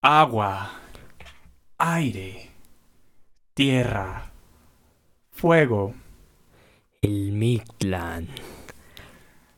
agua, 0.00 0.70
aire, 1.76 2.50
tierra, 3.54 4.30
fuego. 5.32 5.94
El 7.02 7.32
Mictlán. 7.32 8.28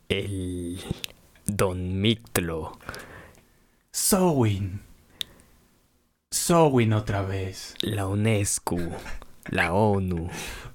El 0.09 0.79
Don 1.47 2.01
Mictlo. 2.01 2.79
Sowin. 3.91 4.83
Sowin 6.31 6.93
otra 6.93 7.23
vez. 7.23 7.75
La 7.83 8.07
UNESCO. 8.07 8.77
La 9.49 9.73
ONU. 9.73 10.29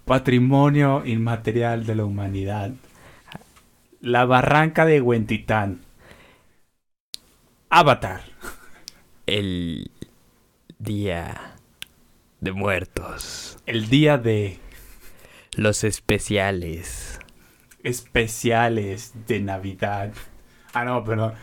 Patrimonio 0.06 1.06
inmaterial 1.06 1.86
de 1.86 1.96
la 1.96 2.06
humanidad. 2.06 2.72
La 4.02 4.26
barranca 4.26 4.86
de 4.86 5.02
Huentitán. 5.02 5.82
Avatar. 7.70 8.35
El 9.26 9.92
Día 10.80 11.56
de 12.42 12.52
Muertos. 12.52 13.58
El 13.66 13.90
día 13.90 14.18
de 14.18 14.60
Los 15.56 15.84
especiales. 15.84 17.20
especiales 17.84 19.14
de 19.28 19.40
Navidad. 19.40 20.14
Ah, 20.74 20.86
no, 20.86 21.04
perdón. 21.04 21.34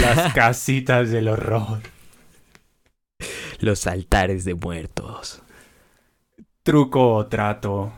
Las 0.00 0.32
casitas 0.34 1.10
del 1.10 1.28
horror. 1.28 1.80
Los 3.60 3.86
altares 3.86 4.44
de 4.44 4.54
muertos. 4.54 5.42
Truco 6.62 7.14
o 7.14 7.26
trato. 7.26 7.92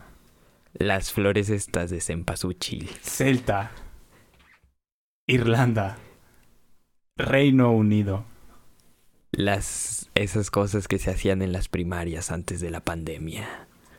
Las 0.75 1.13
flores 1.13 1.51
estas 1.51 1.91
de 1.91 2.01
cempasúchil. 2.01 2.89
Celta. 3.03 3.71
Irlanda. 5.27 5.99
Reino 7.17 7.73
Unido. 7.73 8.25
Las 9.33 10.11
esas 10.15 10.51
cosas 10.51 10.89
que 10.89 10.99
se 10.99 11.11
hacían 11.11 11.41
en 11.41 11.53
las 11.53 11.69
primarias 11.69 12.31
antes 12.31 12.61
de 12.61 12.71
la 12.71 12.81
pandemia. 12.81 13.49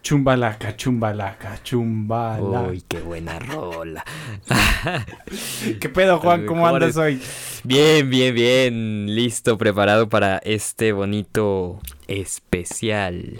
Chumbalaca, 0.04 0.76
chumbalaca, 0.76 1.64
chumbala. 1.64 2.62
Uy, 2.64 2.84
qué 2.88 3.00
buena 3.00 3.40
rola. 3.40 4.04
¿Qué 5.80 5.90
pedo, 5.90 6.20
Juan? 6.20 6.46
¿Cómo 6.46 6.68
andas 6.68 6.98
hoy? 6.98 7.20
Bien, 7.64 8.10
bien, 8.10 8.36
bien. 8.36 9.16
Listo, 9.16 9.58
preparado 9.58 10.08
para 10.10 10.38
este 10.40 10.92
bonito 10.92 11.80
especial. 12.08 13.40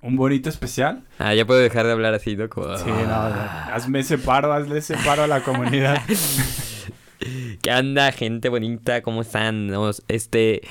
¿Un 0.00 0.16
bonito 0.16 0.48
especial? 0.48 1.02
Ah, 1.18 1.34
ya 1.34 1.44
puedo 1.44 1.60
dejar 1.60 1.84
de 1.84 1.92
hablar 1.92 2.14
así, 2.14 2.36
¿no? 2.36 2.48
Como- 2.48 2.74
Sí, 2.78 2.86
no, 2.88 2.94
Ah. 3.12 3.74
hazme 3.74 3.98
ese 3.98 4.16
paro, 4.16 4.52
hazle 4.54 4.78
ese 4.78 4.96
paro 5.04 5.24
a 5.24 5.26
la 5.26 5.42
comunidad. 5.42 6.00
¿Qué 7.62 7.70
onda, 7.72 8.12
gente 8.12 8.48
bonita? 8.48 9.02
¿Cómo 9.02 9.22
están? 9.22 9.70
Este. 10.06 10.62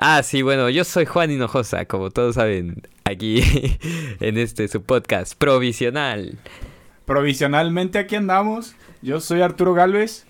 Ah, 0.00 0.22
sí, 0.22 0.42
bueno, 0.42 0.70
yo 0.70 0.84
soy 0.84 1.04
Juan 1.04 1.30
Hinojosa, 1.30 1.84
como 1.84 2.10
todos 2.10 2.36
saben, 2.36 2.82
aquí 3.04 3.42
en 4.20 4.38
este 4.38 4.66
su 4.68 4.82
podcast 4.82 5.34
provisional. 5.36 6.38
Provisionalmente 7.04 7.98
aquí 7.98 8.16
andamos. 8.16 8.74
Yo 9.02 9.20
soy 9.20 9.42
Arturo 9.42 9.74
Galvez. 9.74 10.26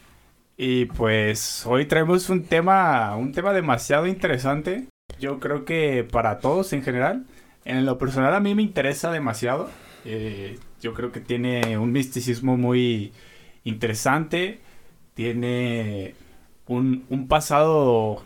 Y 0.56 0.86
pues 0.86 1.64
hoy 1.66 1.86
traemos 1.86 2.28
un 2.28 2.44
tema, 2.44 3.16
un 3.16 3.32
tema 3.32 3.52
demasiado 3.52 4.06
interesante. 4.06 4.86
Yo 5.18 5.40
creo 5.40 5.64
que 5.64 6.06
para 6.10 6.38
todos 6.38 6.72
en 6.72 6.82
general. 6.82 7.24
En 7.64 7.86
lo 7.86 7.98
personal 7.98 8.34
a 8.34 8.40
mí 8.40 8.54
me 8.54 8.62
interesa 8.62 9.12
demasiado. 9.12 9.70
Eh, 10.04 10.58
yo 10.80 10.94
creo 10.94 11.12
que 11.12 11.20
tiene 11.20 11.78
un 11.78 11.92
misticismo 11.92 12.56
muy 12.56 13.12
interesante. 13.64 14.60
Tiene 15.14 16.14
un, 16.66 17.04
un 17.08 17.28
pasado 17.28 18.22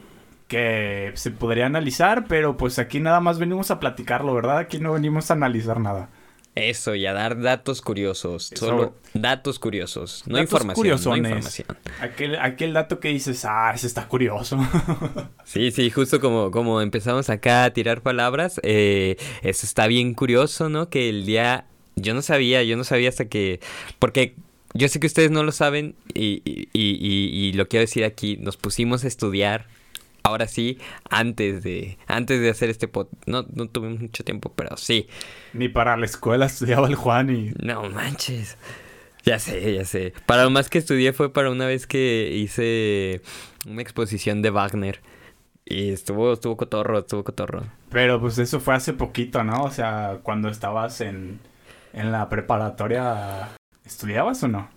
que 0.49 1.13
se 1.15 1.31
podría 1.31 1.67
analizar, 1.67 2.27
pero 2.29 2.57
pues 2.57 2.79
aquí 2.79 3.01
nada 3.01 3.21
más 3.21 3.39
venimos 3.39 3.71
a 3.71 3.81
platicarlo, 3.81 4.35
¿verdad? 4.35 4.59
Aquí 4.59 4.79
no 4.79 4.93
venimos 4.93 5.31
a 5.31 5.35
analizar 5.35 5.81
nada. 5.81 6.09
Eso, 6.55 6.95
y 6.95 7.05
a 7.05 7.13
dar 7.13 7.43
datos 7.43 7.83
curiosos. 7.83 8.51
Eso. 8.51 8.65
Solo 8.67 8.95
datos 9.13 9.59
curiosos. 9.59 10.23
No 10.27 10.37
Datos 10.39 10.53
información. 10.53 10.75
No 10.75 10.75
curiosones. 10.81 11.31
información. 11.33 11.69
Aquel, 12.01 12.37
aquel 12.37 12.73
dato 12.73 12.99
que 12.99 13.09
dices, 13.09 13.45
ah, 13.45 13.73
ese 13.75 13.87
está 13.87 14.09
curioso. 14.09 14.57
Sí, 15.45 15.71
sí, 15.71 15.91
justo 15.91 16.19
como, 16.21 16.51
como 16.51 16.81
empezamos 16.81 17.29
acá 17.31 17.65
a 17.65 17.71
tirar 17.73 18.01
palabras, 18.03 18.59
eh, 18.63 19.17
eso 19.43 19.67
está 19.67 19.87
bien 19.87 20.15
curioso, 20.15 20.69
¿no? 20.71 20.89
Que 20.89 21.09
el 21.11 21.27
día, 21.27 21.67
yo 21.95 22.15
no 22.15 22.23
sabía, 22.23 22.63
yo 22.65 22.77
no 22.77 22.85
sabía 22.85 23.11
hasta 23.11 23.27
que, 23.27 23.61
porque 23.99 24.35
yo 24.75 24.89
sé 24.89 24.99
que 24.99 25.07
ustedes 25.07 25.31
no 25.31 25.43
lo 25.45 25.53
saben 25.53 25.95
y- 26.15 26.43
y- 26.45 26.69
y 26.73 27.53
lo 27.53 27.69
quiero 27.69 27.83
decir 27.83 28.05
aquí, 28.05 28.39
nos 28.39 28.57
pusimos 28.57 29.05
a 29.05 29.09
estudiar, 29.09 29.67
ahora 30.27 30.49
sí, 30.49 30.79
antes 31.09 31.63
de, 31.63 31.99
antes 32.07 32.41
de 32.41 32.51
hacer 32.51 32.69
este 32.71 32.89
pod, 32.89 33.09
no, 33.27 33.47
no 33.53 33.69
tuvimos 33.69 34.01
mucho 34.01 34.25
tiempo, 34.25 34.53
pero 34.55 34.77
sí, 34.77 35.09
Ni 35.53 35.69
para 35.69 35.97
la 35.97 36.07
escuela 36.07 36.47
estudiaba 36.47 36.89
el 36.89 36.95
Juan 36.97 37.31
y... 37.31 37.53
no 37.63 37.89
manches. 37.89 38.59
Ya 39.25 39.41
sé, 39.41 39.75
ya 39.75 39.85
sé. 39.85 40.13
Para 40.25 40.45
lo 40.45 40.51
más 40.51 40.71
que 40.71 40.79
estudié 40.79 41.13
fue 41.13 41.33
para 41.33 41.51
una 41.51 41.67
vez 41.67 41.89
que 41.89 42.31
hice 42.33 43.23
una 43.67 43.83
exposición 43.83 44.41
de 44.41 44.51
Wagner. 44.51 45.01
Y 45.65 45.91
estuvo, 45.91 46.33
estuvo 46.33 46.57
cotorro, 46.57 47.01
estuvo 47.01 47.25
cotorro. 47.25 47.65
Pero 47.91 48.21
pues 48.21 48.39
eso 48.39 48.61
fue 48.61 48.75
hace 48.77 48.93
poquito, 48.93 49.43
¿no? 49.43 49.65
O 49.65 49.71
sea, 49.73 50.21
cuando 50.23 50.49
estabas 50.49 51.01
en, 51.01 51.41
en 51.93 52.13
la 52.13 52.29
preparatoria, 52.29 53.49
¿estudiabas 53.85 54.45
o 54.45 54.49
no? 54.49 54.71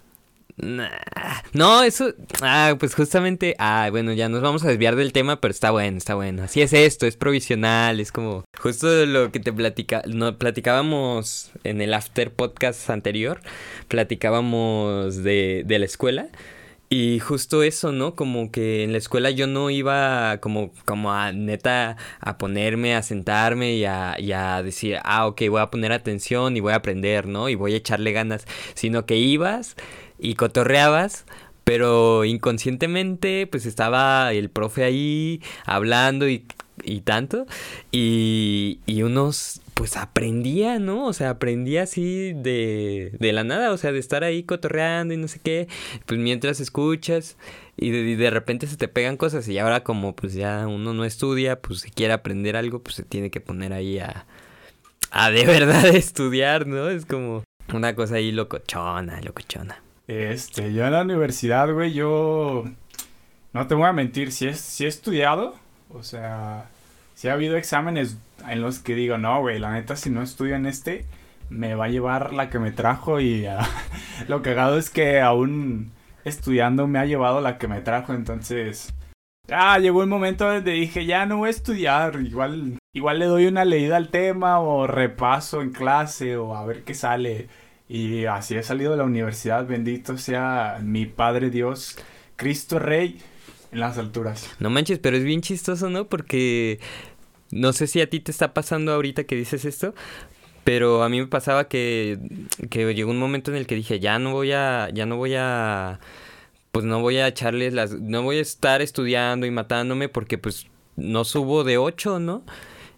No, 1.53 1.83
eso. 1.83 2.13
Ah, 2.41 2.75
pues 2.79 2.95
justamente. 2.95 3.55
Ah, 3.59 3.87
bueno, 3.91 4.13
ya 4.13 4.29
nos 4.29 4.41
vamos 4.41 4.63
a 4.63 4.67
desviar 4.67 4.95
del 4.95 5.13
tema, 5.13 5.39
pero 5.41 5.51
está 5.51 5.71
bueno, 5.71 5.97
está 5.97 6.15
bueno. 6.15 6.43
Así 6.43 6.61
es 6.61 6.73
esto, 6.73 7.05
es 7.05 7.17
provisional, 7.17 7.99
es 7.99 8.11
como. 8.11 8.43
Justo 8.57 9.05
lo 9.05 9.31
que 9.31 9.39
te 9.39 9.53
platica, 9.53 10.03
no, 10.07 10.37
platicábamos 10.37 11.51
en 11.63 11.81
el 11.81 11.93
after 11.93 12.31
podcast 12.31 12.89
anterior. 12.89 13.39
Platicábamos 13.87 15.23
de, 15.23 15.63
de 15.65 15.79
la 15.79 15.85
escuela. 15.85 16.29
Y 16.91 17.19
justo 17.19 17.61
eso, 17.61 17.91
¿no? 17.91 18.15
Como 18.15 18.51
que 18.51 18.83
en 18.83 18.93
la 18.93 18.97
escuela 18.97 19.29
yo 19.29 19.45
no 19.45 19.69
iba 19.69 20.39
como, 20.39 20.71
como 20.85 21.13
a 21.13 21.31
neta 21.31 21.97
a 22.19 22.39
ponerme, 22.39 22.95
a 22.95 23.03
sentarme 23.03 23.75
y 23.75 23.85
a, 23.85 24.15
y 24.19 24.31
a 24.31 24.63
decir, 24.63 24.97
ah, 25.03 25.27
ok, 25.27 25.43
voy 25.49 25.61
a 25.61 25.69
poner 25.69 25.91
atención 25.91 26.57
y 26.57 26.61
voy 26.61 26.73
a 26.73 26.77
aprender, 26.77 27.27
¿no? 27.27 27.47
Y 27.47 27.53
voy 27.53 27.73
a 27.75 27.77
echarle 27.77 28.11
ganas. 28.11 28.45
Sino 28.73 29.05
que 29.05 29.17
ibas 29.17 29.75
y 30.19 30.35
cotorreabas, 30.35 31.25
pero 31.63 32.25
inconscientemente 32.25 33.47
pues 33.47 33.65
estaba 33.65 34.33
el 34.33 34.49
profe 34.49 34.83
ahí 34.83 35.41
hablando 35.65 36.27
y, 36.27 36.45
y 36.83 37.01
tanto. 37.01 37.45
Y, 37.91 38.79
y 38.85 39.03
unos 39.03 39.61
pues 39.79 39.95
aprendía, 39.95 40.77
¿no? 40.77 41.05
O 41.05 41.13
sea, 41.13 41.29
aprendía 41.29 41.83
así 41.83 42.33
de, 42.33 43.13
de 43.17 43.31
la 43.31 43.45
nada, 43.45 43.71
o 43.71 43.77
sea, 43.77 43.93
de 43.93 43.99
estar 43.99 44.25
ahí 44.25 44.43
cotorreando 44.43 45.13
y 45.13 45.17
no 45.17 45.29
sé 45.29 45.39
qué. 45.41 45.69
Pues 46.05 46.19
mientras 46.19 46.59
escuchas 46.59 47.37
y 47.77 47.91
de, 47.91 48.17
de 48.17 48.29
repente 48.29 48.67
se 48.67 48.75
te 48.75 48.89
pegan 48.89 49.15
cosas 49.15 49.47
y 49.47 49.57
ahora 49.57 49.83
como 49.83 50.15
pues 50.17 50.33
ya 50.33 50.67
uno 50.67 50.93
no 50.93 51.05
estudia, 51.05 51.61
pues 51.61 51.79
si 51.79 51.91
quiere 51.91 52.11
aprender 52.11 52.57
algo, 52.57 52.79
pues 52.79 52.95
se 52.95 53.03
tiene 53.03 53.29
que 53.29 53.39
poner 53.39 53.71
ahí 53.71 53.99
a, 53.99 54.25
a 55.11 55.31
de 55.31 55.45
verdad 55.45 55.85
estudiar, 55.87 56.67
¿no? 56.67 56.89
Es 56.89 57.05
como 57.05 57.43
una 57.73 57.95
cosa 57.95 58.15
ahí 58.15 58.33
locochona, 58.33 59.21
locochona. 59.21 59.81
Este, 60.09 60.73
yo 60.73 60.87
en 60.87 60.93
la 60.93 61.03
universidad, 61.03 61.71
güey, 61.71 61.93
yo... 61.93 62.65
No 63.53 63.67
te 63.67 63.75
voy 63.75 63.85
a 63.85 63.93
mentir, 63.93 64.31
si, 64.31 64.47
es, 64.47 64.59
si 64.59 64.85
he 64.85 64.87
estudiado, 64.87 65.53
o 65.89 66.01
sea, 66.01 66.65
si 67.13 67.27
ha 67.27 67.33
habido 67.33 67.57
exámenes 67.57 68.17
en 68.47 68.61
los 68.63 68.79
que 68.79 68.95
digo, 68.95 69.19
no, 69.19 69.39
güey, 69.39 69.59
la 69.59 69.71
neta, 69.71 69.95
si 69.95 70.09
no 70.09 70.23
estudio 70.23 70.55
en 70.55 70.65
este, 70.65 71.05
me 71.51 71.75
va 71.75 71.85
a 71.85 71.89
llevar 71.89 72.33
la 72.33 72.49
que 72.49 72.57
me 72.57 72.71
trajo 72.71 73.19
y 73.19 73.45
lo 74.27 74.41
cagado 74.41 74.79
es 74.79 74.89
que 74.89 75.21
aún 75.21 75.91
estudiando 76.25 76.87
me 76.87 76.97
ha 76.97 77.05
llevado 77.05 77.39
la 77.39 77.59
que 77.59 77.67
me 77.67 77.81
trajo, 77.81 78.13
entonces... 78.13 78.91
Ah, 79.51 79.77
llegó 79.77 80.01
el 80.01 80.09
momento 80.09 80.51
donde 80.51 80.71
dije, 80.71 81.05
ya 81.05 81.27
no 81.27 81.37
voy 81.37 81.49
a 81.49 81.51
estudiar, 81.51 82.19
igual, 82.19 82.79
igual 82.93 83.19
le 83.19 83.25
doy 83.25 83.45
una 83.45 83.63
leída 83.63 83.97
al 83.97 84.09
tema 84.09 84.59
o 84.59 84.87
repaso 84.87 85.61
en 85.61 85.71
clase 85.71 86.35
o 86.35 86.55
a 86.55 86.65
ver 86.65 86.83
qué 86.83 86.95
sale. 86.95 87.47
Y 87.89 88.25
así 88.25 88.55
he 88.55 88.61
salido 88.61 88.91
de 88.91 88.97
la 88.97 89.03
universidad, 89.03 89.65
bendito 89.65 90.15
sea 90.17 90.79
mi 90.81 91.07
Padre 91.07 91.49
Dios, 91.49 91.97
Cristo 92.35 92.77
Rey, 92.77 93.19
en 93.71 93.79
las 93.79 93.97
alturas. 93.97 94.47
No 94.59 94.69
manches, 94.69 94.99
pero 94.99 95.17
es 95.17 95.23
bien 95.23 95.41
chistoso, 95.41 95.89
¿no? 95.89 96.07
Porque 96.07 96.79
no 97.49 97.73
sé 97.73 97.87
si 97.87 97.99
a 97.99 98.09
ti 98.09 98.19
te 98.19 98.31
está 98.31 98.53
pasando 98.53 98.93
ahorita 98.93 99.23
que 99.23 99.35
dices 99.35 99.65
esto, 99.65 99.95
pero 100.63 101.01
a 101.01 101.09
mí 101.09 101.19
me 101.19 101.27
pasaba 101.27 101.67
que, 101.67 102.19
que 102.69 102.93
llegó 102.93 103.09
un 103.09 103.17
momento 103.17 103.49
en 103.49 103.57
el 103.57 103.65
que 103.65 103.73
dije, 103.73 103.99
ya 103.99 104.19
no 104.19 104.33
voy 104.33 104.51
a, 104.51 104.89
ya 104.93 105.07
no 105.07 105.17
voy 105.17 105.33
a, 105.35 105.99
pues 106.71 106.85
no 106.85 107.01
voy 107.01 107.17
a 107.17 107.27
echarles 107.27 107.73
las, 107.73 107.93
no 107.93 108.21
voy 108.21 108.37
a 108.37 108.41
estar 108.41 108.83
estudiando 108.83 109.47
y 109.47 109.51
matándome 109.51 110.09
porque 110.09 110.37
pues 110.37 110.67
no 110.95 111.23
subo 111.23 111.63
de 111.63 111.79
8, 111.79 112.19
¿no? 112.19 112.43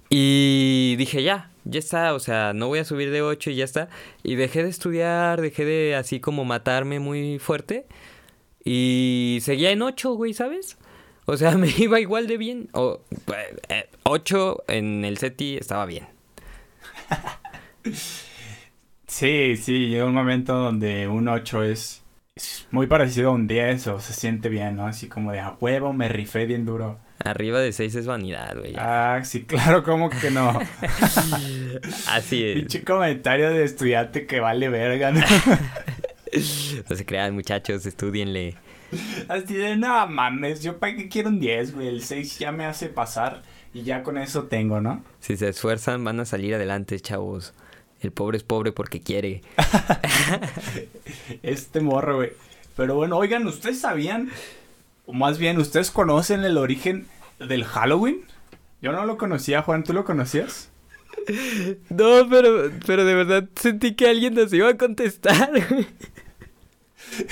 Y 0.09 0.95
dije, 0.97 1.23
ya, 1.23 1.50
ya 1.65 1.79
está, 1.79 2.13
o 2.13 2.19
sea, 2.19 2.53
no 2.53 2.67
voy 2.67 2.79
a 2.79 2.85
subir 2.85 3.11
de 3.11 3.21
8 3.21 3.51
y 3.51 3.55
ya 3.55 3.65
está. 3.65 3.89
Y 4.23 4.35
dejé 4.35 4.63
de 4.63 4.69
estudiar, 4.69 5.41
dejé 5.41 5.65
de 5.65 5.95
así 5.95 6.19
como 6.19 6.45
matarme 6.45 6.99
muy 6.99 7.39
fuerte. 7.39 7.85
Y 8.63 9.39
seguía 9.41 9.71
en 9.71 9.81
8, 9.81 10.13
güey, 10.13 10.33
¿sabes? 10.33 10.77
O 11.25 11.37
sea, 11.37 11.51
me 11.57 11.69
iba 11.77 11.99
igual 11.99 12.27
de 12.27 12.37
bien. 12.37 12.69
O, 12.73 13.01
eh, 13.69 13.89
8 14.03 14.63
en 14.67 15.05
el 15.05 15.17
SETI 15.17 15.57
estaba 15.57 15.85
bien. 15.85 16.07
Sí, 19.07 19.57
sí, 19.57 19.89
llega 19.89 20.05
un 20.05 20.13
momento 20.13 20.53
donde 20.55 21.07
un 21.09 21.27
8 21.27 21.63
es, 21.63 22.01
es 22.33 22.65
muy 22.71 22.87
parecido 22.87 23.31
a 23.31 23.33
un 23.33 23.45
10 23.45 23.87
o 23.87 23.99
se 23.99 24.13
siente 24.13 24.47
bien, 24.47 24.77
¿no? 24.77 24.87
Así 24.87 25.09
como 25.09 25.33
de 25.33 25.41
a 25.41 25.57
huevo, 25.59 25.91
me 25.91 26.07
rifé 26.07 26.45
bien 26.45 26.65
duro. 26.65 26.97
Arriba 27.23 27.59
de 27.59 27.71
6 27.71 27.95
es 27.95 28.06
vanidad, 28.06 28.57
güey. 28.57 28.75
Ah, 28.77 29.21
sí, 29.23 29.44
claro, 29.47 29.83
¿cómo 29.83 30.09
que 30.09 30.31
no? 30.31 30.59
Así 32.07 32.44
es. 32.44 32.56
Pinche 32.59 32.83
comentario 32.83 33.50
de 33.51 33.63
estudiante 33.63 34.25
que 34.25 34.39
vale 34.39 34.69
verga, 34.69 35.12
¿no? 35.12 35.21
No 36.89 36.95
se 36.95 37.06
crean, 37.06 37.33
muchachos, 37.33 37.85
estudienle. 37.85 38.56
Así 39.27 39.53
de, 39.53 39.75
no 39.75 40.07
mames, 40.07 40.63
yo 40.63 40.77
para 40.77 40.95
qué 40.95 41.09
quiero 41.09 41.27
un 41.27 41.41
10, 41.41 41.75
güey. 41.75 41.89
El 41.89 42.01
6 42.01 42.39
ya 42.39 42.53
me 42.53 42.63
hace 42.63 42.88
pasar 42.88 43.41
y 43.74 43.83
ya 43.83 44.01
con 44.01 44.17
eso 44.17 44.44
tengo, 44.44 44.79
¿no? 44.79 45.03
Si 45.19 45.35
se 45.35 45.50
esfuerzan, 45.50 46.06
van 46.06 46.21
a 46.21 46.25
salir 46.25 46.56
adelante, 46.56 46.97
chavos. 47.01 47.53
El 48.00 48.13
pobre 48.13 48.38
es 48.38 48.44
pobre 48.44 48.71
porque 48.71 49.01
quiere. 49.01 49.41
Este 51.44 51.81
morro, 51.81 52.15
güey. 52.15 52.31
Pero 52.77 52.95
bueno, 52.95 53.17
oigan, 53.17 53.45
¿ustedes 53.45 53.79
sabían? 53.81 54.31
O 55.06 55.13
más 55.13 55.38
bien, 55.38 55.57
¿ustedes 55.57 55.92
conocen 55.92 56.44
el 56.44 56.57
origen 56.57 57.07
del 57.39 57.65
Halloween? 57.65 58.21
Yo 58.81 58.92
no 58.92 59.06
lo 59.06 59.18
conocía, 59.18 59.62
Juan, 59.62 59.83
¿tú 59.83 59.94
lo 59.94 60.06
conocías? 60.06 60.69
No, 61.89 62.27
pero, 62.30 62.71
pero 62.88 63.06
de 63.06 63.13
verdad 63.13 63.48
sentí 63.56 63.94
que 63.94 64.07
alguien 64.07 64.33
nos 64.33 64.51
iba 64.53 64.69
a 64.69 64.77
contestar. 64.77 65.51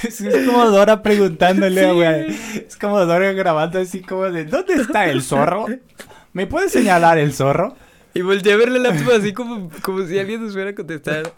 Es, 0.03 0.19
es 0.19 0.45
como 0.45 0.65
Dora 0.69 1.01
preguntándole, 1.01 1.91
güey. 1.93 2.37
Es 2.67 2.75
como 2.75 2.99
Dora 3.05 3.31
grabando 3.31 3.79
así 3.79 4.01
como 4.01 4.29
de, 4.29 4.45
¿dónde 4.45 4.73
está 4.73 5.05
el 5.05 5.21
zorro? 5.23 5.67
¿Me 6.33 6.47
puedes 6.47 6.71
señalar 6.71 7.17
el 7.17 7.33
zorro? 7.33 7.75
Y 8.13 8.21
volteé 8.21 8.53
a 8.53 8.57
verle 8.57 8.79
la 8.79 8.89
laptop 8.89 9.13
así 9.15 9.33
como, 9.33 9.69
como 9.81 10.05
si 10.05 10.19
alguien 10.19 10.43
nos 10.43 10.53
fuera 10.53 10.71
a 10.71 10.75
contestar. 10.75 11.33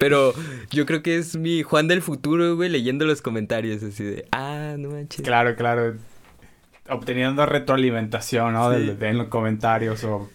Pero 0.00 0.32
yo 0.70 0.84
creo 0.86 1.02
que 1.02 1.16
es 1.18 1.36
mi 1.36 1.62
Juan 1.62 1.86
del 1.86 2.02
futuro, 2.02 2.56
güey, 2.56 2.68
leyendo 2.70 3.04
los 3.04 3.22
comentarios 3.22 3.82
así 3.84 4.02
de, 4.02 4.24
ah, 4.32 4.74
no 4.78 4.90
manches. 4.90 5.22
Claro, 5.24 5.54
claro. 5.54 5.94
Obteniendo 6.88 7.46
retroalimentación, 7.46 8.54
¿no? 8.54 8.72
Sí. 8.74 8.80
De, 8.86 8.94
de- 8.96 9.08
en 9.08 9.18
los 9.18 9.28
comentarios 9.28 10.02
o, 10.04 10.28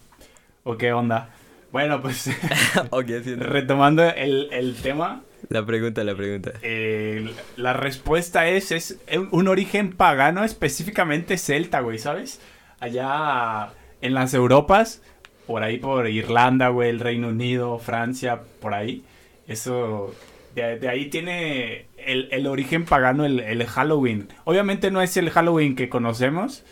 o 0.64 0.78
qué 0.78 0.94
onda. 0.94 1.30
Bueno, 1.72 2.02
pues 2.02 2.28
ok, 2.92 3.06
haciendo. 3.20 3.46
retomando 3.48 4.04
el, 4.04 4.48
el 4.54 4.76
tema, 4.76 5.24
La 5.50 5.66
pregunta, 5.66 6.04
la 6.06 6.16
pregunta. 6.16 6.52
eh, 6.62 7.30
la 7.58 7.74
respuesta 7.74 8.48
es, 8.48 8.72
es 8.72 8.98
un 9.18 9.28
un 9.32 9.48
origen 9.50 9.92
pagano 9.92 10.46
específicamente 10.46 11.38
celta, 11.38 11.82
güey, 11.82 11.98
¿sabes? 12.00 12.40
Allá 12.80 13.70
en 14.02 14.14
las 14.14 14.34
Europas, 14.34 15.02
por 15.48 15.64
ahí 15.64 15.78
por 15.80 16.08
Irlanda, 16.08 16.70
güey, 16.70 16.90
el 16.92 17.00
Reino 17.02 17.28
Unido, 17.30 17.78
Francia, 17.80 18.40
por 18.62 18.74
ahí. 18.74 19.04
Eso, 19.48 20.14
de, 20.56 20.88
ahí 20.90 21.10
tiene 21.10 21.88
el, 21.98 22.30
el 22.32 22.48
origen 22.48 22.86
pagano 22.86 23.26
el, 23.26 23.40
el 23.40 23.66
Halloween. 23.66 24.30
Obviamente 24.46 24.92
no 24.92 25.02
es 25.02 25.16
el 25.18 25.30
Halloween 25.30 25.76
que 25.76 25.90
conocemos, 25.90 26.64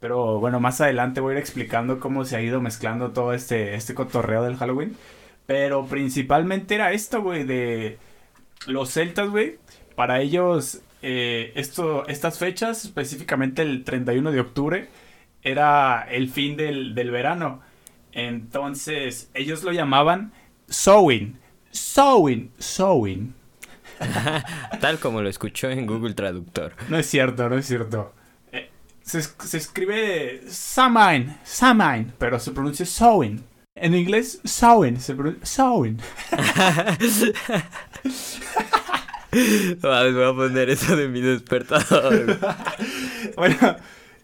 pero 0.00 0.38
bueno, 0.40 0.60
más 0.60 0.80
adelante 0.80 1.20
voy 1.20 1.32
a 1.32 1.36
ir 1.36 1.40
explicando 1.40 2.00
cómo 2.00 2.24
se 2.24 2.36
ha 2.36 2.42
ido 2.42 2.60
mezclando 2.60 3.10
todo 3.12 3.32
este, 3.34 3.74
este 3.74 3.94
cotorreo 3.94 4.42
del 4.44 4.56
Halloween. 4.56 4.96
Pero 5.46 5.86
principalmente 5.86 6.74
era 6.74 6.92
esto, 6.92 7.22
güey, 7.22 7.44
de 7.44 7.98
los 8.66 8.92
celtas, 8.92 9.30
güey. 9.30 9.58
Para 9.96 10.20
ellos, 10.20 10.82
eh, 11.02 11.52
esto, 11.56 12.06
estas 12.06 12.38
fechas, 12.38 12.84
específicamente 12.84 13.62
el 13.62 13.82
31 13.84 14.30
de 14.30 14.40
octubre, 14.40 14.88
era 15.42 16.06
el 16.10 16.28
fin 16.28 16.56
del, 16.56 16.94
del 16.94 17.10
verano. 17.10 17.60
Entonces, 18.12 19.30
ellos 19.34 19.64
lo 19.64 19.72
llamaban 19.72 20.32
sowing. 20.68 21.38
Sowing, 21.78 22.50
sowing. 22.58 23.34
Tal 24.80 24.98
como 24.98 25.22
lo 25.22 25.28
escuchó 25.28 25.70
en 25.70 25.86
Google 25.86 26.14
Traductor. 26.14 26.72
No 26.88 26.98
es 26.98 27.06
cierto, 27.06 27.48
no 27.48 27.56
es 27.58 27.66
cierto. 27.66 28.12
Eh, 28.52 28.70
se, 29.02 29.18
es- 29.20 29.34
se 29.44 29.58
escribe 29.58 30.42
Samhain, 30.48 31.36
Samhain, 31.44 32.12
pero 32.18 32.38
se 32.40 32.50
pronuncia 32.52 32.86
sowing. 32.86 33.44
En 33.74 33.94
inglés, 33.94 34.40
sowing, 34.44 35.00
se 35.00 35.14
pronuncia. 35.14 35.64
Vamos, 35.64 35.88
voy 40.14 40.24
a 40.24 40.32
poner 40.34 40.70
eso 40.70 40.96
de 40.96 41.08
mi 41.08 41.20
despertador. 41.20 42.38
Bueno, 43.36 43.76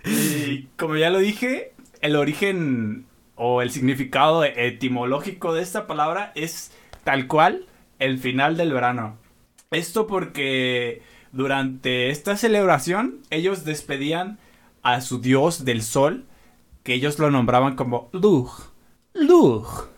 y 0.04 0.62
como 0.76 0.96
ya 0.96 1.10
lo 1.10 1.18
dije, 1.18 1.72
el 2.00 2.16
origen 2.16 3.06
o 3.36 3.62
el 3.62 3.70
significado 3.70 4.42
etimológico 4.44 5.54
de 5.54 5.62
esta 5.62 5.86
palabra 5.86 6.32
es 6.34 6.72
tal 7.04 7.26
cual 7.26 7.66
el 7.98 8.18
final 8.18 8.56
del 8.56 8.72
verano. 8.72 9.16
Esto 9.70 10.06
porque 10.06 11.02
durante 11.32 12.10
esta 12.10 12.36
celebración 12.36 13.20
ellos 13.30 13.64
despedían 13.64 14.38
a 14.82 15.00
su 15.00 15.20
dios 15.20 15.64
del 15.64 15.82
sol, 15.82 16.24
que 16.82 16.94
ellos 16.94 17.18
lo 17.18 17.30
nombraban 17.30 17.76
como 17.76 18.08
Lug. 18.12 18.50
Lug. 19.14 19.88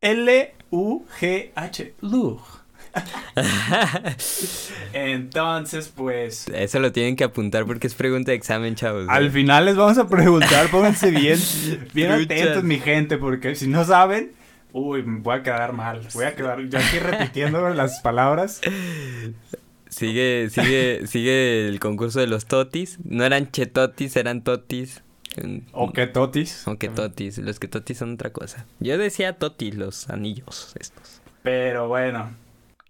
L-U-G-H. 0.00 1.94
Lug. 2.00 2.40
Entonces, 4.92 5.92
pues... 5.94 6.46
Eso 6.48 6.78
lo 6.78 6.92
tienen 6.92 7.16
que 7.16 7.24
apuntar 7.24 7.64
porque 7.66 7.86
es 7.86 7.94
pregunta 7.94 8.30
de 8.30 8.36
examen, 8.36 8.74
chavos. 8.74 9.06
Al 9.08 9.30
final 9.30 9.64
les 9.64 9.76
vamos 9.76 9.98
a 9.98 10.08
preguntar, 10.08 10.68
pónganse 10.70 11.10
bien, 11.10 11.38
bien 11.92 12.10
Truchas. 12.10 12.24
atentos, 12.24 12.62
mi 12.62 12.78
gente, 12.78 13.18
porque 13.18 13.54
si 13.54 13.66
no 13.66 13.84
saben, 13.84 14.32
uy, 14.74 15.02
me 15.04 15.20
voy 15.20 15.38
a 15.38 15.42
quedar 15.42 15.72
mal. 15.72 16.06
Voy 16.12 16.24
a 16.26 16.34
quedar 16.36 16.60
yo 16.68 16.78
aquí 16.78 16.98
repitiendo 17.00 17.66
las 17.70 18.00
palabras. 18.00 18.60
Sigue, 19.88 20.48
sigue, 20.50 21.06
sigue 21.06 21.68
el 21.68 21.78
concurso 21.80 22.18
de 22.20 22.26
los 22.26 22.46
totis. 22.46 22.98
No 23.04 23.24
eran 23.24 23.50
chetotis, 23.50 24.16
eran 24.16 24.42
totis. 24.42 25.02
O 25.72 25.92
que 25.92 26.06
totis. 26.08 26.66
O 26.66 26.76
que 26.78 26.88
totis. 26.88 27.38
Los 27.38 27.58
que 27.60 27.68
totis 27.68 27.98
son 27.98 28.14
otra 28.14 28.30
cosa. 28.32 28.66
Yo 28.80 28.98
decía 28.98 29.34
totis, 29.38 29.74
los 29.76 30.10
anillos 30.10 30.74
estos. 30.80 31.20
Pero 31.42 31.86
bueno, 31.88 32.30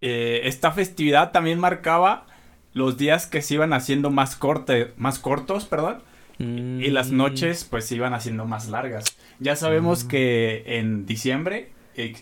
eh, 0.00 0.42
esta 0.44 0.72
festividad 0.72 1.32
también 1.32 1.58
marcaba 1.60 2.26
los 2.72 2.96
días 2.96 3.26
que 3.26 3.42
se 3.42 3.54
iban 3.54 3.72
haciendo 3.72 4.10
más, 4.10 4.34
corte, 4.36 4.92
más 4.96 5.18
cortos, 5.18 5.66
perdón. 5.66 5.98
Y 6.38 6.90
las 6.90 7.12
Mm. 7.12 7.16
noches 7.16 7.64
pues 7.64 7.84
se 7.86 7.94
iban 7.94 8.12
haciendo 8.14 8.44
más 8.44 8.68
largas. 8.68 9.04
Ya 9.38 9.54
sabemos 9.56 10.04
Mm. 10.04 10.08
que 10.08 10.62
en 10.78 11.06
diciembre 11.06 11.70
eh, 11.96 12.16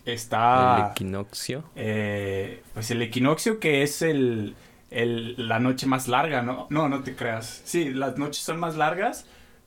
El 0.54 0.76
está... 0.76 0.78
equinoccio. 0.78 1.62
Eh, 1.76 2.62
pues 2.74 2.90
el 2.90 3.02
equinoccio 3.02 3.60
que 3.60 3.82
es 3.82 4.02
el, 4.02 4.56
el- 4.90 5.48
la 5.48 5.58
noche 5.60 5.86
más 5.86 6.08
larga, 6.08 6.42
¿no? 6.42 6.66
No, 6.70 6.88
no 6.88 7.02
te 7.02 7.16
creas. 7.16 7.62
Sí, 7.64 7.90
las 7.92 8.18
noches 8.18 8.42
son 8.44 8.60
más 8.60 8.76
largas, 8.76 9.26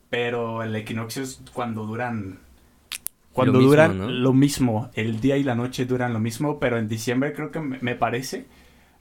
pero 0.10 0.64
el 0.64 0.76
equinoccio 0.76 1.24
es 1.24 1.42
cuando 1.54 1.86
duran... 1.86 2.40
Cuando 3.34 3.54
Lo 3.54 3.60
mismo, 3.60 3.68
duran 3.70 3.98
¿no? 3.98 4.20
lo 4.24 4.34
mismo. 4.34 4.90
El 4.96 5.20
día 5.20 5.38
y 5.38 5.44
la 5.44 5.56
noche 5.56 5.86
duran 5.86 6.14
lo 6.14 6.20
mismo, 6.20 6.60
pero 6.60 6.78
en 6.78 6.88
diciembre 6.88 7.34
creo 7.34 7.52
que 7.52 7.60
me, 7.60 7.80
me 7.82 7.96
parece. 7.96 8.46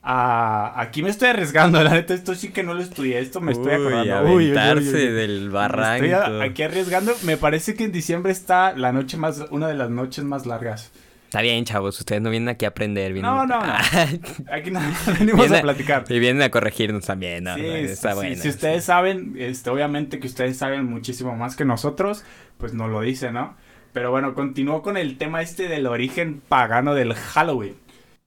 Ah, 0.07 0.75
aquí 0.77 1.03
me 1.03 1.09
estoy 1.09 1.29
arriesgando, 1.31 1.81
la 1.83 1.91
neta, 1.91 2.13
esto 2.13 2.35
sí 2.35 2.49
que 2.51 2.63
no 2.63 2.75
lo 2.75 2.83
estudié, 2.83 3.19
esto 3.21 3.41
me 3.41 3.53
estoy 3.53 3.75
Uy, 3.75 3.81
acordando. 3.87 4.23
Uy, 4.25 4.31
uy, 4.31 4.35
uy, 4.37 4.59
aventarse 4.59 4.97
uy, 4.97 5.03
uy. 5.09 5.13
del 5.13 5.51
barranco. 5.51 6.05
Estoy 6.05 6.41
a- 6.41 6.43
aquí 6.45 6.63
arriesgando, 6.63 7.15
me 7.23 7.37
parece 7.39 7.75
que 7.75 7.85
en 7.85 7.93
diciembre 7.93 8.31
está 8.31 8.75
la 8.77 8.93
noche 8.93 9.17
más, 9.17 9.45
una 9.51 9.67
de 9.67 9.75
las 9.75 9.89
noches 9.91 10.23
más 10.25 10.45
largas. 10.45 10.93
Está 11.25 11.41
bien, 11.43 11.65
chavos. 11.65 11.99
Ustedes 11.99 12.23
no 12.23 12.31
vienen 12.31 12.49
aquí 12.51 12.65
a 12.65 12.69
aprender. 12.69 13.13
Vienen 13.13 13.29
No, 13.29 13.45
no, 13.45 13.59
no. 13.67 13.73
Aquí 14.53 14.71
no 14.71 14.79
venimos 15.19 15.41
Viene- 15.41 15.59
a 15.59 15.63
platicar. 15.63 16.05
y 16.09 16.19
vienen 16.21 16.43
a 16.43 16.51
corregirnos 16.51 17.05
también. 17.07 17.43
No, 17.43 17.57
Sí, 17.57 17.63
no, 17.63 17.67
sí, 17.73 17.79
está 17.81 18.11
sí, 18.11 18.15
bueno. 18.17 18.37
Si 18.41 18.49
ustedes 18.51 18.85
saben, 18.85 19.35
este, 19.39 19.69
obviamente 19.71 20.21
que 20.21 20.29
ustedes 20.29 20.57
saben 20.59 20.85
muchísimo 20.85 21.35
más 21.35 21.57
que 21.57 21.65
nosotros, 21.65 22.23
pues 22.59 22.73
nos 22.73 22.89
lo 22.89 23.01
dicen, 23.01 23.35
¿no? 23.35 23.57
Pero 23.93 24.13
bueno, 24.13 24.35
continúo 24.35 24.83
con 24.83 24.97
el 24.97 25.19
tema 25.19 25.43
este 25.43 25.67
del 25.67 25.87
origen 25.89 26.41
pagano 26.47 26.95
del 26.95 27.15
Halloween. 27.15 27.75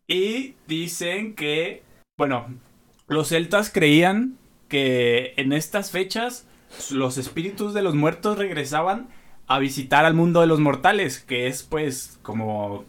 Y 0.07 0.55
dicen 0.67 1.35
que, 1.35 1.83
bueno, 2.17 2.47
los 3.07 3.29
celtas 3.29 3.69
creían 3.69 4.37
que 4.69 5.33
en 5.37 5.53
estas 5.53 5.91
fechas 5.91 6.47
los 6.91 7.17
espíritus 7.17 7.73
de 7.73 7.81
los 7.81 7.95
muertos 7.95 8.37
regresaban 8.37 9.09
a 9.47 9.59
visitar 9.59 10.05
al 10.05 10.13
mundo 10.13 10.41
de 10.41 10.47
los 10.47 10.59
mortales, 10.59 11.19
que 11.19 11.47
es 11.47 11.63
pues 11.63 12.19
como 12.21 12.85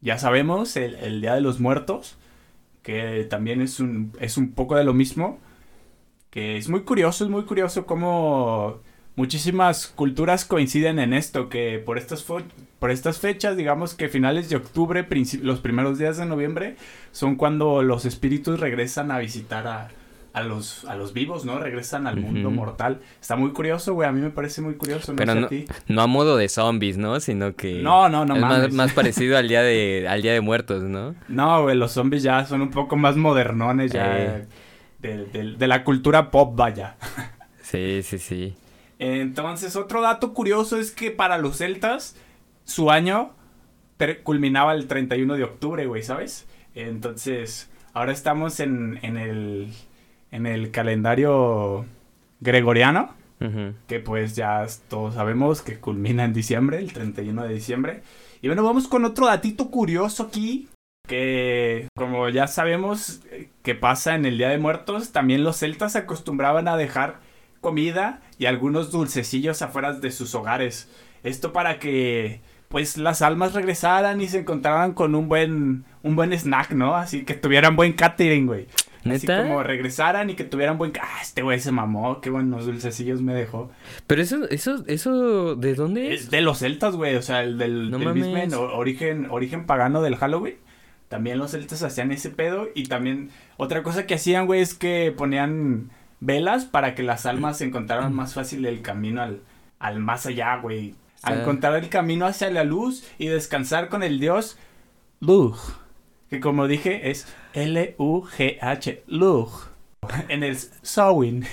ya 0.00 0.18
sabemos, 0.18 0.76
el, 0.76 1.20
Día 1.20 1.34
de 1.34 1.42
los 1.42 1.60
Muertos, 1.60 2.16
que 2.82 3.26
también 3.28 3.60
es 3.60 3.80
un, 3.80 4.12
es 4.18 4.38
un 4.38 4.52
poco 4.52 4.76
de 4.76 4.84
lo 4.84 4.94
mismo, 4.94 5.38
que 6.30 6.56
es 6.56 6.68
muy 6.68 6.82
curioso, 6.82 7.24
es 7.24 7.30
muy 7.30 7.44
curioso 7.44 7.84
cómo 7.86 8.80
muchísimas 9.16 9.86
culturas 9.86 10.44
coinciden 10.44 10.98
en 10.98 11.12
esto, 11.12 11.48
que 11.48 11.82
por 11.84 11.98
estas, 11.98 12.22
por 12.78 12.90
estas 12.90 13.18
fechas, 13.18 13.56
digamos 13.56 13.94
que 13.94 14.08
finales 14.08 14.48
de 14.48 14.56
octubre, 14.56 15.06
los 15.42 15.60
primeros 15.60 15.98
días 15.98 16.16
de 16.16 16.26
noviembre, 16.26 16.76
son 17.12 17.36
cuando 17.36 17.82
los 17.82 18.04
espíritus 18.04 18.60
regresan 18.60 19.10
a 19.10 19.18
visitar 19.18 19.66
a, 19.66 19.88
a 20.32 20.42
los, 20.42 20.84
a 20.84 20.94
los 20.94 21.12
vivos, 21.12 21.44
¿no? 21.44 21.58
Regresan 21.58 22.06
al 22.06 22.16
mundo 22.16 22.50
mortal. 22.50 23.00
Está 23.20 23.36
muy 23.36 23.50
curioso, 23.50 23.94
güey. 23.94 24.08
A 24.08 24.12
mí 24.12 24.20
me 24.20 24.30
parece 24.30 24.62
muy 24.62 24.74
curioso. 24.74 25.12
No 25.12 25.16
Pero 25.16 25.34
no, 25.34 25.48
no, 25.88 26.02
a 26.02 26.06
modo 26.06 26.36
de 26.36 26.48
zombies, 26.48 26.96
¿no? 26.96 27.20
Sino 27.20 27.54
que... 27.54 27.82
No, 27.82 28.08
no, 28.08 28.24
no. 28.24 28.36
Es 28.36 28.40
más, 28.40 28.72
más, 28.72 28.92
parecido 28.94 29.36
al 29.36 29.48
día, 29.48 29.62
de, 29.62 30.06
al 30.08 30.22
día 30.22 30.32
de 30.32 30.40
muertos, 30.40 30.82
¿no? 30.82 31.14
No, 31.28 31.64
güey. 31.64 31.76
Los 31.76 31.92
zombies 31.92 32.22
ya 32.22 32.46
son 32.46 32.62
un 32.62 32.70
poco 32.70 32.96
más 32.96 33.16
modernones 33.16 33.92
ya. 33.92 34.18
Eh. 34.18 34.46
De, 35.00 35.54
de, 35.56 35.66
la 35.66 35.82
cultura 35.82 36.30
pop, 36.30 36.54
vaya. 36.54 36.96
Sí, 37.62 38.02
sí, 38.02 38.18
sí. 38.18 38.54
Entonces, 39.00 39.74
otro 39.74 40.02
dato 40.02 40.32
curioso 40.32 40.78
es 40.78 40.92
que 40.92 41.10
para 41.10 41.38
los 41.38 41.56
celtas, 41.56 42.16
su 42.64 42.90
año 42.92 43.32
culminaba 44.22 44.74
el 44.74 44.86
31 44.86 45.34
de 45.34 45.44
octubre, 45.44 45.86
güey, 45.86 46.02
¿sabes? 46.04 46.46
Entonces, 46.74 47.68
ahora 47.92 48.12
estamos 48.12 48.60
en, 48.60 49.00
en 49.02 49.16
el 49.16 49.72
en 50.30 50.46
el 50.46 50.70
calendario 50.70 51.84
gregoriano, 52.40 53.14
que 53.88 54.00
pues 54.00 54.36
ya 54.36 54.66
todos 54.88 55.14
sabemos 55.14 55.62
que 55.62 55.78
culmina 55.78 56.24
en 56.24 56.34
diciembre, 56.34 56.78
el 56.78 56.92
31 56.92 57.44
de 57.44 57.54
diciembre. 57.54 58.02
Y 58.42 58.48
bueno, 58.48 58.62
vamos 58.62 58.86
con 58.86 59.06
otro 59.06 59.26
datito 59.26 59.70
curioso 59.70 60.24
aquí, 60.24 60.68
que 61.08 61.88
como 61.96 62.28
ya 62.28 62.46
sabemos 62.46 63.22
que 63.62 63.74
pasa 63.74 64.14
en 64.14 64.26
el 64.26 64.36
Día 64.36 64.50
de 64.50 64.58
Muertos, 64.58 65.12
también 65.12 65.42
los 65.42 65.56
celtas 65.56 65.96
acostumbraban 65.96 66.68
a 66.68 66.76
dejar 66.76 67.20
comida 67.60 68.20
y 68.38 68.46
algunos 68.46 68.90
dulcecillos 68.90 69.62
afuera 69.62 69.92
de 69.92 70.10
sus 70.10 70.34
hogares. 70.34 70.88
Esto 71.22 71.52
para 71.52 71.78
que 71.78 72.40
pues 72.68 72.96
las 72.96 73.20
almas 73.20 73.52
regresaran 73.52 74.20
y 74.20 74.28
se 74.28 74.38
encontraran 74.40 74.92
con 74.92 75.14
un 75.14 75.28
buen 75.28 75.84
un 76.02 76.16
buen 76.16 76.32
snack, 76.32 76.72
¿no? 76.72 76.94
Así 76.94 77.24
que 77.24 77.34
tuvieran 77.34 77.76
buen 77.76 77.92
catering, 77.92 78.46
güey. 78.46 78.66
Así 79.04 79.26
como 79.26 79.62
regresaran 79.62 80.28
y 80.30 80.34
que 80.34 80.44
tuvieran 80.44 80.76
buen... 80.76 80.92
Ah, 81.00 81.18
este 81.22 81.42
güey 81.42 81.58
se 81.58 81.72
mamó, 81.72 82.20
qué 82.20 82.30
buenos 82.30 82.66
dulcecillos 82.66 83.22
me 83.22 83.34
dejó. 83.34 83.70
Pero 84.06 84.20
eso, 84.20 84.48
eso, 84.50 84.84
eso, 84.86 85.56
¿de 85.56 85.74
dónde 85.74 86.12
es? 86.12 86.30
de 86.30 86.42
los 86.42 86.58
celtas, 86.58 86.96
güey, 86.96 87.16
o 87.16 87.22
sea, 87.22 87.42
el 87.42 87.56
del, 87.56 87.90
mismo 87.90 88.60
origen, 88.74 89.28
origen 89.30 89.64
pagano 89.64 90.02
del 90.02 90.16
Halloween. 90.16 90.56
También 91.08 91.38
los 91.38 91.52
celtas 91.52 91.82
hacían 91.82 92.12
ese 92.12 92.30
pedo 92.30 92.68
y 92.74 92.84
también 92.84 93.30
otra 93.56 93.82
cosa 93.82 94.06
que 94.06 94.14
hacían, 94.14 94.46
güey, 94.46 94.60
es 94.60 94.74
que 94.74 95.12
ponían 95.16 95.90
velas 96.20 96.64
para 96.64 96.94
que 96.94 97.02
las 97.02 97.26
almas 97.26 97.58
se 97.58 97.64
encontraran 97.64 98.14
más 98.14 98.34
fácil 98.34 98.64
el 98.66 98.82
camino 98.82 99.22
al, 99.22 99.40
al 99.78 100.00
más 100.00 100.26
allá, 100.26 100.56
güey. 100.56 100.94
A 101.22 101.34
encontrar 101.34 101.74
el 101.74 101.90
camino 101.90 102.24
hacia 102.24 102.48
la 102.50 102.64
luz 102.64 103.04
y 103.18 103.26
descansar 103.26 103.90
con 103.90 104.02
el 104.02 104.20
dios 104.20 104.56
Luz 105.20 105.74
que 106.30 106.40
como 106.40 106.68
dije 106.68 107.10
es 107.10 107.26
L-U-G-H, 107.54 109.02
Lug, 109.08 109.50
en 110.28 110.44
el 110.44 110.56
Sowin. 110.56 111.44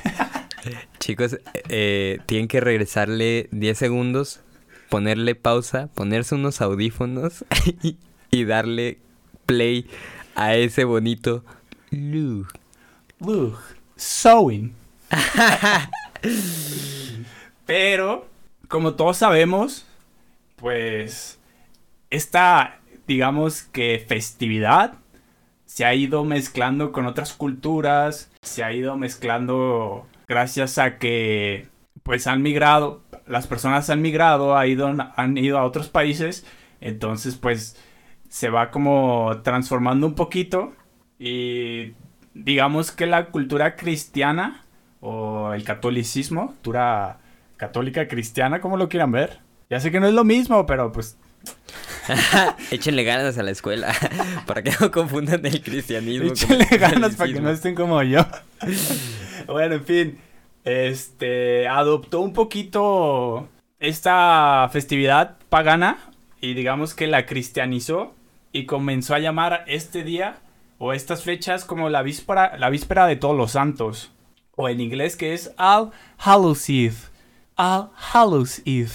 Chicos, 0.99 1.39
eh, 1.69 2.19
tienen 2.27 2.47
que 2.47 2.61
regresarle 2.61 3.49
10 3.51 3.77
segundos, 3.77 4.41
ponerle 4.89 5.33
pausa, 5.33 5.89
ponerse 5.95 6.35
unos 6.35 6.61
audífonos 6.61 7.43
y, 8.31 8.43
darle 8.45 8.99
play 9.47 9.89
a 10.35 10.55
ese 10.55 10.83
bonito 10.83 11.43
Lug. 11.89 12.45
Lug, 13.19 13.57
Sowin. 13.97 14.73
Pero, 17.65 18.27
como 18.67 18.93
todos 18.93 19.17
sabemos, 19.17 19.85
pues 20.55 21.39
esta 22.09 22.79
digamos 23.07 23.63
que 23.63 24.03
festividad 24.05 24.93
se 25.65 25.85
ha 25.85 25.93
ido 25.93 26.23
mezclando 26.23 26.91
con 26.91 27.05
otras 27.05 27.33
culturas, 27.33 28.31
se 28.41 28.63
ha 28.63 28.73
ido 28.73 28.97
mezclando 28.97 30.07
gracias 30.27 30.77
a 30.77 30.97
que 30.97 31.67
pues 32.03 32.27
han 32.27 32.41
migrado, 32.41 33.01
las 33.25 33.47
personas 33.47 33.89
han 33.89 34.01
migrado, 34.01 34.55
han 34.55 35.37
ido 35.37 35.57
a 35.57 35.65
otros 35.65 35.89
países, 35.89 36.45
entonces 36.79 37.35
pues 37.35 37.77
se 38.29 38.49
va 38.49 38.71
como 38.71 39.41
transformando 39.43 40.07
un 40.07 40.15
poquito 40.15 40.73
y 41.19 41.93
digamos 42.43 42.91
que 42.91 43.05
la 43.05 43.27
cultura 43.27 43.75
cristiana 43.75 44.63
o 45.01 45.53
el 45.53 45.63
catolicismo, 45.63 46.47
cultura 46.47 47.17
católica 47.57 48.07
cristiana, 48.07 48.61
como 48.61 48.77
lo 48.77 48.89
quieran 48.89 49.11
ver. 49.11 49.39
Ya 49.69 49.79
sé 49.79 49.91
que 49.91 49.99
no 49.99 50.07
es 50.07 50.13
lo 50.13 50.23
mismo, 50.23 50.65
pero 50.65 50.91
pues 50.91 51.17
Échenle 52.71 53.03
ganas 53.03 53.37
a 53.37 53.43
la 53.43 53.51
escuela 53.51 53.93
para 54.45 54.63
que 54.63 54.71
no 54.79 54.91
confundan 54.91 55.45
el 55.45 55.61
cristianismo. 55.61 56.31
Échenle 56.31 56.65
ganas 56.77 57.15
para 57.15 57.33
que 57.33 57.41
no 57.41 57.49
estén 57.49 57.75
como 57.75 58.01
yo. 58.03 58.25
bueno, 59.47 59.75
en 59.75 59.85
fin. 59.85 60.17
Este 60.63 61.67
adoptó 61.67 62.19
un 62.19 62.33
poquito 62.33 63.47
esta 63.79 64.69
festividad 64.71 65.37
pagana 65.49 65.97
y 66.41 66.55
digamos 66.55 66.93
que 66.93 67.07
la 67.07 67.25
cristianizó 67.25 68.13
y 68.51 68.65
comenzó 68.65 69.15
a 69.15 69.19
llamar 69.19 69.63
este 69.67 70.03
día 70.03 70.37
o 70.77 70.93
estas 70.93 71.23
fechas 71.23 71.65
como 71.65 71.89
la 71.89 72.01
víspera, 72.01 72.57
la 72.57 72.69
víspera 72.69 73.07
de 73.07 73.15
todos 73.15 73.35
los 73.35 73.51
santos. 73.51 74.11
O 74.55 74.69
en 74.69 74.81
inglés 74.81 75.15
que 75.15 75.33
es 75.33 75.51
All 75.57 75.91
Hallows 76.17 76.69
Eve. 76.69 76.95
All 77.55 77.89
Hallows 77.95 78.61
Eve. 78.65 78.91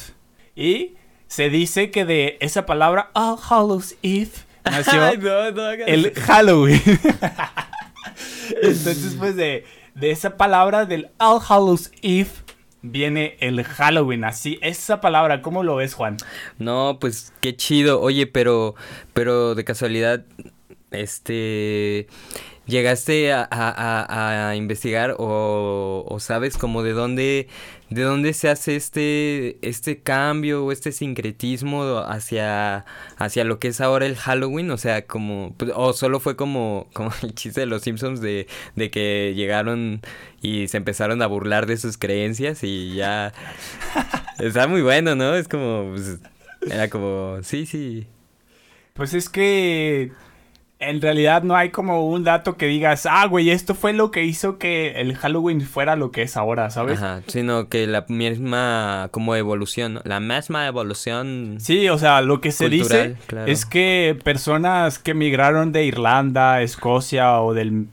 Y 0.56 0.94
se 1.28 1.50
dice 1.50 1.90
que 1.90 2.04
de 2.04 2.36
esa 2.40 2.66
palabra 2.66 3.10
All 3.14 3.38
Hallows 3.48 3.96
Eve 4.02 4.32
nació 4.64 5.06
el 5.86 6.12
Halloween. 6.14 6.82
Entonces, 8.62 9.16
pues 9.18 9.36
de, 9.36 9.64
esa 10.00 10.36
palabra 10.36 10.84
del 10.84 11.10
All 11.18 11.40
Hallows 11.48 11.90
Eve 12.02 12.30
viene 12.82 13.36
el 13.40 13.62
Halloween, 13.64 14.24
así, 14.24 14.58
esa 14.60 15.00
palabra, 15.00 15.40
¿cómo 15.40 15.62
lo 15.62 15.76
ves, 15.76 15.94
Juan? 15.94 16.16
No, 16.58 16.98
pues 17.00 17.32
qué 17.40 17.56
chido. 17.56 18.00
Oye, 18.00 18.26
pero, 18.26 18.74
pero 19.12 19.54
de 19.54 19.64
casualidad, 19.64 20.24
este, 20.92 22.06
llegaste 22.66 23.32
a, 23.32 24.54
investigar 24.56 25.16
o, 25.18 26.04
o, 26.08 26.20
sabes 26.20 26.56
como 26.56 26.82
de 26.82 26.92
dónde 26.92 27.48
¿De 27.92 28.02
dónde 28.04 28.32
se 28.32 28.48
hace 28.48 28.74
este, 28.74 29.58
este 29.60 30.00
cambio 30.00 30.64
o 30.64 30.72
este 30.72 30.92
sincretismo 30.92 31.98
hacia, 31.98 32.86
hacia 33.18 33.44
lo 33.44 33.58
que 33.58 33.68
es 33.68 33.82
ahora 33.82 34.06
el 34.06 34.16
Halloween? 34.16 34.70
O 34.70 34.78
sea, 34.78 35.06
como, 35.06 35.54
pues, 35.58 35.72
o 35.74 35.92
solo 35.92 36.18
fue 36.18 36.34
como, 36.34 36.88
como 36.94 37.10
el 37.22 37.34
chiste 37.34 37.60
de 37.60 37.66
los 37.66 37.82
Simpsons 37.82 38.22
de, 38.22 38.46
de 38.76 38.90
que 38.90 39.34
llegaron 39.36 40.00
y 40.40 40.68
se 40.68 40.78
empezaron 40.78 41.20
a 41.20 41.26
burlar 41.26 41.66
de 41.66 41.76
sus 41.76 41.98
creencias 41.98 42.64
y 42.64 42.94
ya... 42.94 43.34
Está 44.38 44.66
muy 44.66 44.80
bueno, 44.80 45.14
¿no? 45.14 45.34
Es 45.34 45.46
como, 45.46 45.90
pues, 45.90 46.18
era 46.70 46.88
como, 46.88 47.40
sí, 47.42 47.66
sí. 47.66 48.06
Pues 48.94 49.12
es 49.12 49.28
que 49.28 50.12
en 50.82 51.00
realidad 51.00 51.42
no 51.42 51.56
hay 51.56 51.70
como 51.70 52.08
un 52.08 52.24
dato 52.24 52.56
que 52.56 52.66
digas, 52.66 53.06
ah, 53.08 53.26
güey, 53.26 53.50
esto 53.50 53.74
fue 53.74 53.92
lo 53.92 54.10
que 54.10 54.24
hizo 54.24 54.58
que 54.58 55.00
el 55.00 55.16
Halloween 55.16 55.60
fuera 55.60 55.96
lo 55.96 56.10
que 56.10 56.22
es 56.22 56.36
ahora, 56.36 56.70
¿sabes? 56.70 56.98
Ajá, 56.98 57.22
sino 57.26 57.68
que 57.68 57.86
la 57.86 58.04
misma 58.08 59.08
como 59.12 59.36
evolución, 59.36 60.00
la 60.04 60.20
misma 60.20 60.66
evolución. 60.66 61.56
Sí, 61.60 61.88
o 61.88 61.98
sea, 61.98 62.20
lo 62.20 62.40
que 62.40 62.52
se 62.52 62.68
dice 62.68 63.16
es 63.46 63.64
que 63.64 64.18
personas 64.24 64.98
que 64.98 65.14
migraron 65.14 65.72
de 65.72 65.84
Irlanda, 65.84 66.62
Escocia 66.62 67.40
o 67.40 67.54
del 67.54 67.86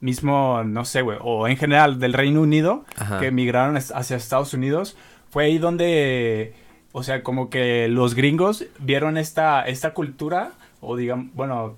mismo, 0.00 0.62
no 0.64 0.84
sé, 0.84 1.02
güey, 1.02 1.18
o 1.20 1.46
en 1.46 1.56
general 1.56 2.00
del 2.00 2.14
Reino 2.14 2.40
Unido, 2.40 2.84
que 3.20 3.30
migraron 3.30 3.76
hacia 3.76 4.16
Estados 4.16 4.54
Unidos, 4.54 4.96
fue 5.28 5.44
ahí 5.44 5.58
donde, 5.58 6.54
o 6.92 7.02
sea, 7.02 7.22
como 7.22 7.50
que 7.50 7.86
los 7.88 8.14
gringos 8.14 8.64
vieron 8.78 9.18
esta, 9.18 9.62
esta 9.62 9.92
cultura, 9.92 10.52
o 10.80 10.96
digamos, 10.96 11.26
bueno, 11.34 11.76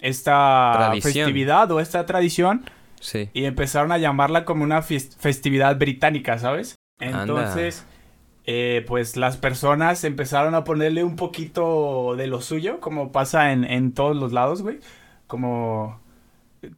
esta 0.00 0.92
festividad 1.00 1.70
o 1.70 1.80
esta 1.80 2.06
tradición. 2.06 2.64
Sí. 3.00 3.30
Y 3.32 3.44
empezaron 3.44 3.92
a 3.92 3.98
llamarla 3.98 4.44
como 4.44 4.62
una 4.62 4.82
festividad 4.82 5.78
británica, 5.78 6.38
¿sabes? 6.38 6.74
Entonces, 6.98 7.86
eh, 8.44 8.84
pues 8.86 9.16
las 9.16 9.36
personas 9.36 10.04
empezaron 10.04 10.54
a 10.54 10.64
ponerle 10.64 11.02
un 11.04 11.16
poquito 11.16 12.14
de 12.16 12.26
lo 12.26 12.40
suyo, 12.42 12.80
como 12.80 13.12
pasa 13.12 13.52
en, 13.52 13.64
en 13.64 13.92
todos 13.92 14.16
los 14.16 14.32
lados, 14.32 14.62
güey. 14.62 14.80
Como, 15.26 16.00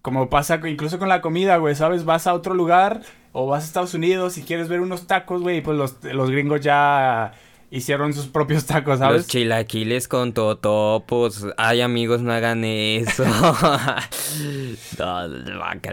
como 0.00 0.29
pasa 0.29 0.61
incluso 0.64 0.99
con 0.99 1.09
la 1.09 1.21
comida, 1.21 1.57
güey, 1.57 1.75
¿sabes? 1.75 2.05
Vas 2.05 2.26
a 2.26 2.35
otro 2.35 2.55
lugar 2.55 3.02
o 3.33 3.47
vas 3.47 3.64
a 3.64 3.67
Estados 3.67 3.95
Unidos 3.95 4.38
y 4.38 4.43
quieres 4.43 4.69
ver 4.69 4.81
unos 4.81 5.07
tacos, 5.07 5.43
güey, 5.43 5.61
pues 5.61 5.76
los, 5.76 6.02
los 6.05 6.31
gringos 6.31 6.61
ya 6.61 7.33
hicieron 7.73 8.12
sus 8.12 8.26
propios 8.26 8.67
tacos, 8.67 8.99
¿sabes? 8.99 9.17
Los 9.17 9.26
chilaquiles 9.26 10.07
con 10.07 10.35
totopos. 10.35 11.47
Ay, 11.57 11.81
amigos, 11.81 12.21
no 12.21 12.33
hagan 12.33 12.64
eso. 12.64 13.25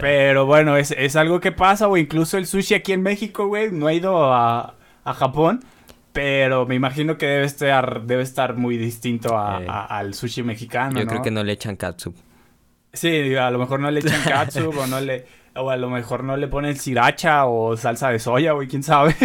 Pero 0.02 0.46
bueno, 0.46 0.76
es, 0.76 0.92
es, 0.92 1.16
algo 1.16 1.40
que 1.40 1.54
pasa, 1.54 1.88
o 1.88 1.96
incluso 1.96 2.38
el 2.38 2.46
sushi 2.46 2.76
aquí 2.76 2.92
en 2.92 3.02
México, 3.02 3.48
güey. 3.48 3.72
No 3.72 3.88
ha 3.88 3.94
ido 3.94 4.32
a, 4.32 4.76
a, 5.06 5.14
Japón. 5.14 5.64
Pero 6.12 6.66
me 6.66 6.76
imagino 6.76 7.18
que 7.18 7.28
debe 7.28 7.46
estar, 7.46 8.04
debe 8.04 8.24
estar 8.24 8.58
muy 8.58 8.78
distinto 8.78 9.38
a, 9.38 9.86
al 9.86 10.14
sushi 10.14 10.44
mexicano. 10.44 11.00
Yo 11.00 11.08
creo 11.08 11.22
que 11.22 11.32
no 11.32 11.44
le 11.44 11.54
echan 11.54 11.78
katsu. 11.78 12.14
Sí, 12.92 13.36
a 13.36 13.50
lo 13.52 13.60
mejor 13.60 13.80
no 13.80 13.90
le 13.90 14.02
echan 14.02 14.22
katsu 14.28 14.72
o 14.78 14.88
no 14.88 15.00
le 15.00 15.26
O 15.56 15.70
a 15.70 15.78
lo 15.78 15.90
mejor 15.90 16.26
no 16.26 16.36
le 16.36 16.48
ponen 16.48 16.76
sriracha 16.76 17.46
o 17.46 17.78
salsa 17.78 18.10
de 18.10 18.20
soya, 18.20 18.52
güey, 18.52 18.68
quién 18.68 18.84
sabe. 18.84 19.16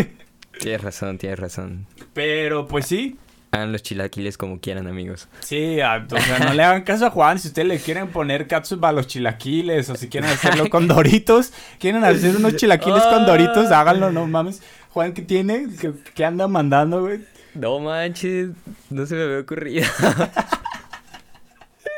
Tienes 0.64 0.80
razón, 0.80 1.18
tienes 1.18 1.38
razón. 1.38 1.86
Pero 2.14 2.66
pues 2.66 2.86
sí. 2.86 3.18
Hagan 3.50 3.70
los 3.70 3.82
chilaquiles 3.82 4.38
como 4.38 4.60
quieran, 4.60 4.86
amigos. 4.86 5.28
Sí, 5.40 5.74
o 5.74 6.18
sea, 6.18 6.38
no 6.38 6.54
le 6.54 6.62
hagan 6.62 6.84
caso 6.84 7.04
a 7.04 7.10
Juan. 7.10 7.38
Si 7.38 7.48
ustedes 7.48 7.68
le 7.68 7.78
quieren 7.78 8.08
poner 8.08 8.48
catsup 8.48 8.82
a 8.86 8.90
los 8.90 9.06
chilaquiles 9.06 9.90
o 9.90 9.94
si 9.94 10.08
quieren 10.08 10.30
hacerlo 10.30 10.70
con 10.70 10.88
doritos, 10.88 11.52
quieren 11.78 12.02
hacer 12.02 12.34
unos 12.36 12.56
chilaquiles 12.56 13.02
con 13.02 13.26
doritos, 13.26 13.70
háganlo, 13.72 14.10
no 14.10 14.26
mames. 14.26 14.62
Juan, 14.88 15.12
¿qué 15.12 15.20
tiene? 15.20 15.66
¿Qué, 15.78 15.92
qué 16.14 16.24
anda 16.24 16.48
mandando, 16.48 17.02
güey? 17.02 17.20
No 17.52 17.78
manches, 17.80 18.48
no 18.88 19.04
se 19.04 19.16
me 19.16 19.22
había 19.22 19.40
ocurrido. 19.40 19.86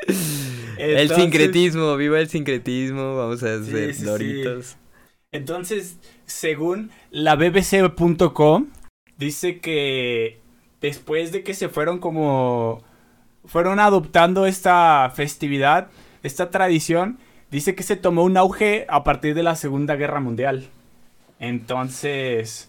el 0.76 1.08
sincretismo, 1.14 1.96
viva 1.96 2.18
el 2.18 2.28
sincretismo, 2.28 3.16
vamos 3.16 3.44
a 3.44 3.54
hacer 3.54 3.96
doritos. 4.02 4.76
Entonces, 5.32 5.98
según 6.24 6.90
la 7.10 7.36
bbc.com, 7.36 8.66
dice 9.18 9.60
que 9.60 10.40
después 10.80 11.32
de 11.32 11.42
que 11.42 11.54
se 11.54 11.68
fueron 11.68 11.98
como... 11.98 12.82
Fueron 13.44 13.78
adoptando 13.78 14.46
esta 14.46 15.12
festividad, 15.14 15.88
esta 16.24 16.50
tradición, 16.50 17.18
dice 17.50 17.76
que 17.76 17.84
se 17.84 17.94
tomó 17.94 18.24
un 18.24 18.36
auge 18.36 18.86
a 18.88 19.04
partir 19.04 19.34
de 19.36 19.44
la 19.44 19.54
Segunda 19.54 19.94
Guerra 19.94 20.18
Mundial. 20.18 20.66
Entonces, 21.38 22.68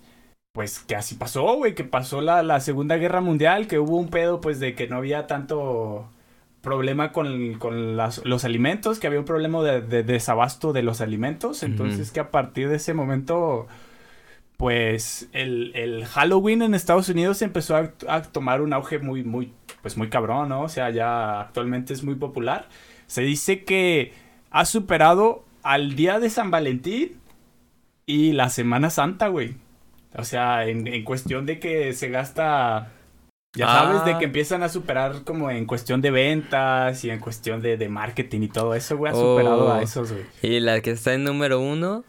pues 0.52 0.80
que 0.80 0.96
así 0.96 1.16
pasó, 1.16 1.56
güey, 1.56 1.74
que 1.74 1.84
pasó 1.84 2.22
la, 2.22 2.44
la, 2.44 2.60
Segunda 2.60 2.98
Guerra 2.98 3.22
Mundial, 3.22 3.68
que 3.68 3.80
hubo 3.80 3.98
un 3.98 4.10
pedo, 4.10 4.42
pues, 4.42 4.60
de 4.60 4.76
que 4.76 4.88
no 4.88 4.98
había 4.98 5.26
tanto 5.28 6.10
problema 6.62 7.12
con, 7.12 7.56
con 7.56 7.98
los 7.98 8.46
alimentos, 8.46 9.00
que 9.00 9.08
había 9.08 9.20
un 9.20 9.26
problema 9.26 9.62
de, 9.64 10.04
desabasto 10.04 10.74
de 10.74 10.84
los 10.84 11.02
alimentos. 11.02 11.64
Entonces 11.64 12.12
que 12.12 12.20
a 12.20 12.32
partir 12.32 12.70
de 12.70 12.76
ese 12.76 12.94
momento, 12.94 13.68
pues 14.58 15.30
el, 15.34 16.06
Halloween 16.06 16.62
en 16.62 16.74
Estados 16.74 17.10
Unidos 17.10 17.42
empezó 17.42 17.76
a, 17.76 18.22
tomar 18.24 18.62
un 18.62 18.74
auge 18.74 19.00
muy, 19.00 19.24
muy, 19.24 19.54
pues 19.82 19.98
muy 19.98 20.10
cabrón, 20.10 20.50
¿no? 20.50 20.64
O 20.64 20.70
sea, 20.70 20.90
ya 20.90 21.42
actualmente 21.42 21.94
es 21.94 22.04
muy 22.04 22.16
popular. 22.16 22.68
Se 23.06 23.22
dice 23.22 23.64
que 23.64 24.14
ha 24.52 24.66
superado 24.66 25.46
al 25.64 25.96
Día 25.96 26.20
de 26.20 26.30
San 26.30 26.52
Valentín 26.52 27.18
y 28.06 28.34
la 28.34 28.50
Semana 28.50 28.90
Santa, 28.90 29.28
güey. 29.28 29.56
O 30.16 30.24
sea, 30.24 30.66
en, 30.66 30.88
en 30.88 31.04
cuestión 31.04 31.46
de 31.46 31.60
que 31.60 31.94
se 31.94 32.10
gasta 32.10 32.92
ya 33.58 33.68
sabes, 33.68 34.06
de 34.06 34.18
que 34.18 34.26
ah. 34.26 34.28
empiezan 34.28 34.64
a 34.64 34.70
superar 34.70 35.24
como 35.24 35.50
en 35.50 35.66
cuestión 35.66 36.02
de 36.02 36.12
ventas 36.12 37.04
y 37.04 37.10
en 37.10 37.20
cuestión 37.20 37.62
de, 37.62 37.90
marketing 37.90 38.42
y 38.42 38.48
todo 38.48 38.74
eso, 38.76 38.98
güey. 38.98 39.12
Ha 39.12 39.16
superado 39.16 39.72
a 39.72 39.78
oh. 39.78 39.82
esos, 39.82 40.12
güey. 40.12 40.26
Y 40.42 40.60
la 40.60 40.82
que 40.82 40.92
está 40.92 41.14
en 41.14 41.24
número 41.24 41.60
uno, 41.60 42.04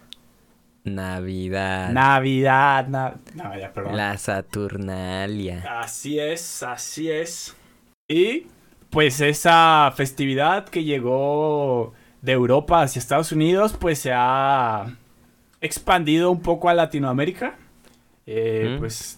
Navidad. 0.85 1.91
Navidad, 1.93 2.87
no, 2.89 3.15
ya, 3.59 3.73
perdón. 3.73 3.97
La 3.97 4.17
Saturnalia. 4.19 5.81
Así 5.81 6.19
es, 6.19 6.63
así 6.63 7.11
es. 7.11 7.57
Y 8.09 8.47
pues 8.91 9.21
esa 9.21 9.93
festividad 9.95 10.69
que 10.69 10.85
llegó 10.85 11.93
de 12.23 12.33
Europa 12.33 12.83
hacia 12.83 13.01
Estados 13.01 13.33
Unidos, 13.33 13.77
pues 13.79 13.99
se 13.99 14.13
ha 14.15 14.97
expandido 15.61 16.31
un 16.31 16.41
poco 16.41 16.69
a 16.69 16.75
Latinoamérica. 16.75 17.57
Eh, 18.27 18.77
Pues 18.79 19.18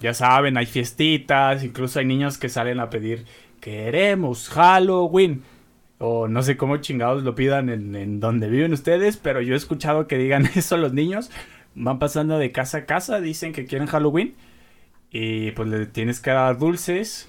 ya 0.00 0.14
saben, 0.14 0.56
hay 0.56 0.66
fiestitas, 0.66 1.64
incluso 1.64 1.98
hay 1.98 2.04
niños 2.04 2.38
que 2.38 2.48
salen 2.48 2.80
a 2.80 2.90
pedir, 2.90 3.24
queremos 3.60 4.48
Halloween. 4.48 5.42
O 5.98 6.28
no 6.28 6.42
sé 6.42 6.58
cómo 6.58 6.76
chingados 6.76 7.22
lo 7.22 7.34
pidan 7.34 7.70
en, 7.70 8.20
donde 8.20 8.50
viven 8.50 8.72
ustedes, 8.72 9.16
pero 9.16 9.40
yo 9.40 9.54
he 9.54 9.56
escuchado 9.56 10.06
que 10.06 10.18
digan 10.18 10.46
eso 10.54 10.76
los 10.76 10.92
niños. 10.92 11.30
Van 11.74 11.98
pasando 11.98 12.38
de 12.38 12.52
casa 12.52 12.78
a 12.78 12.84
casa, 12.84 13.20
dicen 13.20 13.52
que 13.52 13.64
quieren 13.64 13.86
Halloween. 13.88 14.34
Y 15.10 15.52
pues 15.52 15.68
le 15.68 15.86
tienes 15.86 16.20
que 16.20 16.30
dar 16.30 16.58
dulces. 16.58 17.28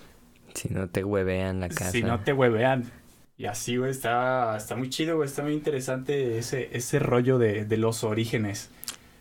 Si 0.53 0.69
no 0.69 0.89
te 0.89 1.03
huevean 1.03 1.59
la 1.61 1.69
casa. 1.69 1.91
Si 1.91 2.03
no 2.03 2.19
te 2.19 2.33
huevean. 2.33 2.91
Y 3.37 3.45
así, 3.45 3.77
güey, 3.77 3.91
está, 3.91 4.57
está 4.57 4.75
muy 4.75 4.89
chido, 4.89 5.15
güey. 5.17 5.27
Está 5.27 5.43
muy 5.43 5.53
interesante 5.53 6.37
ese, 6.37 6.69
ese 6.73 6.99
rollo 6.99 7.37
de, 7.37 7.65
los 7.77 8.03
orígenes. 8.03 8.71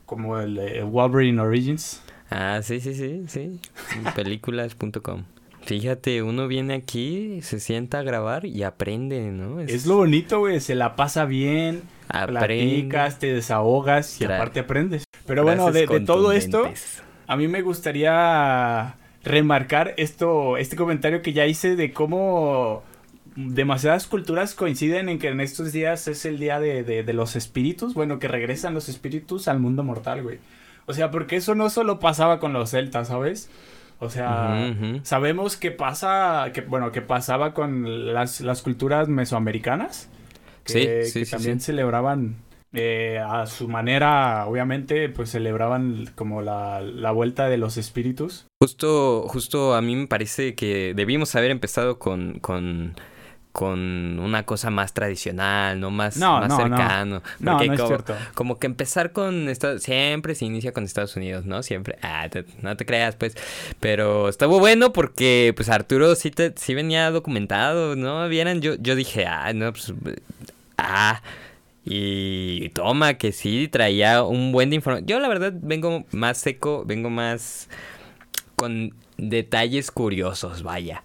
Como 0.07 0.41
el 0.41 0.85
Wolverine 0.85 1.41
Origins. 1.41 2.03
Ah, 2.31 2.61
sí, 2.62 2.81
sí, 2.81 2.95
sí, 2.95 3.25
sí. 3.29 3.61
Películas.com. 4.15 5.25
Fíjate, 5.67 6.23
uno 6.23 6.47
viene 6.47 6.75
aquí, 6.75 7.41
se 7.43 7.59
sienta 7.59 7.99
a 7.99 8.03
grabar 8.03 8.47
y 8.47 8.62
aprende, 8.62 9.33
¿no? 9.33 9.61
Es, 9.61 9.85
lo 9.85 9.97
bonito, 9.97 10.39
güey, 10.39 10.61
se 10.61 10.77
la 10.77 10.95
pasa 10.95 11.25
bien, 11.25 11.83
platicas, 12.09 13.19
te 13.19 13.35
desahogas 13.35 14.21
y 14.21 14.25
aparte 14.27 14.61
aprendes. 14.61 15.05
Pero 15.27 15.43
bueno, 15.43 15.73
de, 15.73 15.87
todo 16.07 16.31
esto, 16.31 16.71
a 17.27 17.37
mí 17.37 17.49
me 17.49 17.62
gustaría 17.62 18.95
remarcar 19.25 19.95
esto, 19.97 20.57
este 20.57 20.77
comentario 20.77 21.21
que 21.21 21.33
ya 21.33 21.47
hice 21.47 21.75
de 21.75 21.93
cómo 21.93 22.85
demasiadas 23.35 24.07
culturas 24.07 24.55
coinciden 24.55 25.09
en 25.09 25.19
que 25.19 25.29
en 25.29 25.41
estos 25.41 25.73
días 25.73 26.07
es 26.07 26.25
el 26.27 26.39
día 26.39 26.61
de, 26.61 26.85
de 26.85 27.12
los 27.12 27.35
espíritus, 27.35 27.93
bueno, 27.93 28.21
que 28.21 28.29
regresan 28.29 28.73
los 28.73 28.89
espíritus 28.89 29.49
al 29.49 29.59
mundo 29.59 29.83
mortal, 29.83 30.23
güey. 30.23 30.39
O 30.87 30.94
sea, 30.94 31.11
porque 31.11 31.37
eso 31.37 31.55
no 31.55 31.68
solo 31.70 31.99
pasaba 31.99 32.38
con 32.38 32.53
los 32.53 32.70
celtas, 32.70 33.09
¿sabes? 33.09 33.51
O 33.99 34.11
sea, 34.11 34.75
sabemos 35.03 35.57
que 35.57 35.70
pasa, 35.70 36.51
que 36.53 36.61
bueno, 36.61 36.92
que 36.92 37.01
pasaba 37.01 37.55
con 37.55 38.12
las, 38.12 38.62
culturas 38.62 39.09
mesoamericanas. 39.09 40.11
Que, 40.64 41.05
sí, 41.05 41.25
sí, 41.25 41.31
también 41.31 41.61
celebraban 41.61 42.37
eh, 42.72 43.22
a 43.25 43.46
su 43.46 43.68
manera, 43.68 44.46
obviamente, 44.46 45.09
pues 45.09 45.31
celebraban 45.31 46.11
como 46.14 46.42
la, 46.42 46.81
la, 46.83 47.12
vuelta 47.12 47.49
de 47.49 47.57
los 47.57 47.79
espíritus. 47.79 48.46
Justo, 48.61 49.27
justo 49.29 49.75
a 49.75 49.81
mí 49.81 49.96
me 49.96 50.09
parece 50.09 50.55
que 50.55 50.92
debimos 50.94 51.35
haber 51.37 51.53
empezado 51.53 51.99
con, 51.99 52.40
con 52.40 52.96
con 53.57 54.19
una 54.19 54.42
cosa 54.42 54.69
más 54.69 54.92
tradicional, 54.92 55.81
no 55.81 55.90
más, 55.90 56.19
más 56.19 56.55
cercano. 56.55 57.23
No, 57.40 57.53
no, 57.53 57.62
es 57.62 57.69
como, 57.71 57.87
cierto. 57.88 58.14
como 58.35 58.59
que 58.59 58.66
empezar 58.66 59.12
con 59.12 59.49
Estados 59.49 59.83
siempre 59.83 60.35
se 60.35 60.45
inicia 60.45 60.73
con 60.73 60.85
Estados 60.85 61.16
Unidos, 61.16 61.47
¿no? 61.47 61.62
Siempre, 61.62 61.97
ah, 62.03 62.29
no 62.61 62.77
te 62.77 62.85
creas, 62.85 63.16
pues. 63.16 63.35
Pero 63.81 64.29
estuvo 64.29 64.59
bueno 64.59 64.92
porque, 64.92 65.55
pues, 65.57 65.71
Arturo 65.71 66.14
sí, 66.16 66.31
te, 66.31 66.53
sí 66.55 66.75
venía 66.75 67.11
documentado, 67.11 67.97
¿no? 67.97 68.29
Vieran, 68.29 68.61
yo, 68.61 68.75
yo 68.75 68.95
dije, 68.95 69.25
ah, 69.25 69.51
no, 69.55 69.73
pues, 69.73 69.90
ah. 70.77 71.23
Y 71.83 72.69
toma, 72.75 73.14
que 73.14 73.33
sí, 73.33 73.69
traía 73.69 74.23
un 74.23 74.53
buen 74.53 74.69
de 74.69 74.77
información. 74.77 75.07
Yo 75.07 75.19
la 75.19 75.29
verdad 75.29 75.55
vengo 75.57 76.05
más 76.11 76.37
seco, 76.37 76.85
vengo 76.85 77.09
más 77.09 77.71
con 78.55 78.92
detalles 79.16 79.90
curiosos, 79.90 80.62
vaya 80.62 81.03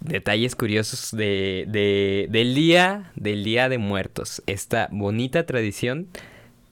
detalles 0.00 0.56
curiosos 0.56 1.10
de, 1.16 1.66
de, 1.68 2.26
del 2.30 2.54
día 2.54 3.12
del 3.14 3.44
día 3.44 3.68
de 3.68 3.78
muertos. 3.78 4.42
Esta 4.46 4.88
bonita 4.90 5.46
tradición 5.46 6.08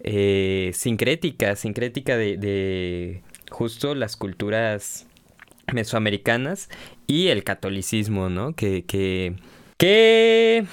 eh, 0.00 0.70
sincrética 0.74 1.56
sincrética 1.56 2.16
de, 2.16 2.36
de, 2.36 3.22
justo 3.50 3.94
las 3.94 4.16
culturas 4.16 5.06
mesoamericanas 5.72 6.68
y 7.06 7.28
el 7.28 7.44
catolicismo 7.44 8.28
no 8.30 8.54
que 8.54 8.84
que 8.84 9.36
que 9.76 10.66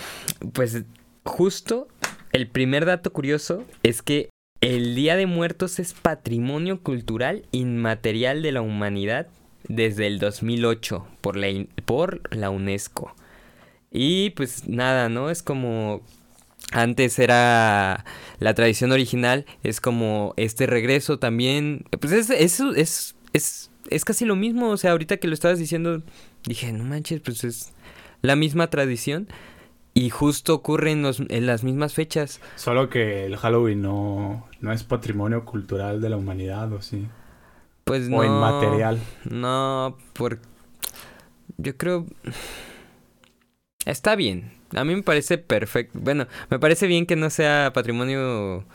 pues 0.53 0.83
justo 1.23 1.87
el 2.31 2.47
primer 2.47 2.85
dato 2.85 3.11
curioso 3.11 3.65
es 3.83 4.01
que 4.01 4.29
el 4.61 4.95
Día 4.95 5.15
de 5.15 5.25
Muertos 5.25 5.79
es 5.79 5.93
patrimonio 5.93 6.81
cultural 6.81 7.45
inmaterial 7.51 8.41
de 8.41 8.51
la 8.51 8.61
humanidad 8.61 9.27
desde 9.67 10.07
el 10.07 10.19
2008 10.19 11.07
por 11.21 11.37
la, 11.37 11.47
por 11.85 12.21
la 12.35 12.49
UNESCO. 12.49 13.13
Y 13.91 14.31
pues 14.31 14.67
nada, 14.67 15.09
¿no? 15.09 15.29
Es 15.29 15.41
como 15.41 16.01
antes 16.71 17.19
era 17.19 18.03
la 18.39 18.53
tradición 18.53 18.91
original, 18.91 19.45
es 19.63 19.79
como 19.79 20.33
este 20.37 20.65
regreso 20.65 21.19
también. 21.19 21.85
Pues 21.99 22.11
es, 22.11 22.29
es, 22.29 22.59
es, 22.75 23.15
es, 23.33 23.71
es 23.89 24.05
casi 24.05 24.25
lo 24.25 24.35
mismo. 24.35 24.69
O 24.69 24.77
sea, 24.77 24.91
ahorita 24.91 25.17
que 25.17 25.27
lo 25.27 25.33
estabas 25.33 25.59
diciendo, 25.59 26.01
dije, 26.45 26.71
no 26.73 26.83
manches, 26.83 27.21
pues 27.21 27.43
es 27.43 27.73
la 28.21 28.35
misma 28.35 28.69
tradición. 28.69 29.27
Y 29.93 30.09
justo 30.09 30.53
ocurre 30.53 30.91
en, 30.91 31.05
en, 31.29 31.45
las 31.45 31.63
mismas 31.63 31.93
fechas. 31.93 32.41
Solo 32.57 32.89
que 32.89 33.25
el 33.25 33.37
Halloween 33.37 33.81
no, 33.81 34.45
no 34.59 34.73
es 34.73 34.83
patrimonio 34.83 35.45
cultural 35.45 36.01
de 36.01 36.09
la 36.09 36.17
humanidad, 36.17 36.73
¿o 36.73 36.81
sí? 36.81 37.07
Pues 37.85 38.09
no. 38.09 38.17
O 38.17 38.27
material. 38.27 38.99
No, 39.23 39.97
por. 40.13 40.39
Yo 41.57 41.77
creo. 41.77 42.05
Está 43.85 44.15
bien. 44.15 44.51
A 44.75 44.83
mí 44.83 44.95
me 44.95 45.03
parece 45.03 45.37
perfecto. 45.37 45.97
Bueno, 46.01 46.27
me 46.49 46.59
parece 46.59 46.87
bien 46.87 47.05
que 47.05 47.15
no 47.15 47.29
sea 47.29 47.71
patrimonio 47.73 48.65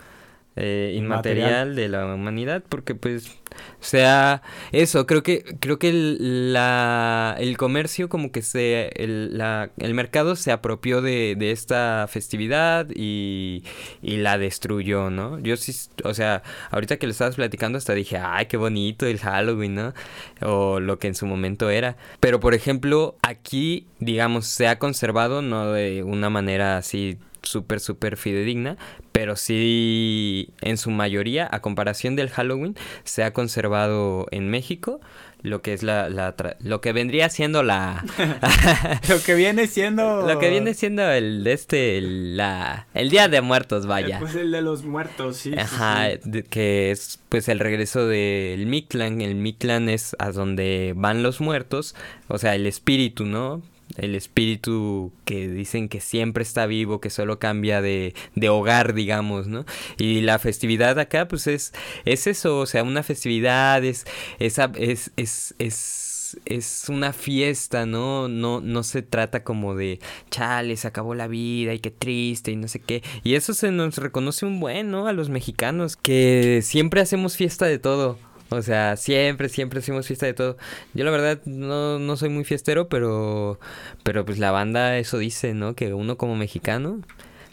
eh, 0.56 0.94
inmaterial, 0.96 1.76
de 1.76 1.88
la 1.88 2.12
humanidad, 2.12 2.62
porque 2.68 2.94
pues, 2.94 3.28
o 3.28 3.84
sea, 3.84 4.42
eso, 4.72 5.06
creo 5.06 5.22
que, 5.22 5.44
creo 5.60 5.78
que 5.78 5.90
el, 5.90 6.52
la, 6.52 7.36
el 7.38 7.56
comercio 7.56 8.08
como 8.08 8.32
que 8.32 8.42
se, 8.42 8.90
el, 8.96 9.38
la, 9.38 9.70
el 9.78 9.94
mercado 9.94 10.36
se 10.36 10.50
apropió 10.50 11.02
de, 11.02 11.36
de 11.38 11.52
esta 11.52 12.06
festividad 12.08 12.88
y, 12.94 13.62
y, 14.02 14.16
la 14.18 14.38
destruyó, 14.38 15.08
¿no? 15.08 15.38
Yo 15.38 15.56
sí, 15.56 15.72
o 16.04 16.14
sea, 16.14 16.42
ahorita 16.70 16.96
que 16.96 17.06
lo 17.06 17.12
estabas 17.12 17.36
platicando 17.36 17.78
hasta 17.78 17.94
dije, 17.94 18.18
ay, 18.18 18.46
qué 18.46 18.56
bonito 18.56 19.06
el 19.06 19.18
Halloween, 19.18 19.76
¿no? 19.76 19.94
O 20.42 20.80
lo 20.80 20.98
que 20.98 21.06
en 21.06 21.14
su 21.14 21.26
momento 21.26 21.70
era. 21.70 21.96
Pero, 22.18 22.40
por 22.40 22.54
ejemplo, 22.54 23.16
aquí, 23.22 23.86
digamos, 24.00 24.46
se 24.46 24.66
ha 24.66 24.78
conservado, 24.78 25.42
no 25.42 25.72
de 25.72 26.02
una 26.02 26.28
manera 26.28 26.76
así 26.76 27.18
súper, 27.42 27.80
súper 27.80 28.16
fidedigna, 28.16 28.76
pero 29.12 29.36
sí 29.36 30.50
en 30.60 30.76
su 30.76 30.90
mayoría, 30.90 31.48
a 31.50 31.60
comparación 31.60 32.16
del 32.16 32.30
Halloween, 32.30 32.76
se 33.04 33.22
ha 33.22 33.32
conservado 33.32 34.26
en 34.30 34.50
México 34.50 35.00
lo 35.42 35.62
que 35.62 35.72
es 35.72 35.82
la, 35.82 36.08
la 36.08 36.34
lo 36.60 36.80
que 36.80 36.92
vendría 36.92 37.28
siendo 37.30 37.62
la 37.62 38.04
lo 39.08 39.22
que 39.22 39.34
viene 39.34 39.66
siendo 39.66 40.26
lo 40.26 40.38
que 40.38 40.50
viene 40.50 40.74
siendo 40.74 41.10
el 41.10 41.44
de 41.44 41.52
este 41.52 41.98
el, 41.98 42.36
la 42.36 42.86
el 42.94 43.10
día 43.10 43.28
de 43.28 43.40
muertos 43.40 43.86
vaya. 43.86 44.18
Pues 44.18 44.34
el 44.34 44.50
de 44.50 44.60
los 44.62 44.84
muertos 44.84 45.38
sí 45.38 45.54
ajá 45.56 46.08
que 46.50 46.90
es 46.90 47.20
pues 47.28 47.48
el 47.48 47.58
regreso 47.58 48.06
del 48.06 48.66
Mictlán 48.66 49.20
el 49.20 49.34
Mictlán 49.34 49.88
es 49.88 50.14
a 50.18 50.30
donde 50.30 50.92
van 50.96 51.22
los 51.22 51.40
muertos 51.40 51.94
o 52.28 52.38
sea 52.38 52.54
el 52.54 52.66
espíritu 52.66 53.24
no 53.24 53.62
el 53.96 54.14
espíritu 54.14 55.12
que 55.24 55.48
dicen 55.48 55.88
que 55.88 56.00
siempre 56.00 56.42
está 56.42 56.66
vivo, 56.66 57.00
que 57.00 57.10
solo 57.10 57.38
cambia 57.38 57.80
de, 57.82 58.14
de 58.34 58.48
hogar, 58.48 58.94
digamos, 58.94 59.46
¿no? 59.46 59.64
Y 59.98 60.20
la 60.22 60.38
festividad 60.38 60.98
acá, 60.98 61.28
pues 61.28 61.46
es, 61.46 61.72
es 62.04 62.26
eso, 62.26 62.58
o 62.58 62.66
sea, 62.66 62.82
una 62.82 63.02
festividad, 63.02 63.84
es, 63.84 64.06
es, 64.38 64.58
es, 64.76 65.12
es, 65.16 65.54
es, 65.58 66.38
es 66.44 66.88
una 66.88 67.12
fiesta, 67.12 67.86
¿no? 67.86 68.28
¿no? 68.28 68.60
No 68.60 68.82
se 68.82 69.02
trata 69.02 69.44
como 69.44 69.74
de, 69.74 70.00
chale, 70.30 70.76
se 70.76 70.88
acabó 70.88 71.14
la 71.14 71.28
vida 71.28 71.74
y 71.74 71.80
qué 71.80 71.90
triste 71.90 72.52
y 72.52 72.56
no 72.56 72.68
sé 72.68 72.80
qué. 72.80 73.02
Y 73.24 73.34
eso 73.34 73.54
se 73.54 73.70
nos 73.70 73.98
reconoce 73.98 74.46
un 74.46 74.60
buen, 74.60 74.90
¿no? 74.90 75.06
A 75.06 75.12
los 75.12 75.28
mexicanos, 75.28 75.96
que 75.96 76.60
siempre 76.62 77.00
hacemos 77.00 77.36
fiesta 77.36 77.66
de 77.66 77.78
todo. 77.78 78.18
O 78.50 78.62
sea, 78.62 78.96
siempre, 78.96 79.48
siempre 79.48 79.78
hacemos 79.78 80.06
fiesta 80.06 80.26
de 80.26 80.34
todo. 80.34 80.56
Yo 80.92 81.04
la 81.04 81.10
verdad 81.10 81.40
no, 81.44 81.98
no 81.98 82.16
soy 82.16 82.28
muy 82.28 82.44
fiestero, 82.44 82.88
pero, 82.88 83.58
pero 84.02 84.24
pues 84.24 84.38
la 84.38 84.50
banda 84.50 84.98
eso 84.98 85.18
dice, 85.18 85.54
¿no? 85.54 85.74
Que 85.74 85.94
uno 85.94 86.16
como 86.16 86.34
mexicano, 86.36 87.00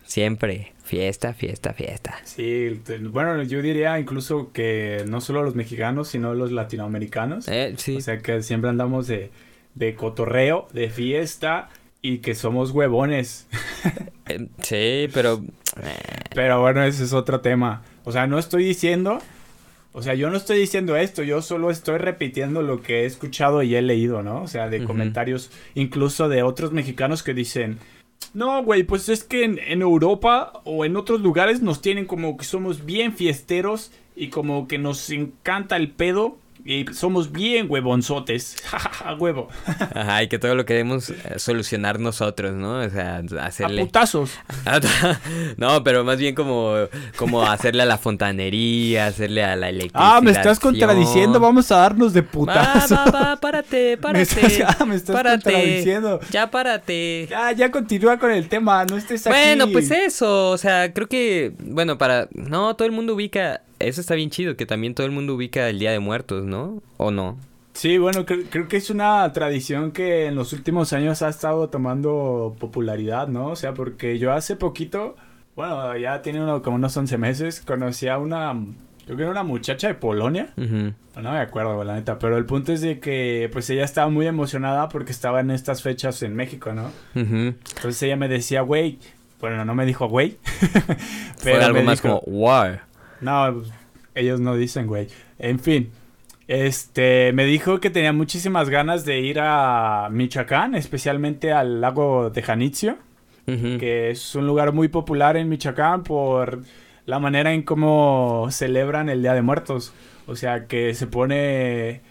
siempre 0.05 0.73
fiesta, 0.83 1.33
fiesta, 1.33 1.73
fiesta. 1.73 2.17
Sí, 2.23 2.81
bueno, 3.11 3.43
yo 3.43 3.61
diría 3.61 3.99
incluso 3.99 4.51
que 4.53 5.03
no 5.07 5.21
solo 5.21 5.43
los 5.43 5.53
mexicanos, 5.53 6.07
sino 6.07 6.33
los 6.33 6.51
latinoamericanos. 6.51 7.47
Eh, 7.47 7.75
sí. 7.77 7.97
O 7.97 8.01
sea, 8.01 8.19
que 8.19 8.41
siempre 8.41 8.69
andamos 8.69 9.07
de, 9.07 9.29
de 9.75 9.95
cotorreo, 9.95 10.67
de 10.73 10.89
fiesta 10.89 11.69
y 12.01 12.19
que 12.19 12.35
somos 12.35 12.71
huevones. 12.71 13.47
Eh, 14.29 14.49
sí, 14.61 15.09
pero... 15.13 15.41
Pero 16.35 16.59
bueno, 16.59 16.83
ese 16.83 17.05
es 17.05 17.13
otro 17.13 17.39
tema. 17.39 17.83
O 18.03 18.11
sea, 18.11 18.27
no 18.27 18.39
estoy 18.39 18.65
diciendo 18.65 19.21
o 19.93 20.01
sea, 20.01 20.13
yo 20.13 20.29
no 20.29 20.37
estoy 20.37 20.59
diciendo 20.59 20.95
esto, 20.95 21.23
yo 21.23 21.41
solo 21.41 21.71
estoy 21.71 21.97
repitiendo 21.97 22.61
lo 22.61 22.81
que 22.81 23.01
he 23.01 23.05
escuchado 23.05 23.63
y 23.63 23.75
he 23.75 23.81
leído, 23.81 24.21
¿no? 24.21 24.43
O 24.43 24.47
sea, 24.47 24.69
de 24.69 24.83
comentarios 24.83 25.51
incluso 25.75 26.29
de 26.29 26.43
otros 26.43 26.71
mexicanos 26.71 27.23
que 27.23 27.33
dicen, 27.33 27.79
no, 28.33 28.63
güey, 28.63 28.83
pues 28.83 29.09
es 29.09 29.23
que 29.23 29.43
en, 29.43 29.59
en, 29.59 29.81
Europa 29.81 30.53
o 30.65 30.85
en 30.85 30.97
otros 30.97 31.21
lugares 31.21 31.61
nos 31.61 31.81
tienen 31.81 32.05
como 32.05 32.37
que 32.37 32.45
somos 32.45 32.85
bien 32.85 33.13
fiesteros 33.13 33.91
y 34.15 34.27
como 34.29 34.67
que 34.67 34.77
nos 34.77 35.09
encanta 35.09 35.77
el 35.77 35.89
pedo 35.89 36.37
y 36.67 36.85
somos 36.93 37.31
bien 37.31 37.67
huevonzotes. 37.69 38.57
A 39.05 39.15
huevo. 39.15 39.47
Ajá, 39.95 40.23
y 40.23 40.27
que 40.27 40.37
todo 40.37 40.53
lo 40.53 40.65
queremos 40.65 41.09
eh, 41.09 41.15
solucionar 41.37 41.97
nosotros, 41.97 42.53
¿no? 42.53 42.79
O 42.79 42.89
sea, 42.89 43.23
hacerle. 43.41 43.83
A 43.83 43.85
putazos. 43.85 44.31
no, 45.57 45.81
pero 45.85 46.03
más 46.03 46.17
bien 46.17 46.35
como, 46.35 46.73
como 47.15 47.43
hacerle 47.43 47.83
a 47.83 47.85
la 47.85 47.97
fontanería, 47.97 49.07
hacerle 49.07 49.45
a 49.45 49.55
la 49.55 49.69
electricidad. 49.69 50.17
Ah, 50.17 50.21
me 50.21 50.31
estás 50.31 50.59
contradiciendo, 50.59 51.39
vamos 51.39 51.71
a 51.71 51.77
darnos 51.77 52.11
de 52.11 52.23
putazos. 52.23 52.91
Va, 52.91 53.05
va, 53.05 53.11
va, 53.11 53.35
párate, 53.37 53.95
párate. 54.01 54.35
Me 54.35 54.47
estás, 54.47 54.75
ah, 54.77 54.85
me 54.85 54.95
estás 54.95 55.15
párate. 55.15 55.43
contradiciendo. 55.43 56.19
Ya 56.31 56.51
párate. 56.51 57.27
Ya, 57.29 57.53
ya 57.53 57.71
continúa 57.71 58.19
con 58.19 58.31
el 58.31 58.49
tema, 58.49 58.83
no 58.83 58.97
estés 58.97 59.25
aquí. 59.25 59.33
Bueno, 59.33 59.67
pues 59.71 59.89
eso, 59.89 60.49
o 60.49 60.57
sea, 60.57 60.93
creo 60.93 61.07
que, 61.07 61.53
bueno, 61.59 61.97
para. 61.97 62.27
No, 62.33 62.75
todo 62.75 62.85
el 62.85 62.91
mundo 62.91 63.15
ubica 63.15 63.61
eso 63.79 64.01
está 64.01 64.15
bien 64.15 64.29
chido, 64.29 64.55
que 64.55 64.65
también 64.65 64.95
todo 64.95 65.05
el 65.05 65.11
mundo 65.11 65.35
ubica 65.35 65.69
el 65.69 65.79
Día 65.79 65.91
de 65.91 65.99
Muertos, 65.99 66.45
¿no? 66.45 66.81
¿O 66.97 67.11
no? 67.11 67.37
Sí, 67.73 67.99
bueno, 67.99 68.25
creo, 68.25 68.67
que 68.67 68.77
es 68.77 68.89
una 68.89 69.31
tradición 69.33 69.91
que 69.91 70.25
en 70.25 70.35
los 70.35 70.51
últimos 70.51 70.93
años 70.93 71.21
ha 71.21 71.29
estado 71.29 71.69
tomando 71.69 72.55
popularidad, 72.59 73.27
¿no? 73.27 73.49
O 73.49 73.55
sea, 73.55 73.75
porque 73.75 74.17
yo 74.17 74.33
hace 74.33 74.55
poquito, 74.55 75.15
bueno, 75.55 75.95
ya 75.95 76.23
tiene 76.23 76.41
uno, 76.41 76.63
como 76.63 76.77
unos 76.77 76.97
11 76.97 77.19
meses, 77.19 77.61
conocí 77.61 78.07
a 78.07 78.17
una, 78.17 78.55
creo 79.05 79.15
que 79.15 79.21
era 79.21 79.31
una 79.31 79.43
muchacha 79.43 79.89
de 79.89 79.93
Polonia. 79.93 80.53
No 80.57 81.31
me 81.31 81.39
acuerdo, 81.39 81.83
la 81.83 81.93
neta, 81.93 82.17
pero 82.17 82.37
el 82.37 82.45
punto 82.45 82.73
es 82.73 82.81
de 82.81 82.99
que, 82.99 83.47
pues 83.53 83.69
ella 83.69 83.83
estaba 83.83 84.09
muy 84.09 84.25
emocionada 84.25 84.89
porque 84.89 85.11
estaba 85.11 85.39
en 85.39 85.51
estas 85.51 85.83
fechas 85.83 86.23
en 86.23 86.35
México, 86.35 86.73
¿no? 86.73 86.89
Entonces 87.13 88.01
ella 88.01 88.15
me 88.15 88.27
decía, 88.27 88.61
güey, 88.61 88.97
bueno, 89.39 89.63
no 89.65 89.75
me 89.75 89.85
dijo 89.85 90.07
güey. 90.07 90.37
pero 91.43 91.57
Fue 91.57 91.63
algo 91.63 91.83
más 91.83 92.01
como, 92.01 92.21
wow. 92.25 92.77
No, 93.21 93.63
ellos 94.15 94.39
no 94.39 94.55
dicen, 94.55 94.87
güey. 94.87 95.07
En 95.39 95.59
fin, 95.59 95.91
este, 96.47 97.33
me 97.33 97.45
dijo 97.45 97.79
que 97.79 97.89
tenía 97.89 98.13
muchísimas 98.13 98.69
ganas 98.69 99.05
de 99.05 99.19
ir 99.19 99.39
a 99.39 100.07
Michoacán, 100.11 100.75
especialmente 100.75 101.51
al 101.51 101.81
lago 101.81 102.29
de 102.29 102.41
Janitzio, 102.41 102.97
que 103.45 104.09
es 104.09 104.35
un 104.35 104.45
lugar 104.45 104.73
muy 104.73 104.89
popular 104.89 105.37
en 105.37 105.47
Michoacán 105.47 106.03
por 106.03 106.63
la 107.05 107.19
manera 107.19 107.53
en 107.53 107.63
cómo 107.63 108.47
celebran 108.51 109.07
el 109.07 109.21
Día 109.21 109.33
de 109.33 109.41
Muertos. 109.41 109.93
O 110.25 110.35
sea, 110.35 110.67
que 110.67 110.93
se 110.93 111.07
pone, 111.07 112.01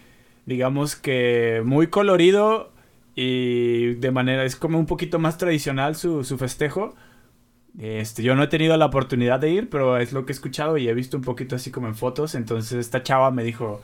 digamos 0.47 0.95
que 0.95 1.61
muy 1.63 1.87
colorido 1.87 2.71
y 3.15 3.93
de 3.95 4.11
manera, 4.11 4.45
es 4.45 4.55
como 4.55 4.79
un 4.79 4.87
poquito 4.87 5.19
más 5.19 5.37
tradicional 5.37 5.95
su, 5.95 6.23
su 6.23 6.37
festejo 6.37 6.95
este, 7.77 8.23
yo 8.23 8.35
no 8.35 8.43
he 8.43 8.47
tenido 8.47 8.75
la 8.77 8.87
oportunidad 8.87 9.39
de 9.39 9.51
ir, 9.51 9.69
pero 9.69 9.97
es 9.97 10.11
lo 10.11 10.25
que 10.25 10.31
he 10.31 10.35
escuchado 10.35 10.77
y 10.77 10.87
he 10.87 10.93
visto 10.93 11.17
un 11.17 11.23
poquito 11.23 11.55
así 11.55 11.71
como 11.71 11.87
en 11.87 11.95
fotos. 11.95 12.35
Entonces 12.35 12.79
esta 12.79 13.03
chava 13.03 13.31
me 13.31 13.43
dijo 13.43 13.81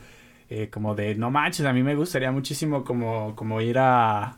eh, 0.49 0.69
como 0.69 0.95
de, 0.95 1.15
no 1.15 1.31
manches, 1.31 1.65
a 1.65 1.73
mí 1.73 1.83
me 1.83 1.95
gustaría 1.95 2.31
muchísimo 2.31 2.83
como, 2.83 3.35
como 3.35 3.61
ir 3.61 3.77
a, 3.79 4.37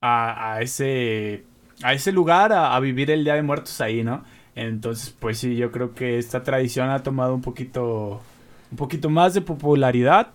a, 0.00 0.60
ese, 0.60 1.44
a 1.82 1.92
ese 1.94 2.12
lugar 2.12 2.52
a, 2.52 2.78
vivir 2.80 3.10
el 3.10 3.24
Día 3.24 3.34
de 3.34 3.42
Muertos 3.42 3.80
ahí, 3.80 4.02
¿no? 4.04 4.24
Entonces, 4.54 5.14
pues 5.18 5.38
sí, 5.38 5.56
yo 5.56 5.70
creo 5.72 5.94
que 5.94 6.18
esta 6.18 6.42
tradición 6.42 6.90
ha 6.90 7.02
tomado 7.02 7.34
un 7.34 7.42
poquito, 7.42 8.22
un 8.70 8.76
poquito 8.76 9.10
más 9.10 9.34
de 9.34 9.42
popularidad. 9.42 10.28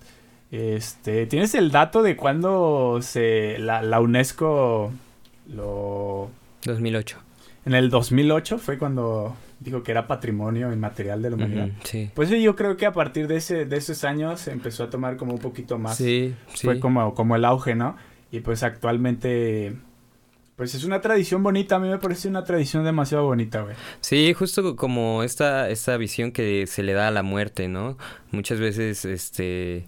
Este, 0.51 1.25
¿tienes 1.27 1.55
el 1.55 1.71
dato 1.71 2.03
de 2.03 2.15
cuándo 2.17 2.99
se, 3.01 3.57
la, 3.59 3.81
la 3.81 3.99
UNESCO 4.01 4.91
lo... 5.47 6.29
2008. 6.65 7.30
En 7.65 7.73
el 7.73 7.89
2008 7.89 8.57
fue 8.57 8.77
cuando 8.77 9.35
dijo 9.59 9.83
que 9.83 9.91
era 9.91 10.07
patrimonio 10.07 10.73
inmaterial 10.73 11.21
de 11.21 11.29
la 11.29 11.35
humanidad. 11.35 11.69
sí. 11.83 12.09
Pues 12.15 12.29
yo 12.29 12.55
creo 12.55 12.77
que 12.77 12.85
a 12.85 12.93
partir 12.93 13.27
de, 13.27 13.37
ese, 13.37 13.65
de 13.65 13.77
esos 13.77 14.03
años 14.03 14.47
empezó 14.47 14.85
a 14.85 14.89
tomar 14.89 15.17
como 15.17 15.33
un 15.33 15.39
poquito 15.39 15.77
más. 15.77 15.97
Sí, 15.97 16.35
Fue 16.47 16.79
como, 16.79 17.13
como 17.13 17.35
el 17.35 17.45
auge, 17.45 17.75
¿no? 17.75 17.95
Y 18.31 18.39
pues 18.39 18.63
actualmente 18.63 19.75
pues 20.61 20.75
es 20.75 20.83
una 20.83 21.01
tradición 21.01 21.41
bonita, 21.41 21.77
a 21.77 21.79
mí 21.79 21.87
me 21.87 21.97
parece 21.97 22.27
una 22.27 22.43
tradición 22.43 22.83
demasiado 22.83 23.25
bonita, 23.25 23.61
güey. 23.61 23.75
Sí, 24.01 24.31
justo 24.35 24.75
como 24.75 25.23
esta, 25.23 25.69
esta 25.69 25.97
visión 25.97 26.31
que 26.31 26.67
se 26.67 26.83
le 26.83 26.93
da 26.93 27.07
a 27.07 27.11
la 27.11 27.23
muerte, 27.23 27.67
¿no? 27.67 27.97
Muchas 28.29 28.59
veces, 28.59 29.03
este, 29.05 29.87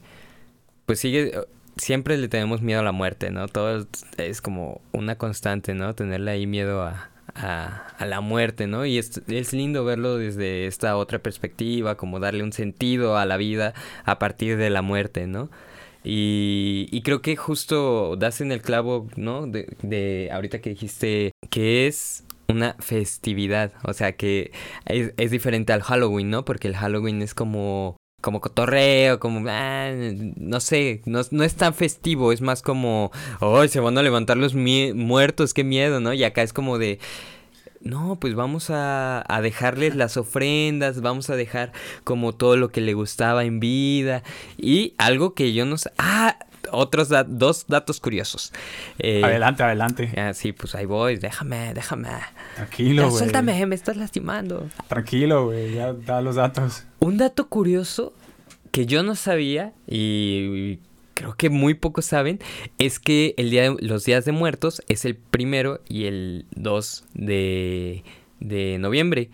pues 0.88 1.00
sigue, 1.00 1.32
siempre 1.78 2.18
le 2.18 2.28
tenemos 2.28 2.64
miedo 2.64 2.80
a 2.80 2.84
la 2.84 2.92
muerte, 2.92 3.30
¿no? 3.30 3.48
Todo 3.48 3.86
es 4.18 4.42
como 4.42 4.82
una 4.94 5.16
constante, 5.16 5.76
¿no? 5.76 5.94
Tenerle 5.94 6.32
ahí 6.32 6.48
miedo 6.48 6.82
a, 6.82 7.12
a, 7.36 7.96
la 8.00 8.22
muerte, 8.22 8.68
¿no? 8.68 8.86
Y 8.86 8.98
es, 8.98 9.22
es, 9.28 9.54
lindo 9.54 9.86
verlo 9.86 10.18
desde 10.18 10.68
esta 10.68 10.98
otra 10.98 11.20
perspectiva, 11.20 11.96
como 11.96 12.20
darle 12.20 12.44
un 12.44 12.54
sentido 12.54 13.18
a 13.18 13.26
la 13.26 13.38
vida 13.38 13.74
a 14.06 14.20
partir 14.20 14.58
de 14.58 14.70
la 14.70 14.82
muerte, 14.82 15.28
¿no? 15.28 15.50
Y, 16.04 16.88
y 16.92 17.02
creo 17.02 17.22
que 17.22 17.36
justo 17.36 18.18
das 18.18 18.42
en 18.42 18.52
el 18.52 18.62
clavo, 18.62 19.08
¿no? 19.16 19.48
De, 19.48 19.76
de 19.82 20.30
ahorita 20.34 20.60
que 20.60 20.72
dijiste 20.72 21.32
que 21.50 21.88
es 21.88 22.26
una 22.50 22.76
festividad, 22.80 23.72
o 23.84 23.94
sea 23.94 24.16
que 24.16 24.52
es, 24.86 25.14
es 25.18 25.32
diferente 25.32 25.74
al 25.74 25.82
Halloween, 25.82 26.30
¿no? 26.30 26.46
Porque 26.46 26.68
el 26.68 26.76
Halloween 26.76 27.22
es 27.22 27.34
como 27.34 27.98
como 28.24 28.40
cotorreo, 28.40 29.20
como, 29.20 29.46
ah, 29.50 29.92
no 29.92 30.62
sé, 30.62 31.02
no, 31.06 31.20
no, 31.32 31.44
es 31.44 31.56
tan 31.56 31.74
festivo, 31.74 32.32
es 32.32 32.40
más 32.40 32.62
como, 32.62 33.12
oh, 33.42 33.68
se 33.68 33.82
van 33.82 33.98
a 33.98 34.02
levantar 34.02 34.38
los 34.38 34.56
muertos, 34.56 35.54
qué 35.54 35.66
miedo, 35.66 36.00
¿no? 36.00 36.14
Y 36.14 36.24
acá 36.24 36.42
es 36.42 36.54
como 36.54 36.78
de, 36.78 37.00
no, 37.82 38.18
pues 38.22 38.34
vamos 38.34 38.70
a, 38.70 39.26
a 39.28 39.42
dejarles 39.42 39.96
las 39.96 40.16
ofrendas, 40.16 41.02
vamos 41.02 41.30
a 41.30 41.36
dejar 41.36 41.74
como 42.06 42.32
todo 42.32 42.56
lo 42.56 42.70
que 42.70 42.80
le 42.80 42.94
gustaba 42.94 43.44
en 43.44 43.60
vida. 43.60 44.24
Y 44.58 44.94
algo 44.98 45.34
que 45.34 45.52
yo 45.52 45.66
no 45.66 45.78
sé. 45.78 45.92
Ah, 45.98 46.38
otros 46.74 47.10
dos 47.28 47.66
datos 47.68 48.00
curiosos. 48.00 48.52
Eh, 49.00 49.22
adelante, 49.24 49.64
adelante. 49.64 50.12
Ah, 50.18 50.34
sí, 50.34 50.52
pues 50.52 50.76
ahí 50.76 50.86
voy, 50.86 51.18
déjame, 51.18 51.74
déjame. 51.74 52.10
Tranquilo, 52.56 53.10
güey. 53.10 53.20
Suéltame, 53.20 53.66
me 53.66 53.76
estás 53.76 53.98
lastimando. 53.98 54.68
Tranquilo, 54.88 55.46
güey, 55.46 55.74
ya 55.74 55.94
da 55.94 56.22
los 56.22 56.36
datos. 56.36 56.86
Un 57.00 57.18
dato 57.18 57.48
curioso 57.48 58.14
que 58.72 58.86
yo 58.86 59.04
no 59.04 59.16
sabía 59.16 59.74
y 59.88 60.80
creo 61.14 61.36
que 61.36 61.50
muy 61.50 61.74
pocos 61.76 62.06
saben 62.06 62.40
es 62.80 63.00
que 63.00 63.34
el 63.38 63.50
día 63.50 63.64
de, 63.64 63.78
los 63.80 64.04
días 64.04 64.26
de 64.26 64.32
muertos 64.32 64.82
es 64.88 65.06
el 65.06 65.16
primero 65.16 65.82
y 65.88 66.06
el 66.06 66.46
2 66.56 67.06
de, 67.14 68.04
de 68.40 68.78
noviembre. 68.80 69.30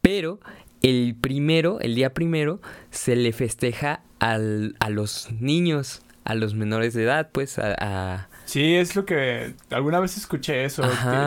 Pero 0.00 0.40
el 0.82 1.16
primero, 1.18 1.80
el 1.80 1.94
día 1.94 2.12
primero, 2.12 2.60
se 2.90 3.16
le 3.16 3.32
festeja 3.32 4.02
al, 4.18 4.76
a 4.80 4.90
los 4.90 5.28
niños 5.40 6.02
a 6.24 6.34
los 6.34 6.54
menores 6.54 6.94
de 6.94 7.04
edad, 7.04 7.28
pues 7.32 7.58
a... 7.58 8.28
Sí, 8.44 8.74
es 8.74 8.96
lo 8.96 9.04
que 9.04 9.54
alguna 9.70 10.00
vez 10.00 10.16
escuché 10.16 10.64
eso. 10.64 10.82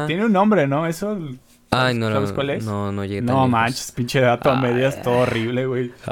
Tiene 0.08 0.26
un 0.26 0.34
nombre, 0.34 0.68
¿no? 0.68 0.88
Eso... 0.88 1.20
Ay, 1.70 1.96
no, 1.96 2.10
¿Sabes 2.10 2.32
cuál 2.32 2.50
es? 2.52 2.64
No, 2.64 2.92
no 2.92 3.04
llegué 3.04 3.22
No 3.22 3.48
manches, 3.48 3.92
pinche 3.92 4.22
dato 4.22 4.50
a 4.50 4.56
medias, 4.56 5.02
todo 5.02 5.20
horrible, 5.20 5.66
güey. 5.66 5.92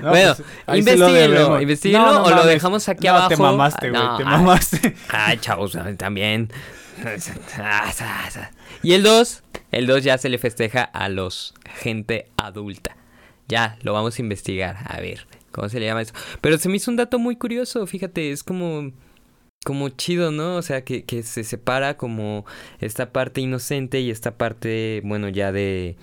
bueno, 0.00 0.34
pues, 0.66 0.78
investiguenlo, 0.78 1.60
investiguenlo 1.60 2.22
o 2.22 2.30
lo 2.30 2.44
dejamos 2.44 2.88
aquí 2.88 3.06
abajo. 3.06 3.28
te 3.28 3.36
mamaste, 3.36 3.90
güey, 3.90 4.02
te 4.18 4.24
mamaste. 4.24 4.94
Ay, 5.08 5.38
chavos, 5.38 5.76
también. 5.96 6.50
y 8.82 8.92
el 8.92 9.02
2, 9.02 9.42
el 9.72 9.86
2 9.86 10.04
ya 10.04 10.18
se 10.18 10.28
le 10.28 10.38
festeja 10.38 10.82
a 10.82 11.08
los 11.08 11.54
gente 11.80 12.28
adulta. 12.36 12.96
Ya, 13.48 13.78
lo 13.82 13.92
vamos 13.92 14.18
a 14.18 14.22
investigar, 14.22 14.78
a 14.86 15.00
ver. 15.00 15.26
¿Cómo 15.52 15.68
se 15.68 15.80
le 15.80 15.86
llama 15.86 16.02
eso? 16.02 16.14
Pero 16.40 16.58
se 16.58 16.68
me 16.68 16.76
hizo 16.76 16.90
un 16.90 16.96
dato 16.96 17.18
muy 17.18 17.36
curioso, 17.36 17.86
fíjate, 17.86 18.30
es 18.30 18.42
como 18.42 18.92
como 19.64 19.88
chido, 19.88 20.30
¿no? 20.30 20.54
O 20.56 20.62
sea, 20.62 20.84
que, 20.84 21.04
que 21.04 21.24
se 21.24 21.42
separa 21.42 21.96
como 21.96 22.46
esta 22.78 23.10
parte 23.10 23.40
inocente 23.40 24.00
y 24.00 24.10
esta 24.10 24.38
parte, 24.38 25.02
bueno, 25.04 25.28
ya 25.28 25.50
de, 25.50 25.96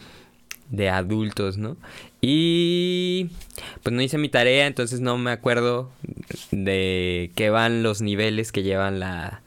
de 0.69 0.89
adultos, 0.89 1.58
¿no? 1.58 1.77
Y 2.19 3.29
pues 3.82 3.95
no 3.95 4.01
hice 4.01 4.17
mi 4.17 4.27
tarea, 4.27 4.67
entonces 4.67 4.99
no 4.99 5.17
me 5.17 5.32
acuerdo 5.32 5.91
de 6.51 7.32
qué 7.36 7.49
van 7.51 7.84
los 7.84 8.01
niveles 8.01 8.51
que 8.51 8.63
llevan 8.63 8.99
la 8.99 9.41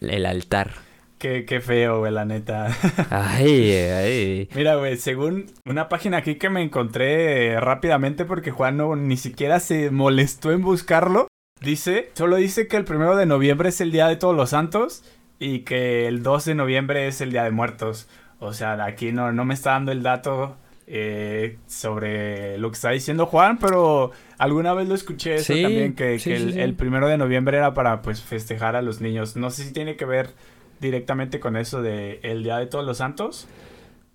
el 0.00 0.26
altar. 0.26 0.83
Qué, 1.24 1.60
feo, 1.62 2.00
güey, 2.00 2.12
la 2.12 2.26
neta. 2.26 2.68
Ay, 3.10 3.72
ay. 3.72 4.48
Mira, 4.54 4.76
güey, 4.76 4.98
según 4.98 5.46
una 5.64 5.88
página 5.88 6.18
aquí 6.18 6.34
que 6.34 6.50
me 6.50 6.62
encontré 6.62 7.58
rápidamente 7.60 8.26
porque 8.26 8.50
Juan 8.50 8.76
no 8.76 8.94
ni 8.94 9.16
siquiera 9.16 9.58
se 9.58 9.90
molestó 9.90 10.52
en 10.52 10.60
buscarlo. 10.60 11.28
Dice, 11.62 12.10
solo 12.12 12.36
dice 12.36 12.68
que 12.68 12.76
el 12.76 12.84
primero 12.84 13.16
de 13.16 13.24
noviembre 13.24 13.70
es 13.70 13.80
el 13.80 13.90
Día 13.90 14.06
de 14.06 14.16
Todos 14.16 14.36
los 14.36 14.50
Santos 14.50 15.02
y 15.38 15.60
que 15.60 16.06
el 16.08 16.22
2 16.22 16.44
de 16.44 16.54
noviembre 16.56 17.06
es 17.06 17.22
el 17.22 17.30
Día 17.30 17.44
de 17.44 17.52
Muertos. 17.52 18.06
O 18.38 18.52
sea, 18.52 18.84
aquí 18.84 19.10
no, 19.10 19.32
no 19.32 19.46
me 19.46 19.54
está 19.54 19.70
dando 19.70 19.92
el 19.92 20.02
dato 20.02 20.58
eh, 20.86 21.56
sobre 21.66 22.58
lo 22.58 22.70
que 22.70 22.74
está 22.74 22.90
diciendo 22.90 23.24
Juan, 23.24 23.56
pero 23.56 24.10
alguna 24.36 24.74
vez 24.74 24.88
lo 24.88 24.94
escuché 24.94 25.36
eso 25.36 25.54
también, 25.54 25.94
que, 25.94 26.16
el, 26.16 26.58
el, 26.58 26.74
primero 26.74 27.08
de 27.08 27.16
noviembre 27.16 27.56
era 27.56 27.72
para 27.72 28.02
pues 28.02 28.20
festejar 28.20 28.76
a 28.76 28.82
los 28.82 29.00
niños. 29.00 29.36
No 29.36 29.48
sé 29.48 29.64
si 29.64 29.72
tiene 29.72 29.96
que 29.96 30.04
ver 30.04 30.34
directamente 30.80 31.40
con 31.40 31.56
eso 31.56 31.82
de 31.82 32.20
el 32.22 32.42
Día 32.42 32.58
de 32.58 32.66
Todos 32.66 32.84
los 32.84 32.98
Santos. 32.98 33.46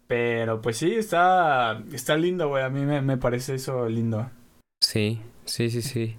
Pero 0.08 0.62
pues 0.62 0.78
sí, 0.78 0.96
está, 0.96 1.84
está 1.94 2.18
lindo, 2.18 2.50
güey. 2.50 2.64
A 2.64 2.70
mí 2.70 2.82
me, 2.82 3.18
parece 3.18 3.56
eso 3.56 3.88
lindo. 3.88 4.30
Sí, 4.82 5.22
sí, 5.46 5.70
sí, 5.70 5.84
sí. 5.84 6.16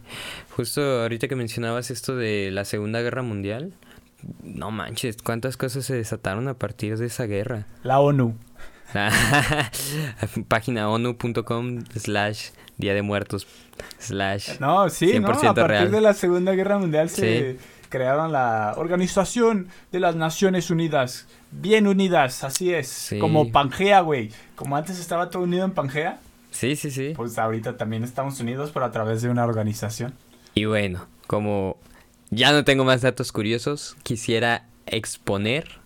Justo 0.54 1.02
ahorita 1.02 1.26
que 1.26 1.34
mencionabas 1.34 1.90
esto 1.90 2.14
de 2.14 2.50
la 2.52 2.64
Segunda 2.64 3.00
Guerra 3.00 3.22
Mundial, 3.22 3.72
no 4.44 4.70
manches, 4.70 5.16
cuántas 5.16 5.56
cosas 5.56 5.84
se 5.86 5.96
desataron 5.96 6.46
a 6.46 6.54
partir 6.54 6.98
de 6.98 7.06
esa 7.06 7.26
guerra. 7.26 7.66
La 7.82 7.98
ONU. 7.98 8.36
Página 10.48 10.88
onu.com 10.88 11.84
slash 11.96 12.50
Día 12.76 12.94
de 12.94 13.02
Muertos 13.02 13.46
slash 13.98 14.58
No, 14.60 14.88
sí, 14.88 15.18
no, 15.18 15.28
a 15.28 15.54
partir 15.54 15.90
de 15.90 16.00
la 16.00 16.14
Segunda 16.14 16.52
Guerra 16.52 16.78
Mundial 16.78 17.08
se 17.10 17.56
crearon 17.90 18.32
la 18.32 18.72
Organización 18.78 19.68
de 19.92 20.00
las 20.00 20.16
Naciones 20.16 20.70
Unidas. 20.70 21.26
Bien 21.50 21.86
unidas, 21.86 22.42
así 22.44 22.72
es. 22.72 23.14
Como 23.20 23.52
Pangea, 23.52 24.00
güey. 24.00 24.30
Como 24.56 24.76
antes 24.76 24.98
estaba 24.98 25.28
todo 25.28 25.42
unido 25.42 25.66
en 25.66 25.72
Pangea. 25.72 26.20
Sí, 26.50 26.76
sí, 26.76 26.90
sí. 26.90 27.12
Pues 27.14 27.36
ahorita 27.38 27.76
también 27.76 28.04
estamos 28.04 28.40
unidos, 28.40 28.70
pero 28.72 28.86
a 28.86 28.92
través 28.92 29.20
de 29.20 29.28
una 29.28 29.44
organización. 29.44 30.14
Y 30.54 30.64
bueno, 30.64 31.06
como 31.26 31.76
ya 32.30 32.52
no 32.52 32.64
tengo 32.64 32.84
más 32.84 33.02
datos 33.02 33.32
curiosos, 33.32 33.96
quisiera 34.02 34.64
exponer 34.86 35.80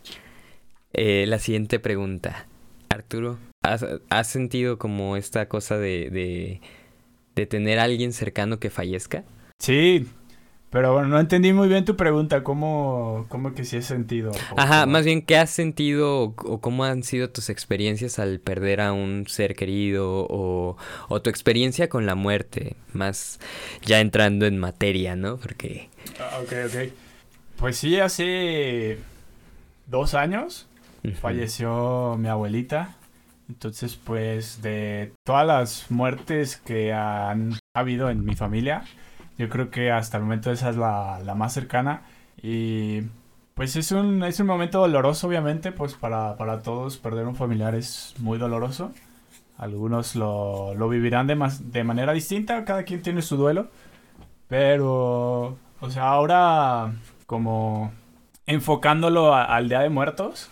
eh, 0.92 1.24
la 1.26 1.38
siguiente 1.38 1.80
pregunta. 1.80 2.46
Arturo, 2.88 3.38
¿has, 3.62 4.28
sentido 4.28 4.78
como 4.78 5.16
esta 5.16 5.48
cosa 5.48 5.78
de, 5.78 6.10
de, 6.10 6.60
de 7.34 7.46
tener 7.46 7.80
a 7.80 7.84
alguien 7.84 8.12
cercano 8.12 8.58
que 8.60 8.70
fallezca? 8.70 9.24
Sí, 9.58 10.06
pero 10.74 10.92
bueno, 10.92 11.06
no 11.06 11.20
entendí 11.20 11.52
muy 11.52 11.68
bien 11.68 11.84
tu 11.84 11.94
pregunta, 11.94 12.42
¿cómo, 12.42 13.26
cómo 13.28 13.54
que 13.54 13.64
sí 13.64 13.76
has 13.76 13.84
sentido? 13.84 14.32
Ajá, 14.56 14.86
más 14.86 15.04
bien, 15.04 15.22
¿qué 15.22 15.36
has 15.36 15.50
sentido 15.50 16.34
o, 16.36 16.60
cómo 16.60 16.82
han 16.82 17.04
sido 17.04 17.30
tus 17.30 17.48
experiencias 17.48 18.18
al 18.18 18.40
perder 18.40 18.80
a 18.80 18.92
un 18.92 19.28
ser 19.28 19.54
querido 19.54 20.26
o, 20.28 20.76
o, 21.08 21.22
tu 21.22 21.30
experiencia 21.30 21.88
con 21.88 22.06
la 22.06 22.16
muerte? 22.16 22.74
Más 22.92 23.38
ya 23.84 24.00
entrando 24.00 24.46
en 24.46 24.58
materia, 24.58 25.14
¿no? 25.14 25.36
Porque... 25.36 25.90
Ah, 26.18 26.40
ok, 26.42 26.52
ok. 26.66 26.92
Pues 27.56 27.76
sí, 27.76 28.00
hace 28.00 28.98
dos 29.86 30.14
años 30.14 30.66
falleció 31.20 32.16
mi 32.18 32.26
abuelita. 32.26 32.96
Entonces, 33.48 33.94
pues 33.94 34.60
de 34.60 35.12
todas 35.24 35.46
las 35.46 35.88
muertes 35.92 36.56
que 36.56 36.92
han 36.92 37.60
habido 37.76 38.10
en 38.10 38.24
mi 38.24 38.34
familia, 38.34 38.82
yo 39.38 39.48
creo 39.48 39.70
que 39.70 39.90
hasta 39.90 40.16
el 40.18 40.24
momento 40.24 40.50
esa 40.50 40.70
es 40.70 40.76
la, 40.76 41.20
la 41.24 41.34
más 41.34 41.52
cercana. 41.52 42.02
Y 42.42 43.02
pues 43.54 43.76
es 43.76 43.92
un, 43.92 44.22
es 44.24 44.40
un 44.40 44.46
momento 44.46 44.80
doloroso, 44.80 45.28
obviamente, 45.28 45.72
pues 45.72 45.94
para, 45.94 46.36
para 46.36 46.62
todos 46.62 46.98
perder 46.98 47.26
un 47.26 47.36
familiar 47.36 47.74
es 47.74 48.14
muy 48.18 48.38
doloroso. 48.38 48.92
Algunos 49.56 50.16
lo, 50.16 50.74
lo 50.74 50.88
vivirán 50.88 51.26
de, 51.26 51.36
más, 51.36 51.72
de 51.72 51.84
manera 51.84 52.12
distinta, 52.12 52.64
cada 52.64 52.84
quien 52.84 53.02
tiene 53.02 53.22
su 53.22 53.36
duelo. 53.36 53.70
Pero, 54.48 55.58
o 55.80 55.90
sea, 55.90 56.08
ahora 56.08 56.92
como 57.26 57.92
enfocándolo 58.46 59.34
al 59.34 59.68
Día 59.68 59.80
de 59.80 59.88
Muertos, 59.88 60.50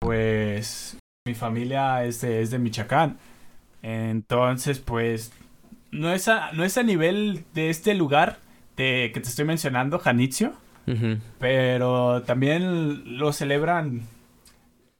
pues 0.00 0.98
mi 1.26 1.34
familia 1.34 2.04
es 2.04 2.20
de, 2.20 2.42
es 2.42 2.50
de 2.50 2.58
Michoacán. 2.58 3.18
Entonces, 3.82 4.80
pues 4.80 5.32
no 5.90 6.12
es 6.12 6.28
a, 6.28 6.52
no 6.52 6.64
es 6.64 6.76
a 6.78 6.82
nivel 6.82 7.44
de 7.54 7.70
este 7.70 7.94
lugar 7.94 8.38
de, 8.76 9.10
que 9.12 9.20
te 9.20 9.28
estoy 9.28 9.44
mencionando, 9.44 9.98
Janitzio. 9.98 10.52
Pero 11.40 12.22
también 12.22 13.18
lo 13.18 13.32
celebran, 13.32 14.02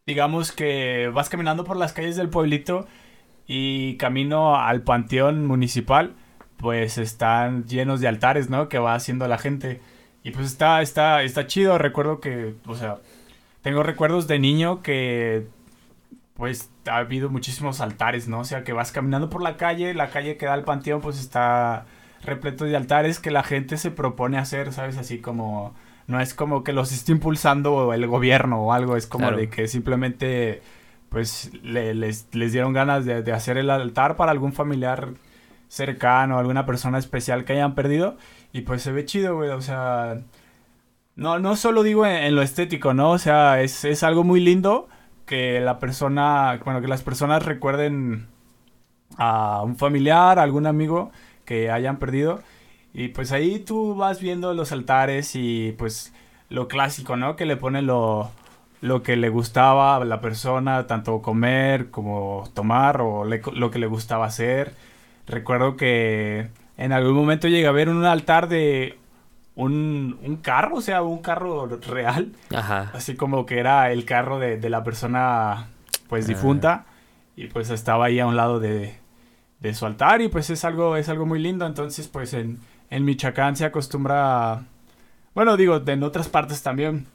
digamos 0.05 0.51
que 0.51 1.09
vas 1.15 1.29
caminando 1.29 1.63
por 1.63 1.77
las 1.77 1.93
calles 1.93 2.17
del 2.17 2.29
pueblito 2.29 2.89
y 3.47 3.97
camino 3.97 4.57
al 4.57 4.83
panteón 4.83 5.47
municipal, 5.47 6.15
pues 6.57 6.99
están 6.99 7.67
llenos 7.67 8.01
de 8.01 8.09
altares, 8.09 8.51
¿no? 8.51 8.69
Que 8.69 8.81
va 8.81 8.95
haciendo 8.95 9.29
la 9.29 9.39
gente. 9.39 9.81
Y 10.25 10.33
pues 10.33 10.47
está, 10.47 10.83
está, 10.83 11.23
está 11.23 11.47
chido. 11.47 11.79
Recuerdo 11.79 12.19
que, 12.19 12.55
o 12.67 12.75
sea, 12.75 12.97
tengo 13.63 13.85
recuerdos 13.85 14.27
de 14.27 14.41
niño 14.41 14.83
que 14.83 15.47
pues 16.35 16.71
ha 16.89 16.99
habido 16.99 17.31
muchísimos 17.31 17.81
altares, 17.81 18.29
¿no? 18.29 18.41
O 18.41 18.45
sea, 18.45 18.65
que 18.65 18.73
vas 18.73 18.93
caminando 18.93 19.31
por 19.31 19.43
la 19.43 19.57
calle, 19.57 19.95
la 19.95 20.11
calle 20.11 20.37
que 20.37 20.47
da 20.47 20.55
al 20.55 20.65
panteón, 20.65 21.01
pues 21.01 21.19
está 21.19 21.87
repleto 22.23 22.65
de 22.65 22.77
altares 22.77 23.21
que 23.21 23.31
la 23.31 23.43
gente 23.43 23.77
se 23.77 23.91
propone 23.91 24.39
hacer, 24.39 24.73
¿sabes? 24.73 24.97
Así 24.97 25.19
como, 25.19 25.75
no 26.07 26.21
es 26.21 26.35
como 26.35 26.65
que 26.65 26.73
los 26.73 26.93
esté 26.93 27.13
impulsando 27.13 27.93
el 27.93 28.07
gobierno 28.07 28.63
o 28.63 28.73
algo, 28.73 28.97
es 28.97 29.07
como 29.07 29.31
de 29.31 29.49
que 29.49 29.69
simplemente, 29.69 30.63
pues, 31.09 31.53
les, 31.63 32.29
dieron 32.33 32.73
ganas 32.73 33.05
de, 33.05 33.23
de, 33.23 33.33
hacer 33.33 33.59
el 33.59 33.71
altar 33.71 34.17
para 34.17 34.33
algún 34.33 34.53
familiar 34.53 35.15
cercano, 35.69 36.39
alguna 36.39 36.67
persona 36.67 36.99
especial 36.99 37.45
que 37.45 37.55
hayan 37.55 37.75
perdido, 37.75 38.17
y 38.53 38.63
pues 38.63 38.83
se 38.83 38.93
ve 38.93 39.05
chido, 39.05 39.37
güey, 39.37 39.51
o 39.51 39.61
sea... 39.61 40.21
No, 41.17 41.39
no 41.39 41.57
solo 41.57 41.83
digo 41.83 42.05
en, 42.05 42.35
lo 42.35 42.43
estético, 42.43 42.93
¿no? 42.93 43.11
O 43.13 43.19
sea, 43.19 43.63
es, 43.63 43.87
es 43.87 44.03
algo 44.03 44.23
muy 44.23 44.39
lindo, 44.39 44.87
que 45.27 45.61
la 45.61 45.79
persona, 45.79 46.61
bueno, 46.65 46.81
que 46.81 46.89
las 46.89 47.03
personas 47.03 47.45
recuerden 47.45 48.29
a 49.19 49.63
un 49.63 49.77
familiar, 49.77 50.39
a 50.39 50.43
algún 50.43 50.67
amigo 50.67 51.11
que 51.45 51.71
hayan 51.71 51.99
perdido. 51.99 52.41
Y 52.95 53.09
pues 53.09 53.33
ahí 53.33 53.59
tú 53.59 53.95
vas 53.95 54.21
viendo 54.21 54.55
los 54.55 54.73
altares 54.73 55.33
y 55.35 55.75
pues 55.79 56.15
lo 56.49 56.69
clásico, 56.69 57.17
¿no? 57.17 57.37
Que 57.37 57.45
le 57.45 57.57
ponen 57.57 57.87
lo, 57.87 58.31
lo 58.81 59.03
que 59.03 59.17
le 59.17 59.29
gustaba 59.29 59.97
a 59.97 60.05
la 60.05 60.21
persona, 60.21 60.87
tanto 60.87 61.21
comer 61.23 61.91
como 61.91 62.45
tomar 62.55 63.01
o 63.01 63.25
lo 63.25 63.71
que 63.71 63.79
le 63.79 63.87
gustaba 63.87 64.27
hacer. 64.27 64.75
Recuerdo 65.27 65.77
que 65.77 66.49
en 66.79 66.93
algún 66.93 67.15
momento 67.15 67.49
llegué 67.49 67.67
a 67.67 67.73
ver 67.73 67.89
un 67.89 68.05
altar 68.05 68.49
de 68.49 68.99
un, 69.57 70.19
un 70.23 70.37
carro, 70.37 70.77
o 70.77 70.81
sea, 70.81 71.03
un 71.03 71.19
carro 71.19 71.67
real. 71.89 72.33
Ajá. 72.55 72.91
Así 72.95 73.17
como 73.17 73.47
que 73.47 73.59
era 73.59 73.91
el 73.91 74.05
carro 74.05 74.39
de, 74.39 74.59
de 74.59 74.71
la 74.71 74.85
persona 74.85 75.69
pues 76.09 76.27
ah. 76.27 76.29
difunta. 76.29 76.87
Y 77.35 77.49
pues 77.49 77.71
estaba 77.71 78.07
ahí 78.07 78.21
a 78.21 78.27
un 78.27 78.37
lado 78.37 78.61
de, 78.61 78.99
de, 79.61 79.75
su 79.75 79.85
altar. 79.87 80.21
Y 80.21 80.29
pues 80.29 80.49
es 80.51 80.65
algo, 80.65 80.97
es 80.97 81.09
algo 81.09 81.27
muy 81.27 81.39
lindo. 81.39 81.67
Entonces, 81.67 82.07
pues 82.07 82.33
en, 82.35 82.61
en 82.91 83.05
Michoacán 83.05 83.57
se 83.57 83.65
acostumbra. 83.65 84.65
Bueno, 85.35 85.57
digo, 85.57 85.83
en 85.85 86.03
otras 86.03 86.29
partes 86.29 86.63
también. 86.63 87.07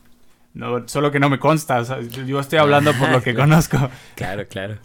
No, 0.53 0.85
solo 0.87 1.11
que 1.11 1.19
no 1.19 1.29
me 1.29 1.39
consta, 1.39 1.81
yo 2.01 2.39
estoy 2.41 2.59
hablando 2.59 2.91
por 2.93 3.09
lo 3.09 3.21
que 3.21 3.33
conozco. 3.35 3.77
Claro, 4.15 4.47
claro. 4.47 4.79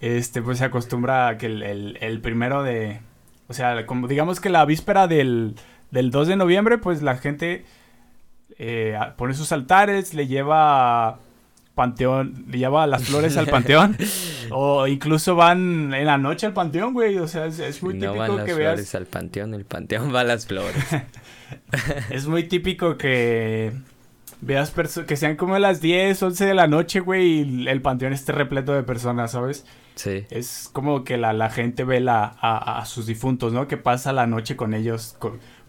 Este, 0.00 0.42
pues 0.42 0.58
se 0.58 0.64
acostumbra 0.64 1.38
que 1.38 1.46
el, 1.46 1.62
el, 1.62 1.98
el 2.00 2.20
primero 2.20 2.64
de, 2.64 3.00
o 3.46 3.54
sea, 3.54 3.86
como 3.86 4.08
digamos 4.08 4.40
que 4.40 4.50
la 4.50 4.64
víspera 4.64 5.06
del, 5.06 5.54
del 5.92 6.10
2 6.10 6.28
de 6.28 6.36
noviembre, 6.36 6.78
pues 6.78 7.02
la 7.02 7.16
gente 7.16 7.64
eh, 8.58 8.98
pone 9.16 9.34
sus 9.34 9.52
altares, 9.52 10.14
le 10.14 10.26
lleva 10.26 11.20
panteón, 11.74 12.46
le 12.50 12.58
lleva 12.58 12.86
las 12.86 13.04
flores 13.04 13.36
al 13.36 13.46
panteón. 13.50 13.96
o 14.50 14.86
incluso 14.86 15.36
van 15.36 15.94
en 15.94 16.06
la 16.06 16.18
noche 16.18 16.46
al 16.46 16.52
panteón, 16.52 16.94
güey. 16.94 17.18
O 17.18 17.28
sea, 17.28 17.46
es, 17.46 17.82
muy 17.82 17.94
típico 17.94 18.16
van 18.16 18.36
las 18.36 18.46
que 18.46 18.54
flores 18.54 18.94
al 18.94 19.06
panteón, 19.06 19.54
el 19.54 19.64
panteón 19.64 20.14
va 20.14 20.20
a 20.20 20.24
las 20.24 20.46
flores. 20.46 20.82
es 22.10 22.26
muy 22.26 22.44
típico 22.44 22.96
que 22.96 23.72
veas 24.40 24.72
que 25.06 25.16
sean 25.16 25.36
como 25.36 25.58
las 25.58 25.80
10, 25.80 26.22
11 26.22 26.46
de 26.46 26.54
la 26.54 26.66
noche, 26.66 27.00
güey, 27.00 27.42
y 27.42 27.68
el 27.68 27.80
panteón 27.80 28.12
esté 28.12 28.32
repleto 28.32 28.72
de 28.72 28.82
personas, 28.82 29.32
¿sabes? 29.32 29.64
Sí. 29.94 30.24
Es 30.30 30.68
como 30.72 31.04
que 31.04 31.16
la, 31.16 31.32
la 31.32 31.50
gente 31.50 31.84
ve 31.84 32.04
a, 32.08 32.24
a, 32.80 32.84
sus 32.86 33.06
difuntos, 33.06 33.52
¿no? 33.52 33.68
Que 33.68 33.76
pasa 33.76 34.12
la 34.12 34.26
noche 34.26 34.56
con 34.56 34.74
ellos, 34.74 35.16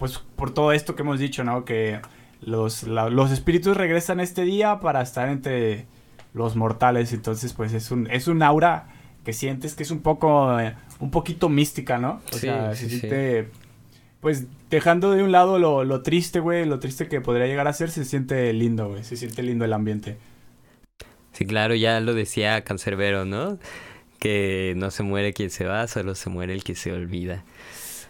pues 0.04 0.20
por 0.36 0.54
todo 0.54 0.74
esto 0.74 0.98
que 0.98 1.02
hemos 1.02 1.18
dicho, 1.18 1.46
¿no? 1.46 1.64
Que 1.64 2.02
los, 2.42 2.84
los 2.84 3.32
espíritus 3.32 3.78
regresan 3.78 4.20
este 4.20 4.42
día 4.42 4.82
para 4.82 5.02
estar 5.02 5.30
entre 5.30 5.86
los 6.34 6.58
mortales, 6.58 7.14
entonces 7.14 7.54
pues 7.54 7.72
es 7.72 7.90
un, 7.90 8.12
es 8.12 8.28
un 8.28 8.44
aura 8.44 8.90
que 9.24 9.32
sientes 9.32 9.76
que 9.76 9.84
es 9.84 9.92
un 9.92 10.02
poco, 10.02 10.58
un 11.00 11.10
poquito 11.10 11.48
mística, 11.48 12.00
¿no? 12.00 12.20
O 12.34 12.36
sea, 12.36 12.76
se 12.76 12.90
siente 12.90 13.48
pues 14.20 14.48
dejando 14.70 15.12
de 15.12 15.24
un 15.24 15.32
lado 15.32 15.58
lo, 15.58 15.86
lo 15.86 16.02
triste, 16.02 16.42
güey, 16.42 16.66
lo 16.66 16.80
triste 16.80 17.08
que 17.08 17.22
podría 17.22 17.48
llegar 17.48 17.70
a 17.70 17.72
ser, 17.72 17.90
se 17.90 18.04
siente 18.04 18.52
lindo, 18.52 18.90
güey, 18.90 19.06
se 19.06 19.16
siente 19.16 19.42
lindo 19.42 19.64
el 19.64 19.72
ambiente. 19.72 20.18
Sí, 21.32 21.46
claro, 21.46 21.76
ya 21.76 22.02
lo 22.02 22.14
decía 22.14 22.62
Cancerbero, 22.66 23.24
¿no? 23.24 23.58
Que 24.20 24.74
no 24.76 24.92
se 24.92 25.04
muere 25.04 25.32
quien 25.32 25.50
se 25.50 25.64
va, 25.64 25.88
solo 25.88 26.14
se 26.14 26.30
muere 26.30 26.52
el 26.52 26.66
que 26.66 26.76
se 26.76 26.92
olvida. 26.92 27.46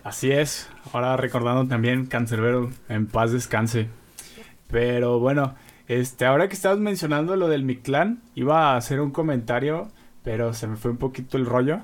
Así 0.03 0.31
es, 0.31 0.67
ahora 0.91 1.17
recordando 1.17 1.67
también 1.67 2.05
Cancerbero, 2.05 2.69
en 2.89 3.07
paz 3.07 3.31
descanse. 3.31 3.87
Pero 4.69 5.19
bueno, 5.19 5.55
este, 5.87 6.25
ahora 6.25 6.47
que 6.47 6.55
estabas 6.55 6.79
mencionando 6.79 7.35
lo 7.35 7.47
del 7.47 7.63
Mictlán, 7.63 8.21
iba 8.35 8.71
a 8.71 8.77
hacer 8.77 8.99
un 8.99 9.11
comentario, 9.11 9.89
pero 10.23 10.53
se 10.53 10.67
me 10.67 10.75
fue 10.75 10.91
un 10.91 10.97
poquito 10.97 11.37
el 11.37 11.45
rollo 11.45 11.81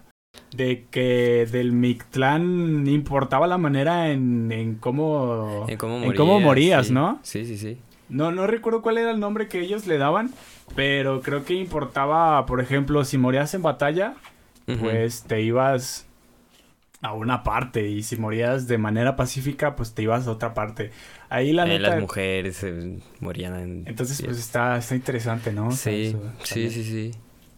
de 0.55 0.85
que 0.89 1.47
del 1.51 1.71
Mictlán 1.71 2.88
importaba 2.88 3.47
la 3.47 3.57
manera 3.57 4.12
en, 4.12 4.51
en 4.51 4.75
cómo, 4.75 5.65
en 5.67 5.77
cómo, 5.77 6.39
morías, 6.39 6.91
¿no? 6.91 7.19
Sí, 7.23 7.45
sí, 7.45 7.57
sí. 7.57 7.77
No, 8.09 8.31
no 8.31 8.47
recuerdo 8.47 8.81
cuál 8.81 8.97
era 8.97 9.12
el 9.12 9.19
nombre 9.19 9.47
que 9.47 9.59
ellos 9.59 9.85
le 9.85 9.97
daban, 9.99 10.31
pero 10.75 11.21
creo 11.21 11.45
que 11.45 11.53
importaba, 11.53 12.45
por 12.47 12.59
ejemplo, 12.59 13.05
si 13.05 13.17
morías 13.17 13.53
en 13.53 13.62
batalla, 13.62 14.15
pues 14.79 15.23
te 15.23 15.41
ibas 15.41 16.07
a 17.01 17.13
una 17.13 17.43
parte 17.43 17.88
y 17.88 18.03
si 18.03 18.17
morías 18.17 18.67
de 18.67 18.77
manera 18.77 19.15
pacífica, 19.15 19.75
pues 19.75 19.93
te 19.93 20.03
ibas 20.03 20.27
a 20.27 20.31
otra 20.31 20.53
parte. 20.53 20.91
Ahí 21.29 21.53
la 21.53 21.65
eh, 21.65 21.79
Las 21.79 21.99
mujeres 21.99 22.65
morían 23.19 23.55
en... 23.55 23.83
Entonces, 23.88 24.21
pues 24.21 24.38
está, 24.38 24.77
está 24.77 24.95
interesante, 24.95 25.53
¿no? 25.53 25.71
Sí, 25.71 26.15
sí, 26.43 26.69
sí, 26.69 26.83
sí. 26.83 27.12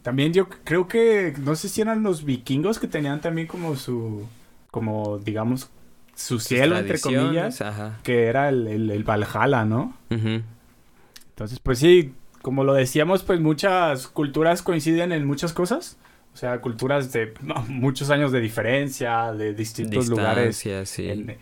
También 0.04 0.34
yo 0.34 0.47
creo 0.47 0.88
que, 0.88 1.34
no 1.39 1.56
sé 1.56 1.69
si 1.69 1.82
eran 1.82 2.04
los 2.04 2.25
vikingos 2.25 2.80
que 2.80 2.88
tenían 2.88 3.21
también 3.21 3.47
como 3.47 3.75
su, 3.75 4.27
como 4.71 5.19
digamos, 5.19 5.69
su 6.15 6.39
cielo, 6.39 6.77
entre 6.77 6.99
comillas, 6.99 7.63
que 8.04 8.25
era 8.25 8.49
el, 8.49 8.89
el, 8.89 9.04
Valhalla, 9.04 9.63
¿no? 9.65 9.95
Entonces, 10.10 11.60
pues 11.60 11.80
sí, 11.80 12.13
como 12.41 12.63
lo 12.63 12.73
decíamos, 12.73 13.23
pues 13.23 13.39
muchas 13.39 14.08
culturas 14.08 14.62
coinciden 14.62 15.12
en 15.12 15.25
muchas 15.25 15.54
cosas. 15.54 15.97
O 16.34 16.38
sea, 16.38 16.62
culturas 16.62 17.12
de 17.12 17.34
muchos 17.67 18.10
años 18.10 18.32
de 18.32 18.39
diferencia, 18.39 19.34
de 19.34 19.54
distintos 19.54 20.08
lugares. 20.08 20.58
Sí. 20.58 20.72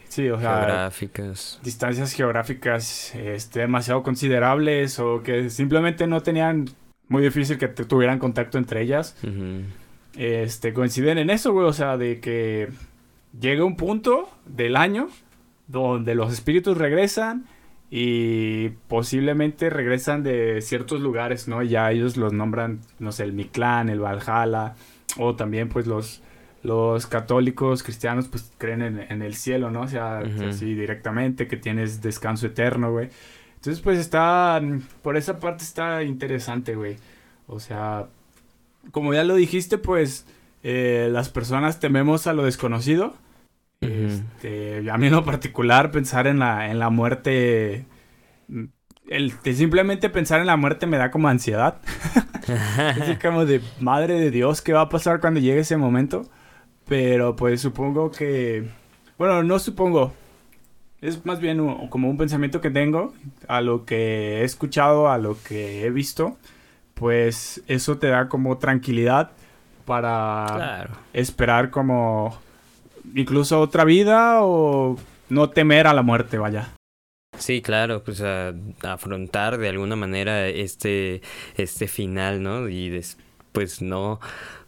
sí, 0.08 0.30
o 0.30 0.40
sea, 0.40 0.58
geográficas. 0.58 1.60
Distancias 1.64 2.12
geográficas 2.14 3.14
este, 3.16 3.62
demasiado 3.62 4.02
considerables 4.02 5.00
o 5.00 5.22
que 5.22 5.50
simplemente 5.50 6.08
no 6.08 6.22
tenían 6.22 6.70
muy 7.08 7.22
difícil 7.22 7.58
que 7.58 7.68
tuvieran 7.68 8.20
contacto 8.20 8.58
entre 8.58 8.82
ellas. 8.82 9.16
Este, 10.18 10.74
coinciden 10.74 11.20
en 11.20 11.30
eso, 11.30 11.54
güey, 11.54 11.68
o 11.68 11.74
sea, 11.74 11.98
de 11.98 12.20
que 12.20 12.70
llega 13.40 13.64
un 13.64 13.78
punto 13.78 14.30
del 14.46 14.76
año 14.76 15.10
donde 15.68 16.16
los 16.16 16.34
espíritus 16.34 16.78
regresan 16.78 17.46
y 17.92 18.70
posiblemente 18.88 19.70
regresan 19.70 20.24
de 20.24 20.62
ciertos 20.62 21.02
lugares, 21.02 21.48
¿no? 21.48 21.64
Ya 21.64 21.92
ellos 21.92 22.18
los 22.18 22.34
nombran, 22.34 22.82
no 23.00 23.12
sé, 23.12 23.24
el 23.24 23.34
Mictlán, 23.34 23.90
el 23.90 24.00
Valhalla, 24.00 24.76
o 25.18 25.36
también 25.36 25.70
pues 25.70 25.88
los, 25.88 26.22
los 26.62 27.08
católicos 27.08 27.82
cristianos 27.82 28.28
pues 28.28 28.52
creen 28.58 28.82
en, 28.82 29.22
el 29.22 29.34
cielo, 29.36 29.72
¿no? 29.72 29.82
O 29.82 29.88
sea, 29.88 30.20
así 30.48 30.76
directamente, 30.76 31.48
que 31.48 31.58
tienes 31.58 32.02
descanso 32.02 32.48
eterno, 32.48 32.92
güey. 32.92 33.10
Entonces, 33.56 33.82
pues 33.82 34.00
está, 34.00 34.62
por 35.02 35.18
esa 35.18 35.40
parte 35.40 35.64
está 35.64 36.04
interesante, 36.04 36.76
güey. 36.76 36.98
O 37.48 37.60
sea, 37.60 38.08
como 38.92 39.14
ya 39.14 39.24
lo 39.24 39.36
dijiste, 39.36 39.78
pues 39.78 40.26
eh, 40.64 41.10
las 41.12 41.30
personas 41.30 41.80
tememos 41.80 42.28
a 42.28 42.34
lo 42.34 42.44
desconocido. 42.44 43.16
Este, 43.82 44.90
a 44.92 44.98
mí 44.98 45.08
en 45.08 45.14
lo 45.14 45.24
particular, 45.24 45.92
pensar 45.92 46.28
en 46.28 46.40
la, 46.40 46.70
en 46.70 46.80
la 46.80 46.90
muerte, 46.90 47.86
el, 49.08 49.34
simplemente 49.54 50.10
pensar 50.10 50.42
en 50.42 50.48
la 50.48 50.58
muerte 50.58 50.86
me 50.86 50.98
da 50.98 51.12
como 51.12 51.28
ansiedad. 51.28 51.80
es 53.10 53.20
como 53.22 53.46
de, 53.46 53.62
madre 53.80 54.20
de 54.20 54.32
Dios, 54.32 54.62
¿qué 54.62 54.74
va 54.74 54.82
a 54.82 54.90
pasar 54.90 55.20
cuando 55.20 55.40
llegue 55.40 55.62
ese 55.62 55.78
momento? 55.78 56.24
Pero 56.88 57.36
pues 57.36 57.62
supongo 57.62 58.12
que, 58.12 58.68
bueno, 59.18 59.44
no 59.44 59.60
supongo, 59.60 60.14
es 61.02 61.26
más 61.26 61.40
bien 61.40 61.88
como 61.90 62.10
un 62.10 62.18
pensamiento 62.18 62.62
que 62.62 62.72
tengo 62.72 63.14
a 63.48 63.62
lo 63.62 63.86
que 63.86 64.42
he 64.42 64.44
escuchado, 64.44 65.10
a 65.10 65.18
lo 65.18 65.38
que 65.42 65.86
he 65.86 65.92
visto, 65.92 66.38
pues 66.96 67.64
eso 67.68 67.98
te 67.98 68.08
da 68.08 68.28
como 68.28 68.58
tranquilidad 68.58 69.32
para 69.86 70.90
esperar 71.14 71.70
como 71.70 72.38
incluso 73.16 73.60
otra 73.60 73.84
vida 73.84 74.44
o 74.44 74.98
no 75.30 75.50
temer 75.50 75.88
a 75.88 75.94
la 75.94 76.02
muerte, 76.02 76.38
vaya. 76.38 76.74
Sí, 77.38 77.62
claro, 77.62 78.04
pues 78.04 78.22
a, 78.22 78.54
afrontar 78.84 79.58
de 79.58 79.70
alguna 79.70 79.96
manera 79.96 80.48
este 80.48 81.22
este 81.56 81.88
final, 81.88 82.44
¿no? 82.44 82.68
Y 82.68 82.90
después 82.90 83.82
no 83.82 84.20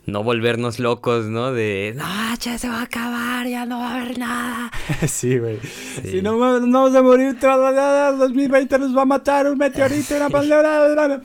no 0.05 0.23
volvernos 0.23 0.79
locos, 0.79 1.25
¿no? 1.25 1.51
De, 1.51 1.93
no, 1.95 2.35
ya 2.39 2.57
se 2.57 2.67
va 2.67 2.79
a 2.79 2.83
acabar, 2.83 3.47
ya 3.47 3.65
no 3.65 3.79
va 3.79 3.91
a 3.91 4.01
haber 4.01 4.17
nada. 4.17 4.71
sí, 5.07 5.37
güey. 5.37 5.59
Si 5.59 6.21
no, 6.21 6.37
vamos 6.39 6.95
a 6.95 7.01
morir, 7.01 7.37
2020 7.39 8.79
nos 8.79 8.97
va 8.97 9.03
a 9.03 9.05
matar 9.05 9.47
un 9.47 9.57
meteorito, 9.57 10.15
una 10.15 10.29
pandemia. 10.31 11.21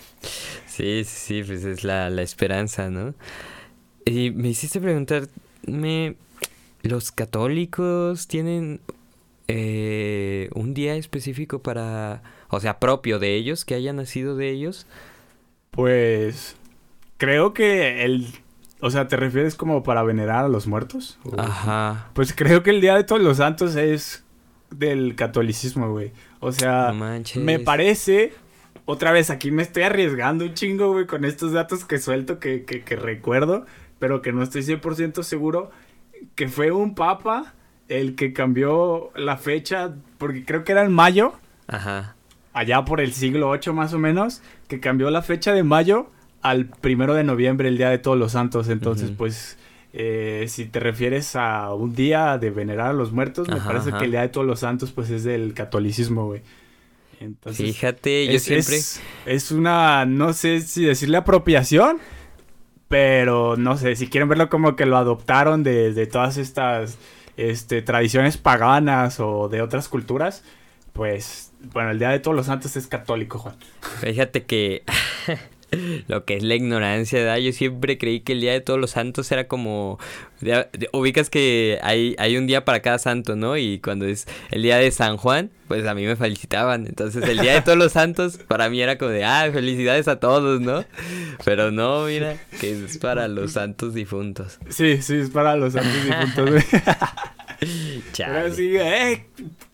sí, 0.67 1.05
sí, 1.05 1.05
sí, 1.05 1.43
pues 1.43 1.65
es 1.65 1.85
la, 1.85 2.11
la 2.11 2.23
esperanza, 2.23 2.91
¿no? 2.91 3.15
Y 4.05 4.31
me 4.31 4.49
hiciste 4.49 4.81
preguntarme, 4.81 6.17
¿los 6.88 7.12
católicos 7.12 8.27
tienen 8.29 8.81
eh, 9.49 10.51
un 10.55 10.75
día 10.75 10.96
específico 10.96 11.61
para, 11.61 12.22
o 12.49 12.61
sea, 12.61 12.79
propio 12.79 13.18
de 13.18 13.35
ellos, 13.35 13.64
que 13.64 13.75
haya 13.75 13.92
nacido 13.92 14.37
de 14.37 14.51
ellos? 14.51 14.87
Pues 15.70 16.57
creo 17.18 17.53
que 17.55 18.05
el 18.05 18.27
o 18.81 18.90
sea, 18.90 19.09
¿te 19.09 19.16
refieres 19.16 19.55
como 19.55 19.82
para 19.82 20.03
venerar 20.03 20.45
a 20.45 20.49
los 20.49 20.66
muertos? 20.66 21.18
Ajá. 21.39 22.11
Pues 22.12 22.34
creo 22.34 22.62
que 22.62 22.70
el 22.70 22.80
Día 22.80 22.95
de 22.95 23.05
Todos 23.05 23.22
los 23.22 23.39
Santos 23.39 23.74
es 23.74 24.24
del 24.70 25.16
catolicismo, 25.16 25.91
güey. 25.91 26.12
O 26.41 26.53
sea, 26.53 26.93
me 27.37 27.59
parece... 27.59 28.32
Otra 28.89 29.11
vez, 29.11 29.30
aquí 29.30 29.51
me 29.51 29.62
estoy 29.62 29.82
arriesgando 29.82 30.45
un 30.45 30.55
chingo, 30.55 30.93
güey, 30.93 31.07
con 31.07 31.24
estos 31.24 31.51
datos 31.51 31.84
que 31.84 31.99
suelto, 31.99 32.39
que, 32.39 32.64
que, 32.64 32.84
que 32.84 32.95
recuerdo, 32.95 33.66
pero 33.99 34.22
que 34.22 34.30
no 34.30 34.45
estoy 34.45 34.62
100% 34.62 35.24
seguro, 35.24 35.72
que 36.35 36.49
fue 36.49 36.71
un 36.73 36.95
papa 36.95 37.55
el 37.89 38.14
que 38.17 38.33
cambió 38.33 39.11
la 39.17 39.37
fecha, 39.37 39.95
porque 40.19 40.45
creo 40.45 40.64
que 40.64 40.73
era 40.73 40.83
en 40.85 40.93
mayo. 40.93 41.35
Ajá 41.67 42.17
allá 42.57 42.87
por 42.87 43.03
el 43.03 43.12
siglo 43.12 43.53
VIII 43.53 43.75
más 43.75 43.93
o 43.93 43.99
menos, 43.99 44.41
que 44.67 44.81
cambió 44.81 45.11
la 45.11 45.21
fecha 45.21 45.53
de 45.53 45.62
mayo 45.62 46.11
al 46.41 46.64
primero 46.64 47.12
de 47.12 47.23
noviembre, 47.23 47.69
el 47.69 47.77
Día 47.77 47.91
de 47.91 47.99
Todos 47.99 48.17
los 48.17 48.33
Santos. 48.33 48.71
Entonces, 48.71 49.11
pues, 49.14 49.59
eh, 49.93 50.47
si 50.49 50.64
te 50.64 50.81
refieres 50.81 51.37
a 51.37 51.75
un 51.75 51.95
día 51.95 52.39
de 52.39 52.49
venerar 52.49 52.89
a 52.89 52.93
los 52.95 53.12
muertos, 53.12 53.47
me 53.49 53.57
parece 53.61 53.91
ajá. 53.91 53.99
que 53.99 54.07
el 54.07 54.12
Día 54.12 54.23
de 54.23 54.31
Todos 54.31 54.47
los 54.47 54.61
Santos, 54.61 54.91
pues, 54.93 55.11
es 55.11 55.23
del 55.23 55.53
catolicismo, 55.53 56.25
güey. 56.29 56.41
Entonces, 57.21 57.67
Fíjate, 57.67 58.25
yo 58.27 58.33
es, 58.33 58.45
siempre... 58.45 58.77
es- 58.77 59.03
es 59.27 59.51
una, 59.51 60.07
no 60.07 60.33
sé 60.33 60.62
si 60.62 60.83
decirle 60.83 61.19
apropiación, 61.19 61.99
pero 62.89 63.57
no 63.57 63.76
sé, 63.76 63.97
si 63.97 64.09
quieren 64.09 64.28
verlo 64.28 64.49
como 64.49 64.76
que 64.76 64.87
lo 64.87 64.97
adoptaron 64.97 65.62
de, 65.62 65.93
de 65.93 66.07
todas 66.07 66.37
estas 66.37 66.99
este, 67.37 67.82
tradiciones 67.82 68.37
paganas 68.37 69.20
o 69.20 69.49
de 69.49 69.62
otras 69.62 69.89
culturas, 69.89 70.45
pues, 70.93 71.53
bueno, 71.72 71.91
el 71.91 71.99
Día 71.99 72.11
de 72.11 72.20
Todos 72.20 72.37
los 72.37 72.47
Santos 72.47 72.76
es 72.76 72.87
católico, 72.87 73.39
Juan. 73.39 73.57
Fíjate 74.01 74.45
que 74.45 74.82
lo 76.09 76.25
que 76.25 76.37
es 76.37 76.43
la 76.43 76.55
ignorancia, 76.55 77.19
¿verdad? 77.19 77.39
Yo 77.39 77.53
siempre 77.53 77.99
creí 77.99 78.21
que 78.21 78.33
el 78.33 78.41
Día 78.41 78.53
de 78.53 78.61
Todos 78.61 78.79
los 78.79 78.91
Santos 78.93 79.31
era 79.33 79.49
como... 79.49 79.99
de- 80.41 80.67
ubicas 80.93 81.29
que 81.31 81.79
hay, 81.83 82.14
hay 82.19 82.37
un 82.37 82.47
día 82.47 82.64
para 82.64 82.81
cada 82.81 82.99
santo, 82.99 83.37
¿no? 83.37 83.57
Y 83.57 83.79
cuando 83.81 84.07
es 84.07 84.27
el 84.51 84.62
Día 84.62 84.77
de 84.79 84.91
San 84.91 85.17
Juan, 85.17 85.51
pues 85.69 85.85
a 85.87 85.95
mí 85.95 86.05
me 86.07 86.14
felicitaban. 86.17 86.87
Entonces 86.87 87.25
el 87.29 87.39
Día 87.41 87.55
de 87.55 87.62
Todos 87.62 87.79
los 87.79 87.93
Santos 87.93 88.39
para 88.49 88.69
mí 88.71 88.81
era 88.81 88.97
como 88.99 89.11
de, 89.11 89.25
ah, 89.25 89.49
felicidades 89.53 90.07
a 90.09 90.21
todos, 90.21 90.61
¿no? 90.61 90.85
Pero 91.45 91.71
no, 91.71 92.05
mira, 92.07 92.37
que 92.61 92.71
es 92.85 92.99
para 92.99 93.27
los 93.29 93.53
santos 93.53 93.95
difuntos. 93.95 94.59
Sí, 94.69 95.03
sí, 95.03 95.17
es 95.17 95.31
para 95.31 95.57
los 95.57 95.73
santos 95.73 95.93
difuntos. 96.05 96.64
Chale. 98.12 98.35
Pero 98.43 98.55
sí, 98.55 98.77
eh, 98.77 99.27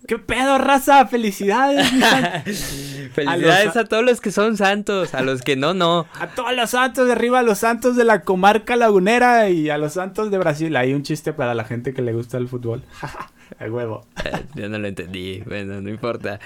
¿qué 0.07 0.19
pedo, 0.19 0.59
raza? 0.59 1.07
¡Felicidades! 1.07 1.89
Felicidades 3.13 3.77
a 3.77 3.81
a, 3.81 3.85
todos 3.85 4.05
los 4.05 4.21
que 4.21 4.31
son 4.31 4.57
santos, 4.57 5.15
a 5.15 5.23
los 5.23 5.43
que 5.43 5.57
no, 5.57 5.75
no. 5.75 6.07
A 6.19 6.29
todos 6.29 6.55
los 6.55 6.71
santos 6.71 7.07
de 7.07 7.13
arriba, 7.13 7.41
a 7.41 7.43
los 7.43 7.59
santos 7.59 7.97
de 7.97 8.05
la 8.05 8.23
comarca 8.23 8.77
lagunera 8.77 9.51
y 9.51 9.71
a 9.71 9.79
los 9.79 9.95
santos 9.95 10.31
de 10.31 10.39
Brasil. 10.39 10.75
Hay 10.77 10.95
un 10.95 11.03
chiste 11.03 11.33
para 11.33 11.55
la 11.55 11.65
gente 11.65 11.93
que 11.93 12.03
le 12.03 12.13
gusta 12.13 12.39
el 12.39 12.49
fútbol. 12.49 12.83
El 13.61 13.71
huevo. 13.71 14.07
Yo 14.55 14.69
no 14.71 14.79
lo 14.79 14.89
entendí, 14.89 15.43
bueno, 15.47 15.83
no 15.83 15.91
importa. 15.91 16.41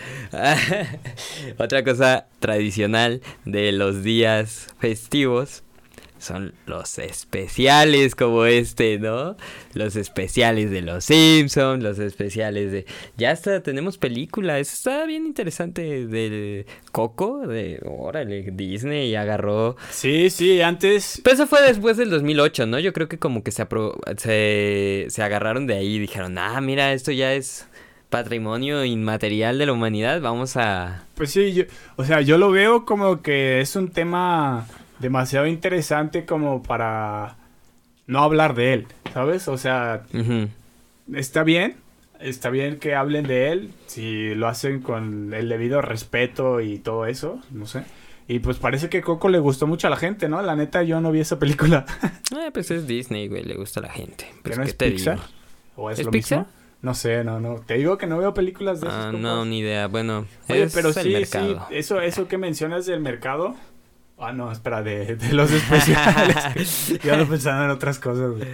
Otra 1.56 1.84
cosa 1.84 2.26
tradicional 2.40 3.22
de 3.44 3.70
los 3.70 4.02
días 4.02 4.74
festivos 4.80 5.62
son 6.26 6.52
los 6.66 6.98
especiales 6.98 8.14
como 8.14 8.44
este, 8.44 8.98
¿no? 8.98 9.36
Los 9.74 9.96
especiales 9.96 10.70
de 10.70 10.82
los 10.82 11.04
Simpsons, 11.04 11.82
los 11.82 11.98
especiales 11.98 12.72
de... 12.72 12.86
Ya 13.16 13.30
hasta 13.30 13.62
tenemos 13.62 13.98
película, 13.98 14.58
eso 14.58 14.72
está 14.74 15.06
bien 15.06 15.26
interesante 15.26 16.06
de 16.06 16.66
Coco, 16.92 17.46
de... 17.46 17.80
Órale, 17.84 18.42
Disney 18.52 19.14
agarró... 19.14 19.76
Sí, 19.90 20.30
sí, 20.30 20.60
antes. 20.60 21.20
Pero 21.22 21.34
eso 21.34 21.46
fue 21.46 21.62
después 21.62 21.96
del 21.96 22.10
2008, 22.10 22.66
¿no? 22.66 22.78
Yo 22.78 22.92
creo 22.92 23.08
que 23.08 23.18
como 23.18 23.42
que 23.42 23.50
se, 23.52 23.66
apro- 23.66 23.98
se, 24.18 25.06
se 25.08 25.22
agarraron 25.22 25.66
de 25.66 25.74
ahí 25.74 25.96
y 25.96 25.98
dijeron, 25.98 26.36
ah, 26.38 26.60
mira, 26.60 26.92
esto 26.92 27.12
ya 27.12 27.32
es 27.32 27.66
patrimonio 28.10 28.84
inmaterial 28.84 29.58
de 29.58 29.66
la 29.66 29.72
humanidad, 29.72 30.20
vamos 30.20 30.56
a... 30.56 31.04
Pues 31.16 31.30
sí, 31.32 31.52
yo, 31.52 31.64
o 31.96 32.04
sea, 32.04 32.20
yo 32.20 32.38
lo 32.38 32.50
veo 32.50 32.84
como 32.84 33.20
que 33.20 33.60
es 33.60 33.74
un 33.74 33.90
tema 33.90 34.66
demasiado 34.98 35.46
interesante 35.46 36.24
como 36.24 36.62
para 36.62 37.36
no 38.06 38.20
hablar 38.22 38.54
de 38.54 38.72
él, 38.74 38.86
¿sabes? 39.12 39.48
O 39.48 39.58
sea, 39.58 40.02
está 41.14 41.42
bien, 41.42 41.76
está 42.20 42.50
bien 42.50 42.78
que 42.78 42.94
hablen 42.94 43.26
de 43.26 43.50
él, 43.52 43.72
si 43.86 44.34
lo 44.34 44.48
hacen 44.48 44.80
con 44.80 45.32
el 45.34 45.48
debido 45.48 45.80
respeto 45.82 46.60
y 46.60 46.78
todo 46.78 47.06
eso, 47.06 47.40
no 47.50 47.66
sé. 47.66 47.82
Y 48.28 48.40
pues 48.40 48.56
parece 48.58 48.88
que 48.88 49.02
Coco 49.02 49.28
le 49.28 49.38
gustó 49.38 49.68
mucho 49.68 49.86
a 49.86 49.90
la 49.90 49.96
gente, 49.96 50.28
¿no? 50.28 50.42
La 50.42 50.56
neta, 50.56 50.82
yo 50.82 51.00
no 51.00 51.12
vi 51.12 51.20
esa 51.20 51.38
película. 51.38 51.84
Eh, 52.36 52.50
pues 52.52 52.72
es 52.72 52.88
Disney, 52.88 53.28
güey, 53.28 53.44
le 53.44 53.54
gusta 53.54 53.78
a 53.78 53.84
la 53.84 53.88
gente. 53.88 54.26
Pues, 54.42 54.54
¿Que 54.54 54.58
no 54.58 54.64
¿qué 54.64 54.70
es 54.70 54.76
te 54.76 54.90
Pixar? 54.90 55.14
digo? 55.14 55.26
¿O 55.76 55.90
es, 55.92 56.00
¿Es 56.00 56.04
lo 56.06 56.10
Pixar? 56.10 56.38
mismo? 56.40 56.52
No 56.82 56.94
sé, 56.94 57.22
no, 57.22 57.38
no. 57.38 57.60
Te 57.64 57.74
digo 57.74 57.96
que 57.98 58.08
no 58.08 58.18
veo 58.18 58.34
películas 58.34 58.80
de 58.80 58.88
esos 58.88 59.04
Ah, 59.06 59.12
no, 59.12 59.44
ni 59.44 59.60
idea. 59.60 59.86
Bueno, 59.86 60.26
Oye, 60.48 60.64
es 60.64 60.74
pero 60.74 60.88
el 60.88 60.94
sí, 60.94 61.02
sí, 61.02 61.08
mercado. 61.12 61.66
eso, 61.70 62.00
eso 62.00 62.26
que 62.26 62.36
mencionas 62.36 62.84
del 62.86 62.98
mercado. 63.00 63.54
Ah, 64.18 64.32
no, 64.32 64.50
espera, 64.50 64.82
de, 64.82 65.16
de 65.16 65.32
los 65.32 65.50
especiales. 65.52 66.94
Yo 67.04 67.12
ando 67.12 67.26
pensando 67.28 67.64
en 67.64 67.70
otras 67.70 67.98
cosas. 67.98 68.30
güey. 68.30 68.44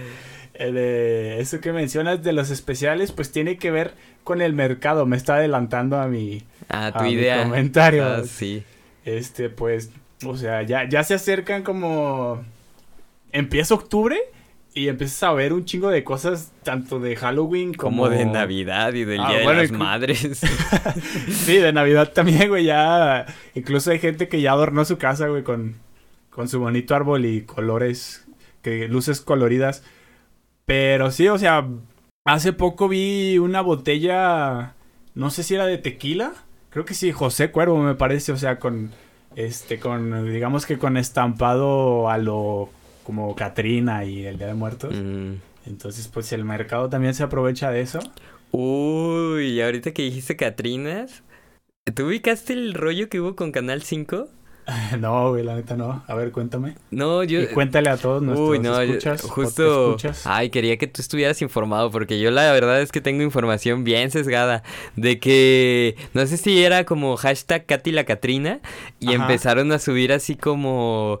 Eh, 0.55 0.71
de 0.71 1.39
eso 1.39 1.59
que 1.61 1.71
mencionas 1.71 2.21
de 2.21 2.33
los 2.33 2.49
especiales, 2.51 3.11
pues 3.11 3.31
tiene 3.31 3.57
que 3.57 3.71
ver 3.71 3.93
con 4.23 4.41
el 4.41 4.53
mercado. 4.53 5.05
Me 5.05 5.15
está 5.17 5.35
adelantando 5.35 5.97
a 5.99 6.07
mi, 6.07 6.43
Ah, 6.69 6.91
tu 6.91 6.99
a 6.99 7.03
mi 7.03 7.11
idea. 7.13 7.43
comentario. 7.43 8.05
Ah, 8.05 8.23
sí. 8.25 8.63
Este, 9.05 9.49
pues, 9.49 9.91
o 10.25 10.35
sea, 10.37 10.61
ya, 10.63 10.87
ya 10.87 11.03
se 11.03 11.13
acercan 11.13 11.63
como... 11.63 12.43
Empieza 13.31 13.73
octubre 13.73 14.19
y 14.75 14.87
empiezas 14.87 15.21
a 15.23 15.33
ver 15.33 15.53
un 15.53 15.65
chingo 15.65 15.89
de 15.89 16.03
cosas, 16.03 16.51
tanto 16.63 16.99
de 16.99 17.15
Halloween 17.15 17.73
como... 17.73 18.03
Como 18.03 18.09
de 18.09 18.25
Navidad 18.25 18.93
y 18.93 19.05
del 19.05 19.19
Ah, 19.19 19.29
Día 19.29 19.37
de 19.39 19.43
bueno, 19.43 19.61
las 19.61 19.71
Madres. 19.71 20.41
Sí, 21.29 21.57
de 21.57 21.71
Navidad 21.71 22.11
también, 22.11 22.49
güey, 22.49 22.65
ya... 22.65 23.25
Incluso 23.53 23.91
hay 23.91 23.99
gente 23.99 24.27
que 24.27 24.41
ya 24.41 24.51
adornó 24.51 24.83
su 24.85 24.97
casa, 24.97 25.27
güey, 25.27 25.43
con, 25.43 25.75
con 26.29 26.49
su 26.49 26.59
bonito 26.59 26.95
árbol 26.95 27.25
y 27.25 27.43
colores, 27.43 28.25
que 28.61 28.87
luces 28.87 29.21
coloridas. 29.21 29.83
Pero 30.65 31.11
sí, 31.11 31.27
o 31.27 31.37
sea, 31.37 31.67
hace 32.25 32.53
poco 32.53 32.87
vi 32.87 33.37
una 33.37 33.61
botella, 33.61 34.73
no 35.13 35.29
sé 35.29 35.43
si 35.43 35.53
era 35.55 35.65
de 35.67 35.77
tequila, 35.77 36.33
creo 36.71 36.85
que 36.85 36.95
sí, 36.95 37.11
José 37.11 37.51
Cuervo 37.51 37.77
me 37.77 37.95
parece, 37.95 38.31
o 38.31 38.37
sea, 38.37 38.57
con, 38.57 38.91
este, 39.35 39.79
con, 39.79 40.31
digamos 40.31 40.65
que 40.65 40.79
con 40.79 40.97
estampado 40.97 42.09
a 42.09 42.17
lo 42.17 42.69
como 43.03 43.35
Catrina 43.35 44.05
y 44.05 44.25
el 44.25 44.37
Día 44.37 44.47
de 44.47 44.53
Muertos. 44.53 44.93
Mm. 44.95 45.33
Entonces, 45.65 46.07
pues 46.07 46.31
el 46.33 46.43
mercado 46.45 46.89
también 46.89 47.13
se 47.13 47.23
aprovecha 47.23 47.71
de 47.71 47.81
eso. 47.81 47.99
Uy, 48.51 49.61
ahorita 49.61 49.91
que 49.93 50.03
dijiste 50.03 50.35
Catrinas, 50.35 51.23
¿tú 51.95 52.05
ubicaste 52.07 52.53
el 52.53 52.73
rollo 52.73 53.09
que 53.09 53.19
hubo 53.19 53.35
con 53.35 53.51
Canal 53.51 53.81
5? 53.81 54.27
no, 54.99 55.29
güey, 55.31 55.43
la 55.43 55.55
neta 55.55 55.75
no. 55.75 56.03
A 56.07 56.15
ver, 56.15 56.31
cuéntame. 56.31 56.75
No, 56.91 57.23
yo... 57.23 57.41
Y 57.41 57.47
cuéntale 57.47 57.89
a 57.89 57.97
todos 57.97 58.21
nuestros 58.21 58.49
Uy, 58.49 58.59
no, 58.59 58.81
yo- 58.83 58.93
escuchas. 58.93 59.21
justo... 59.23 59.87
escuchas. 59.89 60.27
Ay, 60.27 60.49
quería 60.49 60.77
que 60.77 60.87
tú 60.87 61.01
estuvieras 61.01 61.41
informado 61.41 61.91
porque 61.91 62.19
yo 62.19 62.31
la 62.31 62.51
verdad 62.51 62.81
es 62.81 62.91
que 62.91 63.01
tengo 63.01 63.23
información 63.23 63.83
bien 63.83 64.11
sesgada 64.11 64.63
de 64.95 65.19
que 65.19 65.95
no 66.13 66.25
sé 66.25 66.37
si 66.37 66.63
era 66.63 66.85
como 66.85 67.17
hashtag 67.17 67.65
Katy 67.65 67.91
la 67.91 68.05
Catrina 68.05 68.59
y 68.99 69.07
Ajá. 69.07 69.15
empezaron 69.23 69.71
a 69.71 69.79
subir 69.79 70.13
así 70.13 70.35
como... 70.35 71.19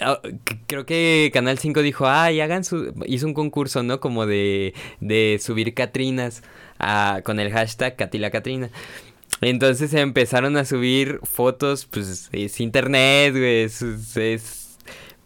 ah, 0.00 0.20
Creo 0.66 0.86
que 0.86 1.30
Canal 1.32 1.58
5 1.58 1.82
dijo, 1.82 2.06
ay, 2.08 2.40
hagan 2.40 2.64
su... 2.64 2.92
Hizo 3.06 3.26
un 3.26 3.34
concurso, 3.34 3.82
¿no? 3.82 4.00
Como 4.00 4.26
de, 4.26 4.74
de 5.00 5.38
subir 5.42 5.74
Catrinas 5.74 6.42
con 7.24 7.40
el 7.40 7.50
hashtag 7.52 7.96
Katy 7.96 8.18
la 8.18 8.30
Catrina. 8.30 8.70
Entonces 9.40 9.92
empezaron 9.94 10.56
a 10.56 10.64
subir 10.64 11.20
fotos, 11.22 11.86
pues 11.86 12.28
es 12.32 12.60
internet, 12.60 13.32
güey, 13.32 13.62
es- 13.64 14.76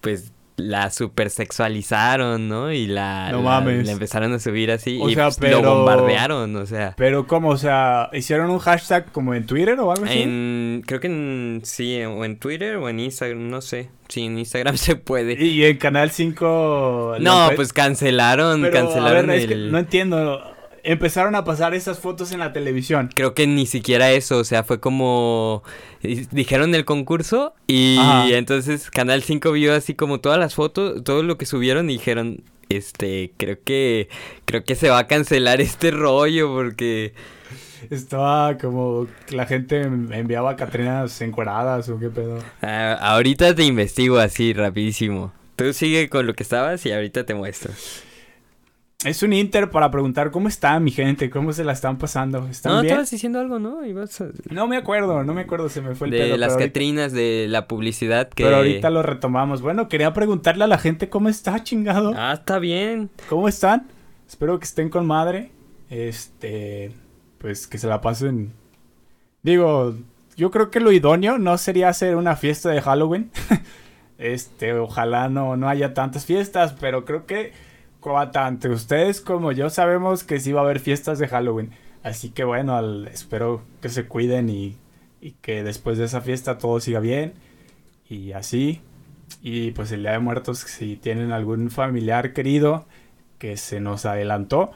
pues 0.01 0.33
la 0.59 0.91
super 0.91 1.31
sexualizaron, 1.31 2.49
¿no? 2.49 2.73
Y 2.73 2.87
la, 2.87 3.31
No 3.33 3.39
la- 3.39 3.43
mames. 3.45 3.87
la 3.87 3.93
empezaron 3.93 4.33
a 4.35 4.39
subir 4.39 4.71
así 4.71 4.99
O 5.01 5.09
y 5.09 5.15
sea, 5.15 5.25
pues, 5.27 5.39
pero- 5.39 5.63
lo 5.63 5.77
bombardearon, 5.77 6.55
o 6.57 6.67
sea. 6.67 6.95
Pero 6.97 7.27
¿cómo? 7.27 7.49
O 7.51 7.57
sea, 7.57 8.11
¿hicieron 8.13 8.51
un 8.51 8.59
hashtag 8.59 9.11
como 9.13 9.35
en 9.35 9.47
Twitter 9.47 9.79
o 9.81 9.91
algo 9.93 10.05
así? 10.05 10.21
En, 10.23 10.83
creo 10.87 11.01
que 11.01 11.07
en, 11.07 11.61
sí, 11.65 12.03
o 12.03 12.25
en 12.25 12.39
Twitter 12.39 12.77
o 12.77 12.89
en 12.89 13.01
Instagram, 13.01 13.49
no 13.49 13.61
sé. 13.61 13.91
Sí, 14.09 14.25
en 14.25 14.39
Instagram 14.39 14.77
se 14.77 14.97
puede. 14.97 15.43
Y, 15.43 15.65
en 15.65 15.77
Canal 15.79 16.11
5... 16.11 17.17
No, 17.21 17.51
pues 17.57 17.73
cancelaron, 17.73 18.63
Pero, 18.63 18.77
a 18.79 18.81
cancelaron 18.83 19.31
es 19.31 19.47
que 19.47 19.55
no 19.55 19.79
entiendo. 19.79 20.43
Empezaron 20.89 21.35
a 21.35 21.45
pasar 21.45 21.75
esas 21.75 21.99
fotos 21.99 22.33
en 22.33 22.39
la 22.39 22.55
televisión. 22.55 23.11
Creo 23.15 23.35
que 23.35 23.47
ni 23.47 23.67
siquiera 23.67 24.11
eso, 24.11 24.39
o 24.39 24.45
sea, 24.45 24.65
fue 24.65 24.81
como 24.81 25.63
dijeron 26.01 26.75
el 26.75 26.87
concurso 26.87 27.53
y 27.67 27.99
Ajá. 27.99 28.29
entonces 28.31 28.91
Canal 28.91 29.23
5 29.23 29.53
vio 29.53 29.75
así 29.75 29.95
como 29.95 30.21
todas 30.21 30.39
las 30.39 30.55
fotos, 30.55 31.05
todo 31.05 31.23
lo 31.23 31.37
que 31.37 31.45
subieron 31.45 31.91
y 31.91 31.95
dijeron, 31.95 32.43
este, 32.71 33.33
creo 33.37 33.59
que 33.63 34.09
creo 34.47 34.65
que 34.65 34.75
se 34.77 34.89
va 34.89 35.01
a 35.01 35.07
cancelar 35.07 35.61
este 35.61 35.91
rollo 35.91 36.55
porque 36.55 37.13
Estaba 37.91 38.57
como... 38.57 39.07
La 39.31 39.45
gente 39.45 39.83
enviaba 39.83 40.57
Catrinas 40.57 41.21
encueradas 41.21 41.91
o 41.91 41.99
qué 41.99 42.09
pedo. 42.09 42.39
ah, 42.63 42.95
ahorita 42.99 43.55
te 43.55 43.65
investigo 43.65 44.19
así 44.19 44.55
rapidísimo. 44.55 45.33
Tú 45.57 45.71
sigue 45.75 46.09
con 46.09 46.27
lo 46.27 46.33
que 46.33 46.45
estabas 46.45 46.87
y 46.87 46.93
ahorita 46.93 47.27
te 47.27 47.35
muestro. 47.35 47.73
Es 49.05 49.23
un 49.23 49.33
inter 49.33 49.71
para 49.71 49.93
preguntar 49.93 50.33
cómo 50.33 50.49
está 50.49 50.81
mi 50.81 50.91
gente, 50.91 51.31
cómo 51.31 51.53
se 51.53 51.63
la 51.63 51.71
están 51.71 51.99
pasando. 51.99 52.49
¿Están 52.49 52.73
No, 52.73 52.81
bien? 52.81 52.87
estabas 52.95 53.09
diciendo 53.13 53.39
algo, 53.39 53.61
¿no? 53.61 53.87
Ibas 53.87 54.21
a- 54.21 54.31
No 54.51 54.67
me 54.67 54.77
acuerdo, 54.77 55.23
no 55.23 55.35
me 55.35 55.43
acuerdo, 55.43 55.69
se 55.69 55.81
me 55.81 55.95
fue 55.95 56.09
el 56.09 56.11
de 56.11 56.19
pedo. 56.19 56.37
las 56.37 56.55
ahorita- 56.55 56.67
Catrinas, 56.71 57.13
de 57.13 57.47
la 57.49 57.69
publicidad 57.69 58.29
que... 58.29 58.43
Pero 58.43 58.57
ahorita 58.57 58.91
lo 58.91 59.05
retomamos. 59.05 59.63
Bueno, 59.63 59.89
quería 59.89 60.13
preguntarle 60.13 60.65
a 60.65 60.67
la 60.67 60.79
gente 60.79 61.09
cómo 61.09 61.29
está, 61.29 61.63
chingado. 61.63 62.13
Ah, 62.17 62.33
está 62.33 62.59
bien. 62.59 63.09
¿Cómo 63.29 63.47
están? 63.47 63.87
Espero 64.29 64.59
que 64.59 64.65
estén 64.65 64.89
con 64.91 65.07
madre. 65.07 65.53
Este, 65.91 66.91
pues 67.39 67.69
que 67.69 67.79
se 67.79 67.87
la 67.87 68.01
pasen. 68.01 68.53
Digo, 69.45 69.95
yo 70.37 70.51
creo 70.51 70.73
que 70.73 70.81
lo 70.81 70.91
idóneo 70.91 71.39
no 71.39 71.57
sería 71.57 71.89
hacer 71.89 72.17
una 72.17 72.35
fiesta 72.35 72.71
de 72.71 72.83
Halloween. 72.83 73.31
este, 74.19 74.73
ojalá 74.73 75.29
no, 75.29 75.57
no 75.57 75.69
haya 75.69 75.95
tantas 75.95 76.27
fiestas, 76.27 76.75
pero 76.81 77.05
creo 77.05 77.27
que 77.27 77.53
tanto 78.33 78.71
ustedes 78.71 79.21
como 79.21 79.53
yo 79.53 79.71
sabemos 79.71 80.25
que 80.25 80.41
sí 80.41 80.53
va 80.53 80.61
a 80.61 80.65
haber 80.65 80.81
fiestas 80.81 81.19
de 81.19 81.29
Halloween. 81.29 81.71
Así 82.03 82.31
que 82.31 82.45
bueno, 82.45 82.79
espero 83.07 83.63
que 83.83 83.89
se 83.89 84.07
cuiden 84.07 84.49
y, 84.49 84.77
y 85.21 85.33
que 85.33 85.63
después 85.63 85.99
de 85.99 86.05
esa 86.05 86.21
fiesta 86.21 86.59
todo 86.59 86.81
siga 86.81 87.01
bien. 87.01 87.35
Y 88.09 88.33
así. 88.33 88.81
Y 89.43 89.73
pues 89.73 89.93
el 89.93 90.03
Día 90.03 90.13
de 90.13 90.19
Muertos, 90.21 90.61
si 90.61 90.97
tienen 90.97 91.33
algún 91.33 91.71
familiar 91.71 92.33
querido 92.33 92.87
que 93.39 93.57
se 93.57 93.81
nos 93.81 94.07
adelantó, 94.07 94.73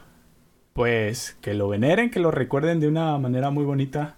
pues 0.74 1.36
que 1.40 1.54
lo 1.54 1.68
veneren, 1.68 2.10
que 2.10 2.20
lo 2.20 2.30
recuerden 2.30 2.80
de 2.80 2.88
una 2.88 3.16
manera 3.18 3.50
muy 3.50 3.64
bonita. 3.64 4.16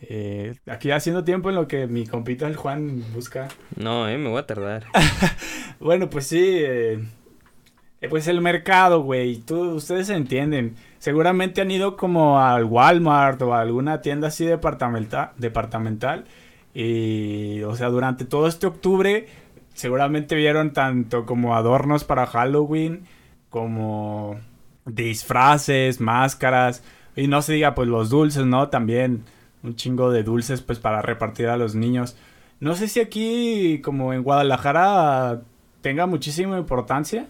Eh, 0.00 0.54
aquí 0.66 0.90
haciendo 0.90 1.24
tiempo 1.24 1.48
en 1.48 1.56
lo 1.56 1.68
que 1.68 1.86
mi 1.86 2.06
compita 2.06 2.46
el 2.46 2.56
Juan 2.56 3.04
busca. 3.14 3.48
No, 3.76 4.08
eh, 4.08 4.16
me 4.18 4.28
voy 4.28 4.38
a 4.38 4.46
tardar. 4.46 4.86
bueno, 5.80 6.08
pues 6.08 6.26
sí. 6.26 6.42
Eh, 6.42 6.94
eh, 6.94 7.04
pues 8.08 8.28
el 8.28 8.40
mercado, 8.40 9.02
güey. 9.02 9.42
Ustedes 9.50 10.10
entienden. 10.10 10.76
Seguramente 10.98 11.60
han 11.60 11.70
ido 11.70 11.96
como 11.96 12.40
al 12.40 12.64
Walmart 12.64 13.40
o 13.42 13.54
a 13.54 13.60
alguna 13.60 14.00
tienda 14.00 14.28
así 14.28 14.44
departamental. 14.44 15.30
departamental 15.36 16.24
y, 16.78 17.62
o 17.62 17.74
sea, 17.74 17.88
durante 17.88 18.26
todo 18.26 18.46
este 18.46 18.66
octubre, 18.66 19.28
seguramente 19.72 20.34
vieron 20.34 20.74
tanto 20.74 21.24
como 21.24 21.56
adornos 21.56 22.04
para 22.04 22.26
Halloween, 22.26 23.06
como 23.48 24.38
disfraces, 24.84 26.02
máscaras, 26.02 26.82
y 27.16 27.28
no 27.28 27.40
se 27.40 27.54
diga, 27.54 27.74
pues 27.74 27.88
los 27.88 28.10
dulces, 28.10 28.44
¿no? 28.44 28.68
También 28.68 29.24
un 29.62 29.74
chingo 29.74 30.10
de 30.10 30.22
dulces, 30.22 30.60
pues 30.60 30.78
para 30.78 31.00
repartir 31.00 31.48
a 31.48 31.56
los 31.56 31.74
niños. 31.74 32.14
No 32.60 32.74
sé 32.74 32.88
si 32.88 33.00
aquí, 33.00 33.80
como 33.82 34.12
en 34.12 34.22
Guadalajara, 34.22 35.40
tenga 35.80 36.04
muchísima 36.04 36.58
importancia. 36.58 37.26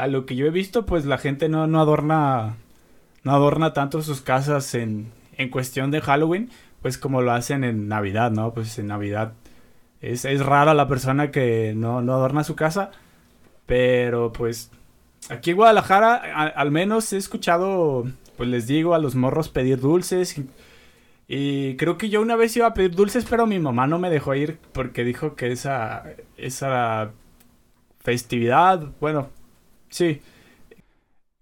A 0.00 0.06
lo 0.06 0.26
que 0.26 0.36
yo 0.36 0.46
he 0.46 0.50
visto, 0.50 0.86
pues 0.86 1.04
la 1.04 1.18
gente 1.18 1.48
no, 1.48 1.66
no 1.66 1.80
adorna. 1.80 2.56
No 3.22 3.32
adorna 3.32 3.74
tanto 3.74 4.00
sus 4.02 4.22
casas 4.22 4.74
en, 4.74 5.12
en 5.36 5.50
cuestión 5.50 5.90
de 5.90 6.00
Halloween 6.00 6.50
pues 6.82 6.98
como 6.98 7.22
lo 7.22 7.32
hacen 7.32 7.64
en 7.64 7.88
Navidad, 7.88 8.30
¿no? 8.30 8.52
Pues 8.54 8.78
en 8.78 8.86
Navidad 8.86 9.34
es, 10.00 10.24
es 10.24 10.44
rara 10.44 10.74
la 10.74 10.88
persona 10.88 11.30
que 11.30 11.74
no, 11.76 11.98
adorna 11.98 12.44
su 12.44 12.56
casa, 12.56 12.90
pero 13.66 14.32
pues 14.32 14.70
aquí 15.28 15.50
en 15.50 15.56
Guadalajara 15.56 16.16
al 16.48 16.70
menos 16.70 17.12
he 17.12 17.16
escuchado, 17.18 18.04
pues 18.36 18.48
les 18.48 18.66
digo, 18.66 18.94
a 18.94 18.98
los 18.98 19.14
morros 19.14 19.48
pedir 19.48 19.80
dulces. 19.80 20.36
Y, 21.28 21.76
creo 21.76 21.96
que 21.96 22.08
yo 22.08 22.20
una 22.22 22.36
vez 22.36 22.56
iba 22.56 22.66
a 22.66 22.74
pedir 22.74 22.92
dulces, 22.94 23.24
pero 23.28 23.46
mi 23.46 23.58
mamá 23.60 23.86
no 23.86 23.98
me 23.98 24.10
dejó 24.10 24.34
ir 24.34 24.58
porque 24.72 25.04
dijo 25.04 25.36
que 25.36 25.52
esa, 25.52 26.04
esa 26.36 27.12
festividad, 28.00 28.88
bueno, 29.00 29.28
sí, 29.90 30.22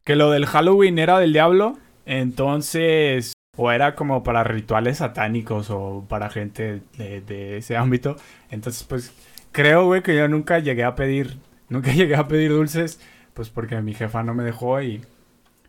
que 0.05 0.17
lo 0.17 0.31
del 0.31 0.47
Halloween 0.47 0.99
era 0.99 1.19
del 1.19 1.33
diablo. 1.33 1.79
Entonces, 2.07 3.35
o 3.59 3.71
era 3.71 3.95
como 3.95 4.23
para 4.23 4.45
rituales 4.45 4.99
satánicos 4.99 5.69
o 5.71 6.07
para 6.09 6.31
gente 6.31 6.81
de, 6.97 7.59
ese 7.59 7.77
ámbito. 7.77 8.17
Entonces, 8.51 8.85
pues 8.85 9.13
creo, 9.53 9.85
güey, 9.85 10.03
que 10.03 10.17
yo 10.17 10.29
nunca 10.29 10.61
llegué 10.61 10.85
a 10.85 10.95
pedir, 10.95 11.39
nunca 11.69 11.93
llegué 11.93 12.17
a 12.17 12.29
pedir 12.29 12.53
dulces, 12.53 13.01
pues 13.35 13.51
porque 13.51 13.81
mi 13.83 13.95
jefa 13.95 14.23
no 14.23 14.33
me 14.33 14.45
dejó 14.45 14.81
y 14.81 15.03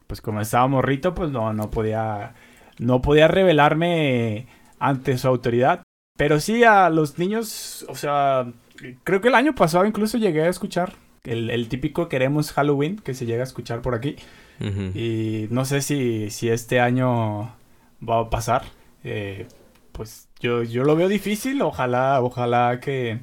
pues 0.07 0.21
como 0.21 0.39
estaba 0.39 0.67
morrito, 0.67 1.13
pues 1.13 1.31
no, 1.31 1.51
no 1.53 1.69
podía, 1.69 2.35
no 2.77 3.01
podía 3.01 3.27
revelarme 3.27 4.47
ante 4.79 5.17
su 5.17 5.27
autoridad. 5.27 5.83
Pero 6.17 6.39
sí 6.39 6.63
a 6.63 6.89
los 6.89 7.19
niños, 7.19 7.85
o 7.89 7.95
sea, 7.95 8.51
creo 9.03 9.19
que 9.19 9.27
el 9.27 9.35
año 9.35 9.55
pasado 9.55 9.85
incluso 9.85 10.17
llegué 10.17 10.43
a 10.43 10.49
escuchar 10.49 10.93
el, 11.23 11.49
el 11.49 11.67
típico 11.69 12.09
queremos 12.09 12.51
Halloween 12.51 12.97
que 12.97 13.13
se 13.13 13.25
llega 13.25 13.41
a 13.41 13.43
escuchar 13.45 13.81
por 13.81 13.95
aquí. 13.95 14.15
Y 14.93 15.47
no 15.51 15.63
sé 15.63 15.81
si, 15.81 16.29
si 16.31 16.49
este 16.49 16.81
año 16.81 17.55
va 18.07 18.19
a 18.19 18.29
pasar. 18.29 18.63
Eh, 19.05 19.47
pues 19.93 20.27
yo, 20.41 20.63
yo 20.63 20.83
lo 20.83 20.97
veo 20.97 21.07
difícil, 21.07 21.61
ojalá, 21.61 22.21
ojalá 22.21 22.79
que, 22.81 23.19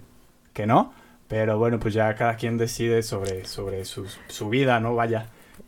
que 0.55 0.67
no. 0.67 0.95
Pero 1.29 1.59
bueno, 1.59 1.79
pues 1.79 1.93
ya 1.93 2.15
cada 2.15 2.37
quien 2.37 2.57
decide 2.57 3.03
sobre, 3.03 3.45
sobre 3.45 3.85
su, 3.85 4.07
su 4.29 4.49
vida, 4.49 4.81
¿no? 4.81 4.95
Vaya. 4.95 5.27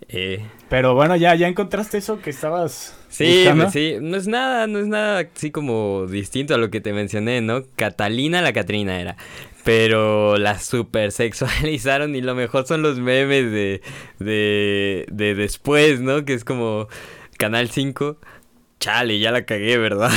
Eh. 0.08 0.46
Pero 0.68 0.94
bueno, 0.94 1.16
ya, 1.16 1.34
ya 1.34 1.48
encontraste 1.48 1.98
eso 1.98 2.20
que 2.20 2.30
estabas. 2.30 2.96
Sí, 3.08 3.46
sí, 3.72 3.96
no 4.00 4.16
es 4.16 4.26
nada, 4.26 4.66
no 4.66 4.78
es 4.78 4.86
nada 4.86 5.26
así 5.34 5.50
como 5.50 6.06
distinto 6.06 6.54
a 6.54 6.58
lo 6.58 6.70
que 6.70 6.80
te 6.80 6.92
mencioné, 6.92 7.40
¿no? 7.40 7.62
Catalina 7.76 8.40
la 8.40 8.52
Catrina 8.52 9.00
era. 9.00 9.16
Pero 9.64 10.36
la 10.38 10.58
super 10.58 11.12
sexualizaron 11.12 12.14
y 12.14 12.20
lo 12.20 12.34
mejor 12.34 12.66
son 12.66 12.82
los 12.82 12.98
memes 12.98 13.50
de, 13.50 13.82
de, 14.18 15.06
de 15.10 15.34
después, 15.34 16.00
¿no? 16.00 16.24
Que 16.24 16.34
es 16.34 16.44
como 16.44 16.88
Canal 17.36 17.68
5 17.68 18.18
Chale, 18.80 19.18
ya 19.18 19.32
la 19.32 19.44
cagué, 19.44 19.76
¿verdad? 19.78 20.10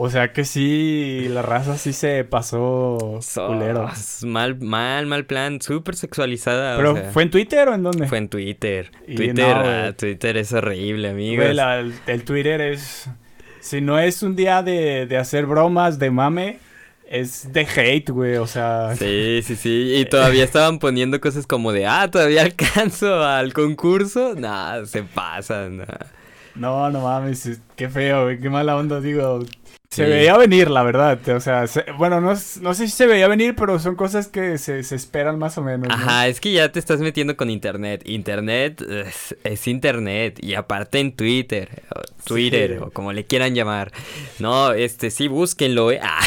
O 0.00 0.10
sea 0.10 0.32
que 0.32 0.44
sí, 0.44 1.26
la 1.28 1.42
raza 1.42 1.76
sí 1.76 1.92
se 1.92 2.22
pasó 2.22 3.18
culero. 3.34 3.90
Mal, 4.24 4.56
mal, 4.60 5.06
mal 5.06 5.26
plan, 5.26 5.60
súper 5.60 5.96
sexualizada. 5.96 6.76
¿Pero 6.76 6.94
fue 7.10 7.24
en 7.24 7.30
Twitter 7.32 7.68
o 7.68 7.74
en 7.74 7.82
dónde? 7.82 8.06
Fue 8.06 8.18
en 8.18 8.28
Twitter. 8.28 8.92
Twitter, 9.04 9.56
ah, 9.56 9.92
Twitter 9.98 10.36
es 10.36 10.52
horrible, 10.52 11.08
amigo. 11.08 11.42
el, 11.42 12.22
Twitter 12.24 12.60
es... 12.60 13.10
Si 13.58 13.80
no 13.80 13.98
es 13.98 14.22
un 14.22 14.36
día 14.36 14.62
de, 14.62 15.06
de 15.06 15.16
hacer 15.16 15.46
bromas, 15.46 15.98
de 15.98 16.12
mame, 16.12 16.60
es 17.08 17.52
de 17.52 17.66
hate, 17.66 18.10
güey, 18.10 18.36
o 18.36 18.46
sea. 18.46 18.94
Sí, 18.96 19.40
sí, 19.44 19.56
sí. 19.56 19.94
Y 19.96 20.04
todavía 20.04 20.44
estaban 20.44 20.78
poniendo 20.78 21.20
cosas 21.20 21.46
como 21.46 21.72
de, 21.72 21.86
ah, 21.86 22.10
todavía 22.10 22.42
alcanzo 22.44 23.22
al 23.22 23.52
concurso. 23.52 24.34
Nah, 24.34 24.84
se 24.84 25.02
pasan. 25.02 25.84
No, 26.54 26.90
no 26.90 27.00
mames, 27.02 27.60
qué 27.76 27.88
feo, 27.88 28.28
qué 28.40 28.50
mala 28.50 28.76
onda, 28.76 29.00
digo. 29.00 29.40
Se 29.90 30.04
veía 30.04 30.36
venir, 30.36 30.70
la 30.70 30.82
verdad. 30.82 31.18
O 31.30 31.40
sea, 31.40 31.64
bueno, 31.96 32.20
no, 32.20 32.34
no, 32.60 32.74
sé 32.74 32.86
si 32.86 32.88
se 32.88 33.06
veía 33.06 33.26
venir, 33.26 33.54
pero 33.56 33.78
son 33.78 33.96
cosas 33.96 34.28
que 34.28 34.58
se, 34.58 34.80
esperan 34.80 35.38
más 35.38 35.56
o 35.56 35.62
menos. 35.62 35.88
Ajá, 35.90 36.28
es 36.28 36.40
que 36.40 36.52
ya 36.52 36.70
te 36.70 36.78
estás 36.78 37.00
metiendo 37.00 37.36
con 37.36 37.48
internet. 37.48 38.02
Internet 38.04 38.82
es, 39.44 39.66
internet. 39.66 40.38
Y 40.42 40.54
aparte 40.54 41.00
en 41.00 41.12
Twitter, 41.12 41.82
Twitter, 42.24 42.80
o 42.82 42.90
como 42.90 43.14
le 43.14 43.24
quieran 43.24 43.54
llamar. 43.54 43.90
No, 44.38 44.72
este, 44.72 45.10
sí, 45.10 45.26
búsquenlo, 45.26 45.90
eh. 45.90 46.00
Ah, 46.10 46.20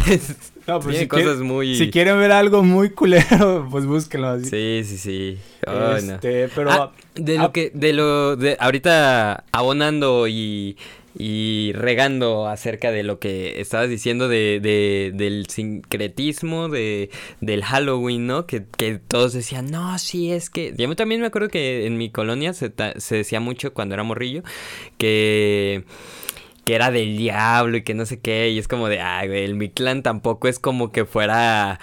no, 0.68 0.80
pues 0.80 0.97
si 0.97 1.07
cosas 1.07 1.39
muy... 1.39 1.76
Si 1.76 1.89
quieren 1.89 2.20
ver 2.20 2.32
algo 2.32 2.64
muy 2.64 2.91
culero, 2.91 3.68
pues 3.72 3.86
búsquenlo 3.86 4.28
así. 4.30 4.45
Sí, 4.45 4.82
sí, 4.86 4.97
sí. 4.97 5.39
este, 5.97 6.49
pero... 6.49 6.72
Ah, 6.72 6.91
de 7.16 7.38
lo 7.38 7.51
que, 7.51 7.72
de 7.74 7.93
lo, 7.93 8.36
de 8.36 8.57
ahorita 8.59 9.43
abonando 9.51 10.28
y 10.28 10.78
y 11.18 11.74
regando 11.74 12.47
acerca 12.47 12.91
de 12.91 13.03
lo 13.03 13.20
que 13.20 13.59
estabas 13.59 13.89
diciendo 13.89 14.28
de, 14.28 14.59
de 14.62 15.12
del 15.14 15.47
sincretismo 15.47 16.70
de, 16.70 17.09
del 17.41 17.64
Halloween, 17.64 18.28
¿no? 18.28 18.45
Que, 18.45 18.64
que, 18.78 18.97
todos 18.97 19.34
decían, 19.34 19.70
no, 19.72 19.97
sí, 19.99 20.32
es 20.32 20.49
que... 20.49 20.74
Yo 20.78 20.95
también 20.95 21.22
me 21.22 21.28
acuerdo 21.28 21.49
que 21.49 21.86
en 21.86 21.97
mi 21.97 22.09
colonia 22.09 22.53
se, 22.53 22.72
se 22.97 23.16
decía 23.16 23.39
mucho 23.39 23.74
cuando 23.74 23.93
era 23.93 24.03
morrillo 24.03 24.43
que 24.97 25.84
era 26.74 26.91
del 26.91 27.17
diablo 27.17 27.78
y 27.78 27.84
que 27.84 27.93
no 27.93 28.05
sé 28.05 28.19
qué, 28.19 28.49
y 28.49 28.59
es 28.59 28.67
como 28.67 28.88
de, 28.88 29.01
ay, 29.01 29.28
güey, 29.28 29.43
el 29.43 29.55
mi 29.55 29.69
clan 29.69 30.03
tampoco 30.03 30.47
es 30.47 30.59
como 30.59 30.91
que 30.91 31.05
fuera 31.05 31.80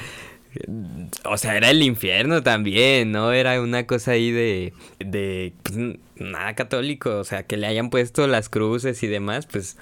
o 1.25 1.37
sea, 1.37 1.57
era 1.57 1.71
el 1.71 1.83
infierno 1.83 2.43
también, 2.43 3.13
¿no? 3.13 3.33
Era 3.33 3.61
una 3.61 3.87
cosa 3.87 4.13
ahí 4.13 4.31
de, 4.31 4.73
de 4.99 5.53
pues, 5.63 5.77
nada 6.17 6.55
católico, 6.55 7.19
o 7.19 7.25
sea, 7.25 7.45
que 7.45 7.57
le 7.57 7.67
hayan 7.67 7.91
puesto 7.91 8.27
las 8.27 8.49
cruces 8.49 9.03
y 9.03 9.07
demás, 9.07 9.47
pues 9.47 9.77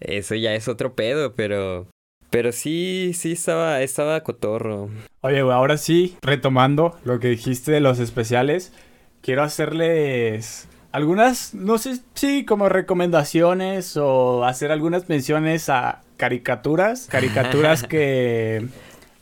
eso 0.00 0.34
ya 0.34 0.54
es 0.54 0.68
otro 0.68 0.94
pedo, 0.94 1.34
pero 1.34 1.86
pero 2.30 2.52
sí, 2.52 3.12
sí 3.14 3.32
estaba 3.32 3.82
estaba 3.82 4.22
cotorro. 4.22 4.88
Oye, 5.20 5.40
ahora 5.40 5.76
sí, 5.76 6.16
retomando 6.22 6.98
lo 7.04 7.18
que 7.20 7.28
dijiste 7.28 7.72
de 7.72 7.80
los 7.80 7.98
especiales, 7.98 8.72
quiero 9.20 9.42
hacerles 9.42 10.68
algunas, 10.92 11.54
no 11.54 11.78
sé 11.78 12.00
si 12.14 12.44
como 12.44 12.68
recomendaciones 12.68 13.96
o 13.96 14.44
hacer 14.44 14.72
algunas 14.72 15.08
menciones 15.08 15.68
a 15.68 16.02
caricaturas, 16.16 17.06
caricaturas 17.10 17.82
que 17.88 18.68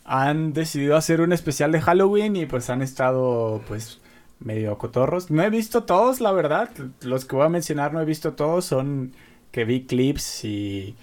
han 0.04 0.54
decidido 0.54 0.96
hacer 0.96 1.20
un 1.20 1.32
especial 1.32 1.70
de 1.70 1.80
Halloween 1.80 2.34
y 2.36 2.46
pues 2.46 2.70
han 2.70 2.80
estado 2.80 3.62
pues 3.68 4.00
medio 4.40 4.78
cotorros. 4.78 5.30
No 5.30 5.42
he 5.42 5.50
visto 5.50 5.84
todos, 5.84 6.20
la 6.20 6.32
verdad. 6.32 6.70
Los 7.02 7.24
que 7.24 7.36
voy 7.36 7.46
a 7.46 7.50
mencionar 7.50 7.92
no 7.92 8.00
he 8.00 8.04
visto 8.04 8.32
todos. 8.32 8.64
Son 8.64 9.12
que 9.50 9.64
vi 9.64 9.84
clips 9.84 10.44
y, 10.44 10.94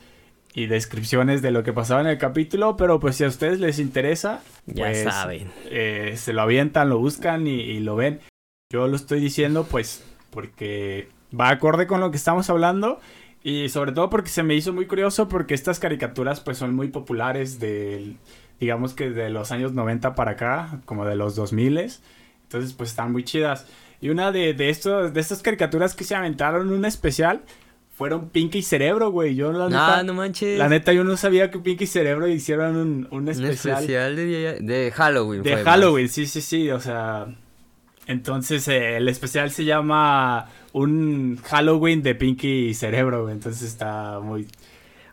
y 0.53 0.67
descripciones 0.67 1.41
de 1.41 1.51
lo 1.51 1.63
que 1.63 1.73
pasaba 1.73 2.01
en 2.01 2.07
el 2.07 2.17
capítulo. 2.17 2.77
Pero 2.77 2.99
pues 2.99 3.17
si 3.17 3.23
a 3.23 3.27
ustedes 3.27 3.59
les 3.59 3.79
interesa, 3.79 4.41
ya 4.65 4.85
pues, 4.85 5.03
saben. 5.03 5.51
Eh, 5.65 6.15
se 6.17 6.33
lo 6.33 6.41
avientan, 6.41 6.89
lo 6.89 6.99
buscan 6.99 7.47
y, 7.47 7.79
lo 7.79 7.95
ven. 7.95 8.21
Yo 8.71 8.87
lo 8.87 8.95
estoy 8.95 9.19
diciendo 9.19 9.65
pues 9.69 10.03
porque 10.35 11.07
va 11.37 11.49
acorde 11.49 11.87
con 11.87 12.01
lo 12.01 12.11
que 12.11 12.17
estamos 12.17 12.49
hablando. 12.51 12.99
Y 13.41 13.69
sobre 13.69 13.91
todo 13.91 14.09
porque 14.09 14.29
se 14.29 14.43
me 14.43 14.53
hizo 14.53 14.73
muy 14.73 14.85
curioso 14.85 15.29
porque 15.29 15.53
estas 15.53 15.79
caricaturas 15.79 16.41
pues 16.41 16.57
son 16.57 16.75
muy 16.75 16.89
populares 16.89 17.59
de, 17.59 18.15
digamos 18.59 18.93
que 18.93 19.09
de 19.11 19.29
los 19.29 19.51
años 19.51 19.71
90 19.73 20.13
para 20.13 20.31
acá, 20.31 20.81
como 20.85 21.05
de 21.05 21.15
los 21.15 21.35
2000. 21.35 21.77
Entonces 21.77 22.73
pues 22.73 22.89
están 22.89 23.11
muy 23.11 23.23
chidas. 23.23 23.65
Y 24.01 24.09
una 24.09 24.31
de, 24.31 24.53
de, 24.53 24.69
estos, 24.69 25.13
de 25.13 25.21
estas 25.21 25.41
caricaturas 25.41 25.95
que 25.95 26.03
se 26.03 26.15
aventaron 26.15 26.71
un 26.71 26.85
especial 26.85 27.41
fueron 27.93 28.29
Pinky 28.29 28.57
y 28.57 28.61
Cerebro, 28.63 29.09
güey. 29.09 29.35
Yo 29.35 29.53
la 29.53 29.67
neta. 29.67 29.99
Ah, 29.99 30.03
no 30.03 30.13
manches. 30.13 30.59
La 30.59 30.67
neta, 30.67 30.91
yo 30.91 31.05
no 31.05 31.15
sabía 31.15 31.49
que 31.49 31.59
Pinky 31.59 31.85
y 31.85 31.87
Cerebro 31.87 32.27
hicieron 32.27 32.75
un, 32.75 33.07
un 33.09 33.29
especial. 33.29 33.75
Un 33.75 33.79
especial 33.79 34.15
de, 34.17 34.59
de 34.59 34.91
Halloween. 34.91 35.43
De 35.43 35.55
Halloween, 35.63 36.09
sí, 36.09 36.25
sí, 36.25 36.41
sí. 36.41 36.69
O 36.71 36.79
sea. 36.81 37.27
Entonces, 38.07 38.67
eh, 38.67 38.97
el 38.97 39.07
especial 39.09 39.51
se 39.51 39.65
llama 39.65 40.49
Un 40.73 41.39
Halloween 41.43 42.03
de 42.03 42.15
Pinky 42.15 42.67
y 42.67 42.73
Cerebro, 42.73 43.23
güey. 43.23 43.33
Entonces 43.33 43.63
está 43.63 44.19
muy. 44.19 44.47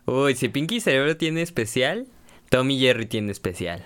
Uy, 0.05 0.35
si 0.35 0.49
Pinky 0.49 0.75
y 0.75 0.79
Cerebro 0.81 1.17
tiene 1.17 1.41
especial, 1.41 2.07
Tommy 2.49 2.79
Jerry 2.79 3.05
tiene 3.05 3.31
especial. 3.31 3.85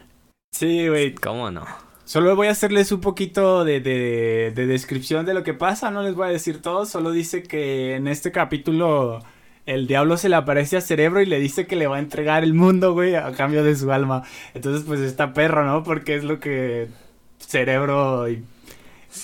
Sí, 0.51 0.87
güey. 0.87 1.13
¿Cómo 1.15 1.51
no? 1.51 1.65
Solo 2.05 2.35
voy 2.35 2.47
a 2.47 2.51
hacerles 2.51 2.91
un 2.91 3.01
poquito 3.01 3.65
de, 3.65 3.81
de, 3.81 4.53
de, 4.55 4.65
descripción 4.65 5.25
de 5.25 5.33
lo 5.33 5.43
que 5.43 5.53
pasa, 5.53 5.91
no 5.91 6.03
les 6.03 6.15
voy 6.15 6.27
a 6.27 6.31
decir 6.31 6.61
todo, 6.61 6.85
solo 6.85 7.11
dice 7.11 7.43
que 7.43 7.95
en 7.95 8.07
este 8.07 8.31
capítulo 8.31 9.19
el 9.65 9.87
diablo 9.87 10.15
se 10.15 10.29
le 10.29 10.37
aparece 10.37 10.77
a 10.77 10.81
Cerebro 10.81 11.21
y 11.21 11.25
le 11.25 11.37
dice 11.39 11.67
que 11.67 11.75
le 11.75 11.87
va 11.87 11.97
a 11.97 11.99
entregar 11.99 12.45
el 12.45 12.53
mundo, 12.53 12.93
güey, 12.93 13.15
a 13.15 13.33
cambio 13.33 13.61
de 13.65 13.75
su 13.75 13.91
alma. 13.91 14.23
Entonces, 14.53 14.85
pues 14.87 15.01
está 15.01 15.33
perro, 15.33 15.65
¿no? 15.65 15.83
Porque 15.83 16.15
es 16.15 16.23
lo 16.23 16.39
que 16.39 16.87
Cerebro 17.39 18.27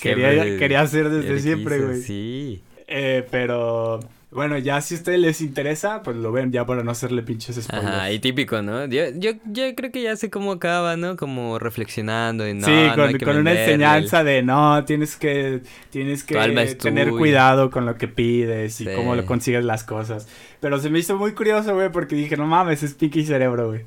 quería, 0.00 0.58
quería 0.58 0.80
hacer 0.80 1.08
desde 1.10 1.40
siempre, 1.40 1.80
güey. 1.80 2.00
Sí. 2.00 2.62
Eh, 2.86 3.26
pero 3.30 4.00
bueno, 4.30 4.58
ya 4.58 4.80
si 4.80 4.94
a 4.94 4.98
ustedes 4.98 5.20
les 5.20 5.40
interesa, 5.40 6.02
pues 6.02 6.16
lo 6.16 6.32
ven 6.32 6.50
ya 6.50 6.66
para 6.66 6.82
no 6.82 6.90
hacerle 6.90 7.22
pinches 7.22 7.56
spoilers. 7.62 7.88
Ajá, 7.88 8.10
y 8.10 8.18
típico, 8.18 8.60
¿no? 8.62 8.84
Yo, 8.86 9.04
yo, 9.14 9.30
yo 9.44 9.74
creo 9.76 9.92
que 9.92 10.02
ya 10.02 10.16
sé 10.16 10.28
cómo 10.28 10.52
acaba, 10.52 10.96
¿no? 10.96 11.16
Como 11.16 11.58
reflexionando 11.60 12.46
y 12.48 12.52
no, 12.54 12.66
Sí, 12.66 12.72
no 12.72 12.94
con, 12.96 13.08
hay 13.08 13.14
que 13.14 13.24
con 13.24 13.36
una 13.36 13.52
enseñanza 13.52 14.24
de 14.24 14.42
no, 14.42 14.84
tienes 14.84 15.16
que, 15.16 15.62
tienes 15.90 16.24
que 16.24 16.34
tener 16.80 17.08
tuya. 17.08 17.18
cuidado 17.18 17.70
con 17.70 17.86
lo 17.86 17.96
que 17.96 18.08
pides 18.08 18.80
y 18.80 18.84
Sí. 18.86 18.90
cómo 18.94 19.14
lo 19.14 19.24
consigues 19.24 19.64
las 19.64 19.84
cosas. 19.84 20.28
Pero 20.60 20.80
se 20.80 20.90
me 20.90 20.98
hizo 20.98 21.16
muy 21.16 21.32
curioso, 21.32 21.74
güey, 21.74 21.90
porque 21.92 22.16
dije, 22.16 22.36
no 22.36 22.46
mames, 22.46 22.82
es 22.82 22.94
Pinky 22.94 23.24
Cerebro, 23.24 23.68
güey. 23.68 23.82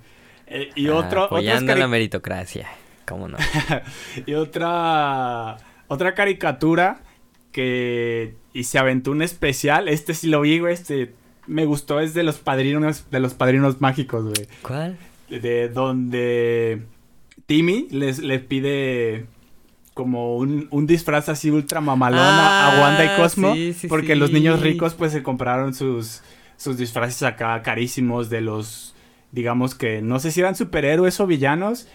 Eh, 0.48 0.70
y 0.76 0.88
otro, 0.88 1.24
apoyando 1.24 1.76
la 1.76 1.88
meritocracia. 1.89 2.68
¿Cómo 3.06 3.28
no? 3.28 3.38
y 4.26 4.34
otra, 4.34 5.58
otra 5.88 6.14
caricatura 6.14 7.02
que, 7.52 8.36
y 8.54 8.64
se 8.66 8.78
aventó 8.80 9.12
un 9.12 9.22
especial, 9.22 9.88
este 9.88 10.14
sí 10.14 10.28
lo 10.28 10.42
vi, 10.42 10.60
güey, 10.60 10.74
este 10.74 11.14
me 11.48 11.66
gustó, 11.66 12.00
es 12.02 12.14
de 12.14 12.24
los 12.24 12.38
padrinos, 12.38 13.10
de 13.10 13.20
los 13.20 13.34
padrinos 13.34 13.80
mágicos, 13.82 14.24
güey. 14.26 14.48
¿Cuál? 14.62 14.98
de 15.30 15.68
donde 15.68 16.84
Timmy 17.48 17.88
les, 17.92 18.20
les 18.20 18.42
pide 18.42 19.26
como 19.94 20.38
un, 20.38 20.68
un 20.72 20.88
disfraz 20.88 21.28
así 21.28 21.50
ultra 21.52 21.82
mamalona 21.82 22.68
a 22.78 22.82
Wanda 22.82 23.04
y 23.04 23.08
Ah, 23.10 23.18
Cosmo. 23.18 23.54
sí, 23.54 23.74
sí, 23.74 23.88
porque 23.88 24.16
los 24.16 24.32
niños 24.32 24.62
ricos 24.62 24.94
pues 24.94 25.12
se 25.12 25.24
compraron 25.24 25.74
sus, 25.74 26.22
sus 26.56 26.78
disfraces 26.78 27.24
acá 27.24 27.62
carísimos 27.62 28.30
de 28.30 28.40
los, 28.42 28.96
digamos 29.34 29.76
que 29.76 30.02
no 30.02 30.20
sé 30.20 30.32
si 30.32 30.40
eran 30.40 30.56
superhéroes 30.56 31.20
o 31.20 31.28
villanos. 31.28 31.88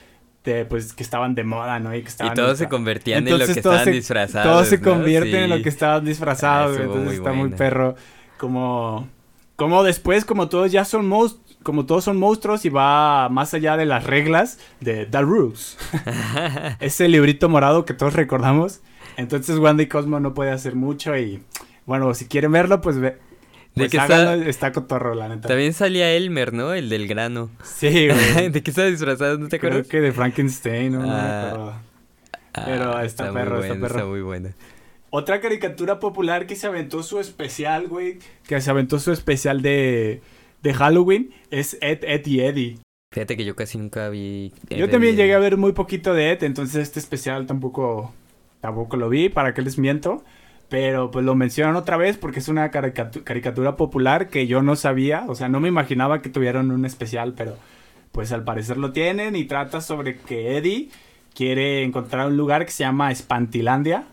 De, 0.45 0.65
pues 0.65 0.93
que 0.93 1.03
estaban 1.05 1.35
de 1.37 1.45
moda, 1.45 1.79
¿no? 1.79 1.95
Y, 1.95 1.99
que 2.01 2.07
Y 2.07 2.09
estaban 2.09 2.35
todos 2.35 2.59
se 2.59 2.69
convertían 2.69 3.27
en 3.29 3.39
lo 3.39 3.47
que 3.47 3.53
estaban 3.53 3.85
se- 3.85 3.91
disfrazados. 3.93 4.51
Todos 4.53 4.67
se 4.69 4.79
¿no? 4.79 4.91
convierten 4.91 5.45
en 5.45 5.51
lo 5.51 5.63
que 5.63 5.69
estaban 5.69 6.05
disfrazados, 6.05 6.77
Ah, 6.79 6.83
entonces 6.83 7.05
muy 7.07 7.15
está 7.15 7.33
muy 7.33 7.49
perro. 7.51 7.95
Como, 8.39 9.09
como 9.55 9.85
después, 9.85 10.25
como 10.25 10.49
todos 10.49 10.73
ya 10.73 10.85
son 10.85 11.07
monstruos, 11.07 11.43
como 11.63 11.87
todos 11.87 12.03
son 12.03 12.17
monstruos 12.17 12.65
y 12.65 12.71
va 12.71 13.29
más 13.29 13.55
allá 13.55 13.77
de 13.77 13.87
las 13.87 14.03
reglas 14.05 14.59
de 14.81 15.07
The 15.07 15.21
Rules. 15.21 15.79
Ese 16.81 17.09
librito 17.09 17.49
morado 17.49 17.85
que 17.85 17.95
todos 17.95 18.15
recordamos. 18.15 18.81
Entonces 19.17 19.59
Wanda 19.59 19.83
y 19.85 19.87
Cosmo 19.87 20.19
no 20.19 20.35
puede 20.35 20.51
hacer 20.51 20.75
mucho 20.75 21.17
y 21.17 21.41
bueno, 21.87 22.15
si 22.15 22.27
quieren 22.27 22.51
verlo, 22.53 22.81
pues 22.81 22.99
ve. 22.99 23.19
¿De 23.75 23.89
Pues 23.89 23.95
háganlo, 23.95 24.33
está- 24.33 24.51
está 24.51 24.73
cotorro, 24.73 25.15
la 25.15 25.29
neta. 25.29 25.49
También 25.49 25.73
salía 25.73 26.13
Elmer, 26.13 26.53
¿no? 26.53 26.75
El 26.75 26.89
del 26.91 27.09
grano. 27.09 27.51
Sí, 27.65 28.09
güey. 28.09 28.49
¿De 28.51 28.63
qué 28.63 28.71
estaba 28.71 28.89
disfrazado? 28.89 29.39
¿No 29.39 29.49
te 29.49 29.59
Creo 29.59 29.71
acuerdas? 29.71 29.89
que 29.91 30.01
de 30.01 30.13
Frankenstein, 30.13 30.93
no, 30.93 31.01
me 31.01 31.09
Ah. 31.11 31.47
acuerdo. 31.49 31.75
Pero 32.67 33.01
está 33.01 33.25
muy 33.25 33.35
perro, 33.35 33.63
está 33.63 33.75
perro. 33.75 33.87
Está 33.87 34.05
muy 34.05 34.21
buena. 34.21 34.51
Otra 35.11 35.41
caricatura 35.41 35.99
popular 36.01 36.47
que 36.47 36.55
se 36.57 36.67
aventó 36.67 37.03
su 37.03 37.19
especial, 37.19 37.89
güey. 37.89 38.19
Que 38.47 38.61
se 38.61 38.71
aventó 38.71 38.99
su 38.99 39.11
especial 39.13 39.63
de, 39.63 40.21
de 40.63 40.75
Halloween 40.75 41.31
es 41.51 41.79
Ed, 41.81 42.01
Ed 42.05 42.27
y 42.27 42.41
Eddie. 42.41 42.79
Fíjate 43.15 43.37
que 43.37 43.45
yo 43.45 43.55
casi 43.57 43.77
nunca 43.79 44.09
vi. 44.11 44.53
Yo 44.71 44.89
también 44.91 45.17
llegué 45.17 45.35
a 45.35 45.39
ver 45.39 45.57
muy 45.59 45.73
poquito 45.73 46.15
de 46.15 46.31
Ed, 46.33 46.43
entonces 46.45 46.77
este 46.83 46.99
especial 46.99 47.47
tampoco, 47.47 48.13
tampoco 48.61 48.97
lo 48.97 49.09
vi, 49.11 49.29
para 49.29 49.53
qué 49.55 49.61
les 49.63 49.79
miento. 49.79 50.23
Pero 50.73 51.11
pues 51.11 51.23
lo 51.23 51.35
mencionan 51.35 51.77
otra 51.77 51.99
vez 51.99 52.17
porque 52.17 52.39
es 52.39 52.49
una 52.49 52.71
caricatu- 52.71 53.23
caricatura 53.25 53.77
popular 53.77 54.29
que 54.29 54.47
yo 54.47 54.63
no 54.63 54.75
sabía, 54.75 55.27
o 55.29 55.35
sea, 55.35 55.51
no 55.51 55.61
me 55.61 55.69
imaginaba 55.69 56.23
que 56.23 56.31
tuvieran 56.31 56.71
un 56.71 56.87
especial, 56.87 57.35
pero 57.37 57.59
pues 58.11 58.33
al 58.33 58.43
parecer 58.43 58.79
lo 58.79 58.91
tienen 58.91 59.37
y 59.37 59.45
trata 59.45 59.83
sobre 59.83 60.17
que 60.17 60.57
Eddie 60.57 60.89
quiere 61.35 61.83
encontrar 61.83 62.29
un 62.29 62.39
lugar 62.39 62.65
que 62.65 62.73
se 62.73 62.85
llama 62.85 63.13
Espantilandia. 63.13 64.05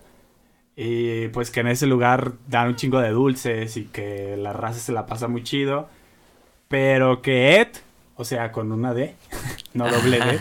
Y 0.76 1.30
pues 1.30 1.50
que 1.50 1.62
en 1.62 1.68
ese 1.68 1.88
lugar 1.88 2.34
dan 2.50 2.68
un 2.68 2.76
chingo 2.76 3.00
de 3.00 3.12
dulces 3.12 3.78
y 3.78 3.86
que 3.86 4.36
la 4.36 4.52
raza 4.52 4.80
se 4.80 4.92
la 4.92 5.06
pasa 5.06 5.30
muy 5.30 5.44
chido. 5.44 5.88
Pero 6.68 7.22
que 7.22 7.62
Ed, 7.62 7.70
o 8.18 8.26
sea, 8.26 8.52
con 8.52 8.74
una 8.74 8.94
D, 8.94 9.16
no 9.74 9.90
doble 9.90 10.20
D, 10.20 10.40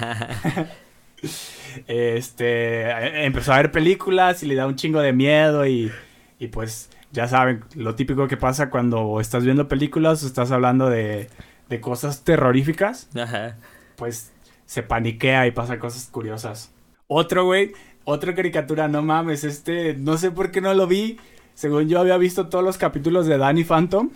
este, 1.86 3.24
empezó 3.24 3.52
a 3.52 3.58
ver 3.58 3.70
películas 3.70 4.42
y 4.42 4.46
le 4.46 4.56
da 4.56 4.66
un 4.66 4.74
chingo 4.74 5.00
de 5.00 5.12
miedo 5.12 5.64
y, 5.64 5.92
y 6.39 6.49
pues 6.49 6.91
ya 7.12 7.26
saben, 7.28 7.64
lo 7.74 7.95
típico 7.95 8.28
que 8.28 8.36
pasa 8.36 8.70
cuando 8.70 9.20
estás 9.20 9.45
viendo 9.45 9.68
películas 9.68 10.22
o 10.22 10.26
estás 10.26 10.51
hablando 10.51 10.89
de, 10.91 11.28
de 11.68 11.80
cosas 11.80 12.22
terroríficas, 12.24 13.09
Ajá. 13.16 13.57
pues 13.97 14.32
se 14.66 14.82
paniquea 14.82 15.47
y 15.47 15.51
pasa 15.53 15.78
cosas 15.78 16.09
curiosas. 16.11 16.70
Otro, 17.07 17.45
güey, 17.47 17.72
otra 18.05 18.34
caricatura, 18.34 18.89
no 18.89 19.03
mames, 19.03 19.45
este, 19.45 19.95
no 19.95 20.18
sé 20.18 20.30
por 20.30 20.51
qué 20.51 20.61
no 20.61 20.74
lo 20.74 20.86
vi. 20.86 21.18
Según 21.55 21.89
yo 21.89 21.99
había 21.99 22.16
visto 22.18 22.49
todos 22.49 22.64
los 22.64 22.78
capítulos 22.78 23.26
de 23.26 23.36
Danny 23.39 23.64
Phantom. 23.64 24.11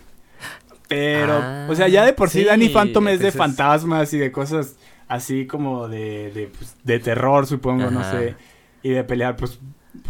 Pero, 0.89 1.33
Ah, 1.41 1.66
o 1.70 1.75
sea, 1.75 1.89
ya 1.89 2.05
de 2.05 2.12
por 2.12 2.29
sí, 2.29 2.41
sí, 2.41 2.45
Danny 2.45 2.68
Phantom 2.68 3.09
es 3.09 3.20
de 3.20 3.33
fantasmas 3.33 4.12
y 4.12 4.18
de 4.18 4.31
cosas 4.31 4.77
así 5.09 5.47
como 5.47 5.89
de, 5.89 6.31
de, 6.33 6.49
pues, 6.49 6.77
de 6.85 6.99
terror, 6.99 7.47
supongo, 7.47 7.91
no 7.91 8.05
sé. 8.11 8.35
Y 8.83 8.91
de 8.91 9.03
pelear, 9.05 9.37
pues, 9.37 9.59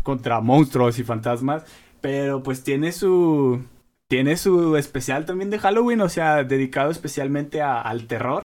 contra 0.02 0.40
monstruos 0.40 0.98
y 0.98 1.04
fantasmas. 1.04 1.64
Pero, 2.02 2.42
pues, 2.42 2.62
tiene 2.62 2.92
su... 2.92 3.64
Tiene 4.08 4.36
su 4.36 4.76
especial 4.76 5.24
también 5.24 5.48
de 5.48 5.58
Halloween, 5.58 6.02
o 6.02 6.08
sea, 6.10 6.44
dedicado 6.44 6.90
especialmente 6.90 7.62
a- 7.62 7.80
al 7.80 8.06
terror. 8.06 8.42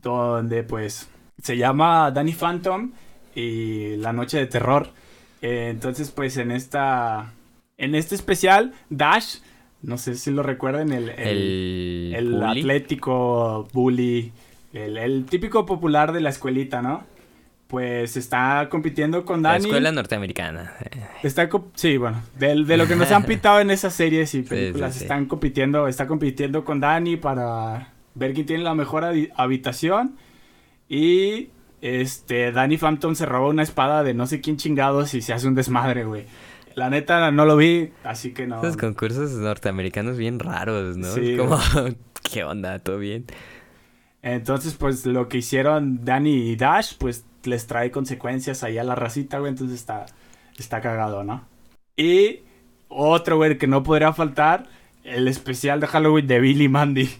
Donde, 0.00 0.62
pues, 0.62 1.08
se 1.42 1.56
llama 1.56 2.12
Danny 2.12 2.32
Phantom 2.34 2.92
y 3.34 3.96
La 3.96 4.12
Noche 4.12 4.38
de 4.38 4.46
Terror. 4.46 4.90
Eh, 5.42 5.68
entonces, 5.70 6.12
pues, 6.12 6.36
en 6.36 6.52
esta... 6.52 7.32
En 7.78 7.94
este 7.96 8.14
especial, 8.14 8.74
Dash, 8.90 9.38
no 9.82 9.98
sé 9.98 10.14
si 10.14 10.30
lo 10.30 10.42
recuerden, 10.44 10.92
el... 10.92 11.08
el- 11.08 11.18
El. 11.18 12.14
el 12.16 12.32
bully. 12.34 12.60
atlético 12.60 13.68
bully, 13.72 14.32
el, 14.72 14.98
el 14.98 15.24
típico 15.26 15.64
popular 15.66 16.12
de 16.12 16.20
la 16.20 16.28
escuelita, 16.30 16.82
¿no? 16.82 17.04
Pues 17.68 18.16
está 18.16 18.66
compitiendo 18.70 19.24
con 19.26 19.42
La 19.42 19.50
Dani. 19.52 19.66
escuela 19.66 19.92
norteamericana. 19.92 20.72
Está 21.22 21.48
co- 21.50 21.70
sí, 21.74 21.98
bueno, 21.98 22.22
de, 22.38 22.64
de 22.64 22.76
lo 22.78 22.86
que 22.86 22.96
nos 22.96 23.12
han 23.12 23.24
pitado 23.26 23.60
en 23.60 23.70
esas 23.70 23.92
series 23.94 24.34
y 24.34 24.42
sí, 24.42 24.48
películas, 24.48 24.94
sí. 24.94 25.02
están 25.04 25.26
compitiendo, 25.26 25.86
está 25.86 26.06
compitiendo 26.06 26.64
con 26.64 26.80
Dani 26.80 27.16
para 27.18 27.92
ver 28.14 28.32
quién 28.32 28.46
tiene 28.46 28.64
la 28.64 28.74
mejor 28.74 29.04
habi- 29.04 29.30
habitación. 29.36 30.16
Y 30.88 31.50
este, 31.82 32.52
Danny 32.52 32.78
Phantom 32.78 33.14
se 33.14 33.26
roba 33.26 33.48
una 33.48 33.62
espada 33.62 34.02
de 34.02 34.14
no 34.14 34.26
sé 34.26 34.40
quién 34.40 34.56
chingados 34.56 35.12
y 35.12 35.20
se 35.20 35.34
hace 35.34 35.46
un 35.46 35.54
desmadre, 35.54 36.04
güey. 36.04 36.24
La 36.74 36.88
neta 36.88 37.30
no 37.32 37.44
lo 37.44 37.56
vi, 37.56 37.90
así 38.02 38.32
que 38.32 38.46
no. 38.46 38.60
Esos 38.62 38.76
concursos 38.78 39.32
norteamericanos 39.32 40.16
bien 40.16 40.38
raros, 40.38 40.96
¿no? 40.96 41.08
Sí, 41.12 41.36
como, 41.36 41.58
¿qué 42.32 42.44
onda? 42.44 42.78
¿Todo 42.78 42.98
bien? 42.98 43.26
Entonces, 44.22 44.74
pues 44.74 45.04
lo 45.04 45.28
que 45.28 45.38
hicieron 45.38 46.04
Danny 46.04 46.50
y 46.52 46.56
Dash, 46.56 46.94
pues 46.98 47.24
les 47.48 47.66
trae 47.66 47.90
consecuencias 47.90 48.62
ahí 48.62 48.78
a 48.78 48.84
la 48.84 48.94
racita, 48.94 49.38
güey. 49.38 49.50
Entonces 49.50 49.80
está, 49.80 50.06
está 50.58 50.80
cagado, 50.80 51.24
¿no? 51.24 51.44
Y 51.96 52.40
otro, 52.88 53.36
güey, 53.36 53.58
que 53.58 53.66
no 53.66 53.82
podría 53.82 54.12
faltar, 54.12 54.68
el 55.04 55.28
especial 55.28 55.80
de 55.80 55.86
Halloween 55.86 56.26
de 56.26 56.40
Billy 56.40 56.68
Mandy. 56.68 57.10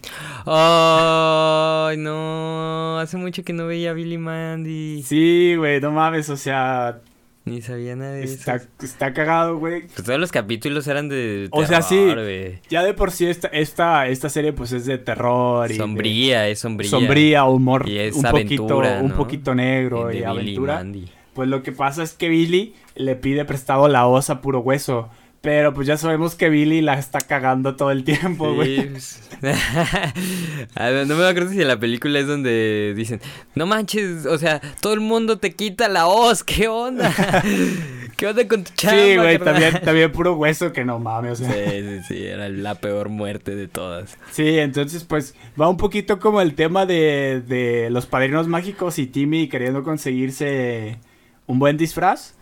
Ay, 0.45 1.97
no. 1.97 2.97
Hace 2.99 3.17
mucho 3.17 3.43
que 3.43 3.53
no 3.53 3.67
veía 3.67 3.91
a 3.91 3.93
Billy 3.93 4.17
Mandy. 4.17 5.03
Sí, 5.03 5.55
güey, 5.57 5.81
no 5.81 5.91
mames, 5.91 6.29
o 6.29 6.37
sea, 6.37 7.01
Ni 7.49 7.61
sabía 7.61 7.95
nada 7.95 8.11
de 8.13 8.23
Está, 8.23 8.55
eso. 8.55 8.67
está 8.81 9.13
cagado, 9.13 9.57
güey. 9.57 9.81
Pues 9.87 10.03
todos 10.03 10.19
los 10.19 10.31
capítulos 10.31 10.87
eran 10.87 11.09
de 11.09 11.47
O 11.51 11.65
sea, 11.65 11.81
sí. 11.81 11.95
terror. 11.95 12.59
Ya 12.69 12.83
de 12.83 12.93
por 12.93 13.11
sí 13.11 13.25
esta, 13.27 13.47
esta, 13.49 14.07
esta 14.07 14.29
serie 14.29 14.53
pues 14.53 14.71
es 14.71 14.85
de 14.85 14.97
terror 14.97 15.65
y 15.69 15.73
de- 15.73 15.79
Sombría, 15.79 16.47
es 16.47 16.59
sombría. 16.59 16.89
sombría, 16.89 17.43
humor 17.45 17.87
Y 17.89 17.97
es 17.97 18.15
un 18.15 18.23
poquito, 18.23 18.63
aventura, 18.63 18.99
un 19.01 19.09
¿no? 19.09 19.15
poquito 19.17 19.55
negro 19.55 20.07
de 20.07 20.13
y 20.13 20.17
Billy 20.17 20.25
aventura. 20.25 20.75
Mandy. 20.75 21.05
Pues 21.33 21.47
lo 21.49 21.63
que 21.63 21.71
pasa 21.71 22.03
es 22.03 22.13
que 22.13 22.27
Billy 22.29 22.73
le 22.95 23.15
pide 23.15 23.45
prestado 23.45 23.87
la 23.87 24.07
osa 24.07 24.41
puro 24.41 24.59
hueso. 24.59 25.09
Pero 25.41 25.73
pues 25.73 25.87
ya 25.87 25.95
sabemos 25.95 26.35
que 26.35 26.49
Billy 26.49 26.81
la 26.81 26.99
está 26.99 27.21
cagando 27.21 27.77
todo 27.77 27.91
el 27.91 28.03
tiempo, 28.03 28.53
güey. 28.53 28.77
Sí, 28.77 28.87
pues. 28.91 29.21
No 31.07 31.15
me 31.15 31.27
acuerdo 31.27 31.49
si 31.51 31.61
en 31.61 31.67
la 31.69 31.79
película 31.79 32.19
es 32.19 32.27
donde 32.27 32.93
dicen, 32.95 33.21
no 33.55 33.65
manches, 33.65 34.25
o 34.25 34.37
sea, 34.37 34.59
todo 34.81 34.93
el 34.93 34.99
mundo 34.99 35.37
te 35.37 35.55
quita 35.55 35.87
la 35.87 36.07
hoz, 36.07 36.43
¿qué 36.43 36.67
onda? 36.67 37.13
¿Qué 38.17 38.27
onda 38.27 38.45
con 38.49 38.65
tu 38.65 38.73
chamba? 38.73 39.01
Sí, 39.01 39.15
güey, 39.15 39.37
carnal?" 39.37 39.53
también, 39.53 39.81
también 39.85 40.11
puro 40.11 40.35
hueso 40.35 40.73
que 40.73 40.83
no 40.83 40.99
mames, 40.99 41.39
o 41.39 41.45
sea. 41.45 41.53
Sí, 41.53 41.83
sí, 41.87 41.99
sí, 42.05 42.25
era 42.25 42.49
la 42.49 42.75
peor 42.75 43.07
muerte 43.07 43.55
de 43.55 43.69
todas. 43.69 44.17
Sí, 44.31 44.59
entonces 44.59 45.05
pues 45.05 45.35
va 45.59 45.69
un 45.69 45.77
poquito 45.77 46.19
como 46.19 46.41
el 46.41 46.53
tema 46.53 46.85
de, 46.85 47.41
de 47.47 47.89
los 47.91 48.07
padrinos 48.07 48.49
mágicos 48.49 48.99
y 48.99 49.07
Timmy 49.07 49.47
queriendo 49.47 49.83
conseguirse 49.83 50.99
un 51.47 51.59
buen 51.59 51.77
disfraz. 51.77 52.35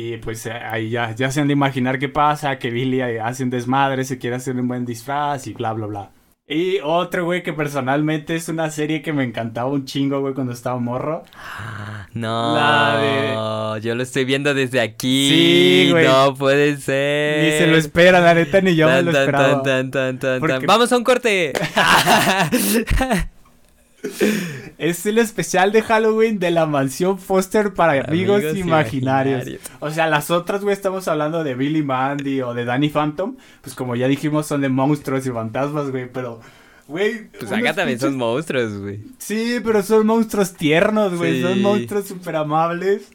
Y 0.00 0.16
pues 0.18 0.46
eh, 0.46 0.52
ahí 0.52 0.90
ya, 0.90 1.12
ya 1.12 1.28
se 1.32 1.40
han 1.40 1.48
de 1.48 1.54
imaginar 1.54 1.98
qué 1.98 2.08
pasa, 2.08 2.56
que 2.60 2.70
Billy 2.70 3.00
eh, 3.00 3.20
hace 3.20 3.42
un 3.42 3.50
desmadre, 3.50 4.04
se 4.04 4.16
quiere 4.16 4.36
hacer 4.36 4.54
un 4.54 4.68
buen 4.68 4.84
disfraz 4.84 5.48
y 5.48 5.54
bla, 5.54 5.72
bla, 5.72 5.86
bla. 5.86 6.10
Y 6.46 6.78
otro, 6.84 7.24
güey, 7.24 7.42
que 7.42 7.52
personalmente 7.52 8.36
es 8.36 8.48
una 8.48 8.70
serie 8.70 9.02
que 9.02 9.12
me 9.12 9.24
encantaba 9.24 9.68
un 9.68 9.86
chingo, 9.86 10.20
güey, 10.20 10.34
cuando 10.34 10.52
estaba 10.52 10.78
morro. 10.78 11.24
No, 12.14 12.54
La 12.54 13.78
yo 13.82 13.94
lo 13.94 14.02
estoy 14.02 14.24
viendo 14.24 14.54
desde 14.54 14.80
aquí. 14.80 15.28
Sí, 15.28 15.90
güey. 15.90 16.06
No 16.06 16.32
puede 16.34 16.76
ser. 16.76 17.44
Ni 17.44 17.58
se 17.58 17.66
lo 17.66 17.76
espera, 17.76 18.20
la 18.20 18.34
neta, 18.34 18.60
ni 18.60 18.76
yo 18.76 18.88
me 18.88 19.02
lo 19.02 19.10
esperaba. 19.10 19.62
tan, 19.62 19.90
tan, 19.90 20.18
Porque-. 20.38 20.66
Vamos 20.66 20.92
a 20.92 20.96
un 20.96 21.04
corte. 21.04 21.52
Es 24.78 25.06
el 25.06 25.18
especial 25.18 25.72
de 25.72 25.82
Halloween 25.82 26.38
de 26.38 26.50
la 26.52 26.66
mansión 26.66 27.18
Foster 27.18 27.74
para 27.74 27.92
amigos, 28.04 28.38
Amigos 28.42 28.56
imaginarios. 28.56 29.42
imaginarios. 29.42 29.60
O 29.80 29.90
sea, 29.90 30.06
las 30.06 30.30
otras, 30.30 30.62
güey, 30.62 30.72
estamos 30.72 31.08
hablando 31.08 31.42
de 31.42 31.54
Billy 31.54 31.82
Mandy 31.82 32.40
o 32.42 32.54
de 32.54 32.64
Danny 32.64 32.88
Phantom. 32.88 33.36
Pues 33.60 33.74
como 33.74 33.96
ya 33.96 34.06
dijimos, 34.06 34.46
son 34.46 34.60
de 34.60 34.68
monstruos 34.68 35.26
y 35.26 35.30
fantasmas, 35.30 35.90
güey. 35.90 36.08
Pero, 36.12 36.40
güey. 36.86 37.28
Pues 37.30 37.50
acá 37.50 37.74
también 37.74 37.98
son 37.98 38.16
monstruos, 38.16 38.78
güey. 38.78 39.00
Sí, 39.18 39.58
pero 39.64 39.82
son 39.82 40.06
monstruos 40.06 40.52
tiernos, 40.54 41.16
güey. 41.16 41.42
Son 41.42 41.60
monstruos 41.60 42.06
súper 42.06 42.36
amables. 42.36 43.10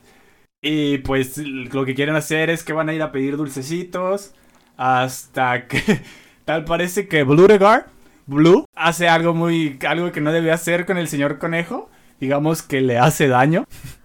Y 0.61 0.99
pues 0.99 1.37
lo 1.37 1.85
que 1.85 1.95
quieren 1.95 2.15
hacer 2.15 2.49
es 2.49 2.63
que 2.63 2.73
van 2.73 2.89
a 2.89 2.93
ir 2.93 3.01
a 3.01 3.11
pedir 3.11 3.37
dulcecitos. 3.37 4.33
Hasta 4.75 5.67
que 5.67 6.01
tal 6.45 6.65
parece 6.65 7.07
que 7.07 7.23
Bluegar, 7.23 7.87
Blue, 8.25 8.65
hace 8.75 9.07
algo 9.07 9.33
muy. 9.33 9.77
algo 9.87 10.11
que 10.11 10.21
no 10.21 10.31
debe 10.31 10.51
hacer 10.51 10.85
con 10.85 10.97
el 10.97 11.07
señor 11.07 11.39
conejo. 11.39 11.89
Digamos 12.19 12.61
que 12.61 12.81
le 12.81 12.97
hace 12.97 13.27
daño. 13.27 13.65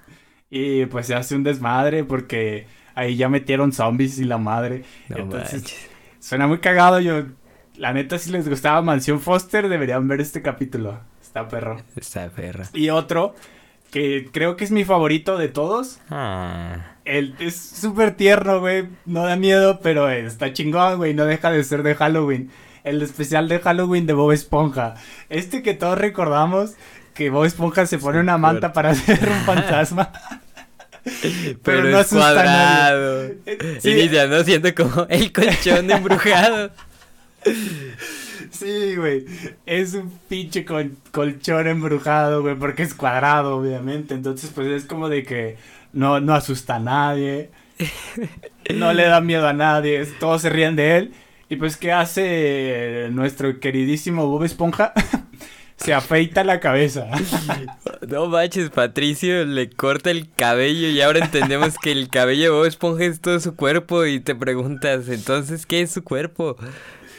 Y 0.50 0.86
pues 0.86 1.06
se 1.06 1.14
hace 1.14 1.34
un 1.34 1.42
desmadre 1.42 2.04
porque 2.04 2.66
ahí 2.94 3.16
ya 3.16 3.28
metieron 3.28 3.70
zombies 3.70 4.18
y 4.18 4.24
la 4.24 4.38
madre. 4.38 4.84
No 5.10 5.18
Entonces, 5.18 5.52
manches. 5.52 5.90
Suena 6.20 6.46
muy 6.46 6.58
cagado. 6.58 7.00
Yo, 7.00 7.24
la 7.76 7.92
neta, 7.92 8.18
si 8.18 8.30
les 8.30 8.48
gustaba 8.48 8.80
Mansión 8.80 9.20
Foster, 9.20 9.68
deberían 9.68 10.08
ver 10.08 10.22
este 10.22 10.40
capítulo. 10.40 10.98
Está 11.20 11.48
perro. 11.48 11.82
Perra. 12.34 12.64
Y 12.72 12.88
otro, 12.88 13.34
que 13.90 14.28
creo 14.32 14.56
que 14.56 14.64
es 14.64 14.70
mi 14.70 14.84
favorito 14.84 15.36
de 15.36 15.48
todos. 15.48 16.00
Ah. 16.10 16.96
El, 17.04 17.34
es 17.38 17.56
súper 17.56 18.16
tierno, 18.16 18.60
güey. 18.60 18.88
No 19.06 19.24
da 19.24 19.36
miedo, 19.36 19.80
pero 19.82 20.08
está 20.10 20.52
chingón, 20.52 20.96
güey. 20.96 21.14
No 21.14 21.24
deja 21.24 21.50
de 21.50 21.62
ser 21.64 21.82
de 21.82 21.94
Halloween. 21.94 22.50
El 22.84 23.02
especial 23.02 23.48
de 23.48 23.58
Halloween 23.60 24.06
de 24.06 24.12
Bob 24.12 24.32
Esponja. 24.32 24.94
Este 25.28 25.62
que 25.62 25.74
todos 25.74 25.98
recordamos 25.98 26.72
que 27.14 27.30
Bob 27.30 27.44
Esponja 27.44 27.86
se 27.86 27.98
pone 27.98 28.20
una 28.20 28.38
manta 28.38 28.72
para 28.72 28.90
hacer 28.90 29.28
un 29.28 29.40
fantasma. 29.44 30.12
Pero, 31.62 31.84
no 31.84 32.00
es 32.00 32.06
asusta 32.06 32.30
a 32.30 32.44
nadie. 32.44 32.44
cuadrado. 32.44 33.30
Sí. 33.80 33.90
Inicia, 33.92 34.26
¿no? 34.26 34.42
Siento 34.44 34.74
como 34.74 35.06
el 35.08 35.32
colchón 35.32 35.90
embrujado. 35.90 36.70
Sí, 38.50 38.96
güey. 38.96 39.24
Es 39.66 39.94
un 39.94 40.10
pinche 40.28 40.64
col- 40.64 40.96
colchón 41.12 41.66
embrujado, 41.66 42.42
güey, 42.42 42.56
porque 42.56 42.82
es 42.82 42.94
cuadrado, 42.94 43.56
obviamente. 43.56 44.14
Entonces, 44.14 44.50
pues 44.54 44.68
es 44.68 44.84
como 44.84 45.08
de 45.08 45.22
que 45.24 45.56
no, 45.92 46.20
no 46.20 46.34
asusta 46.34 46.76
a 46.76 46.80
nadie. 46.80 47.50
No 48.74 48.92
le 48.92 49.04
da 49.04 49.20
miedo 49.20 49.46
a 49.48 49.52
nadie. 49.52 50.04
Todos 50.20 50.42
se 50.42 50.50
ríen 50.50 50.76
de 50.76 50.96
él. 50.98 51.14
Y 51.48 51.56
pues, 51.56 51.76
¿qué 51.76 51.92
hace 51.92 53.08
nuestro 53.10 53.58
queridísimo 53.60 54.26
Bob 54.26 54.44
Esponja? 54.44 54.92
se 55.76 55.94
afeita 55.94 56.44
la 56.44 56.60
cabeza. 56.60 57.06
No 58.06 58.26
manches, 58.26 58.70
Patricio 58.70 59.44
le 59.44 59.68
corta 59.68 60.10
el 60.10 60.30
cabello 60.34 60.88
y 60.88 61.00
ahora 61.02 61.18
entendemos 61.18 61.76
que 61.76 61.92
el 61.92 62.08
cabello 62.08 62.44
de 62.44 62.50
Bob 62.50 62.64
Esponja 62.64 63.04
es 63.04 63.20
todo 63.20 63.38
su 63.38 63.54
cuerpo 63.54 64.06
y 64.06 64.20
te 64.20 64.34
preguntas, 64.34 65.08
entonces, 65.08 65.66
¿qué 65.66 65.82
es 65.82 65.90
su 65.90 66.02
cuerpo? 66.02 66.56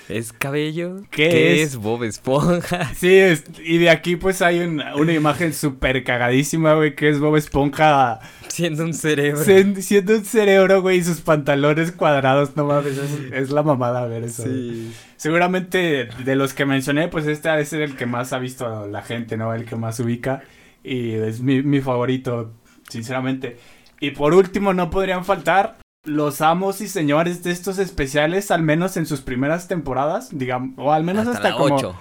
¿Es 0.10 0.34
cabello? 0.34 1.02
¿Qué 1.12 1.62
es? 1.62 1.70
es 1.70 1.76
Bob 1.78 2.04
Esponja? 2.04 2.92
Sí, 2.96 3.14
es- 3.16 3.44
y 3.64 3.78
de 3.78 3.90
aquí 3.92 4.16
pues 4.16 4.42
hay 4.42 4.60
un- 4.60 4.82
una 4.96 5.14
imagen 5.14 5.54
súper 5.54 6.04
cagadísima, 6.04 6.74
güey, 6.74 6.96
que 6.96 7.10
es 7.10 7.20
Bob 7.20 7.36
Esponja 7.38 8.20
Siendo 8.48 8.84
un 8.84 8.94
cerebro. 8.96 9.40
Sen- 9.46 9.80
siendo 9.82 10.16
un 10.16 10.26
cerebro, 10.26 10.82
güey, 10.82 10.98
y 10.98 11.04
sus 11.04 11.22
pantalones 11.22 11.92
cuadrados, 11.92 12.56
no 12.58 12.66
mames, 12.66 12.98
es, 12.98 13.32
es 13.32 13.50
la 13.52 13.62
mamada 13.64 14.06
ver 14.08 14.24
eso. 14.24 14.44
güey. 14.44 14.56
Sí. 14.56 14.94
Seguramente 15.16 16.10
de 16.26 16.36
los 16.36 16.54
que 16.54 16.66
mencioné, 16.66 17.08
pues 17.08 17.28
este 17.28 17.58
es 17.62 17.72
el 17.74 17.96
que 17.96 18.06
más 18.08 18.34
ha 18.34 18.40
visto 18.40 18.88
la 18.88 19.04
gente, 19.04 19.38
¿no? 19.38 19.54
El 19.54 19.66
que 19.66 19.76
más 19.76 20.00
ubica 20.00 20.42
y 20.84 21.12
es 21.12 21.42
mi, 21.42 21.62
mi 21.62 21.82
favorito, 21.82 22.52
sinceramente. 22.90 23.58
Y 24.00 24.12
por 24.12 24.34
último, 24.34 24.74
no 24.74 24.90
podrían 24.90 25.24
faltar 25.26 25.78
los 26.04 26.42
amos 26.42 26.82
y 26.82 26.88
señores 26.88 27.44
de 27.44 27.52
estos 27.52 27.78
especiales, 27.78 28.52
al 28.52 28.62
menos 28.62 28.98
en 28.98 29.06
sus 29.06 29.22
primeras 29.22 29.68
temporaades, 29.68 30.30
digamos, 30.32 30.74
o 30.78 30.92
al 30.94 31.04
menos 31.04 31.28
hasta, 31.28 31.38
Hasta, 31.38 31.50
la 31.50 31.56
como... 31.58 31.76
8. 31.76 31.96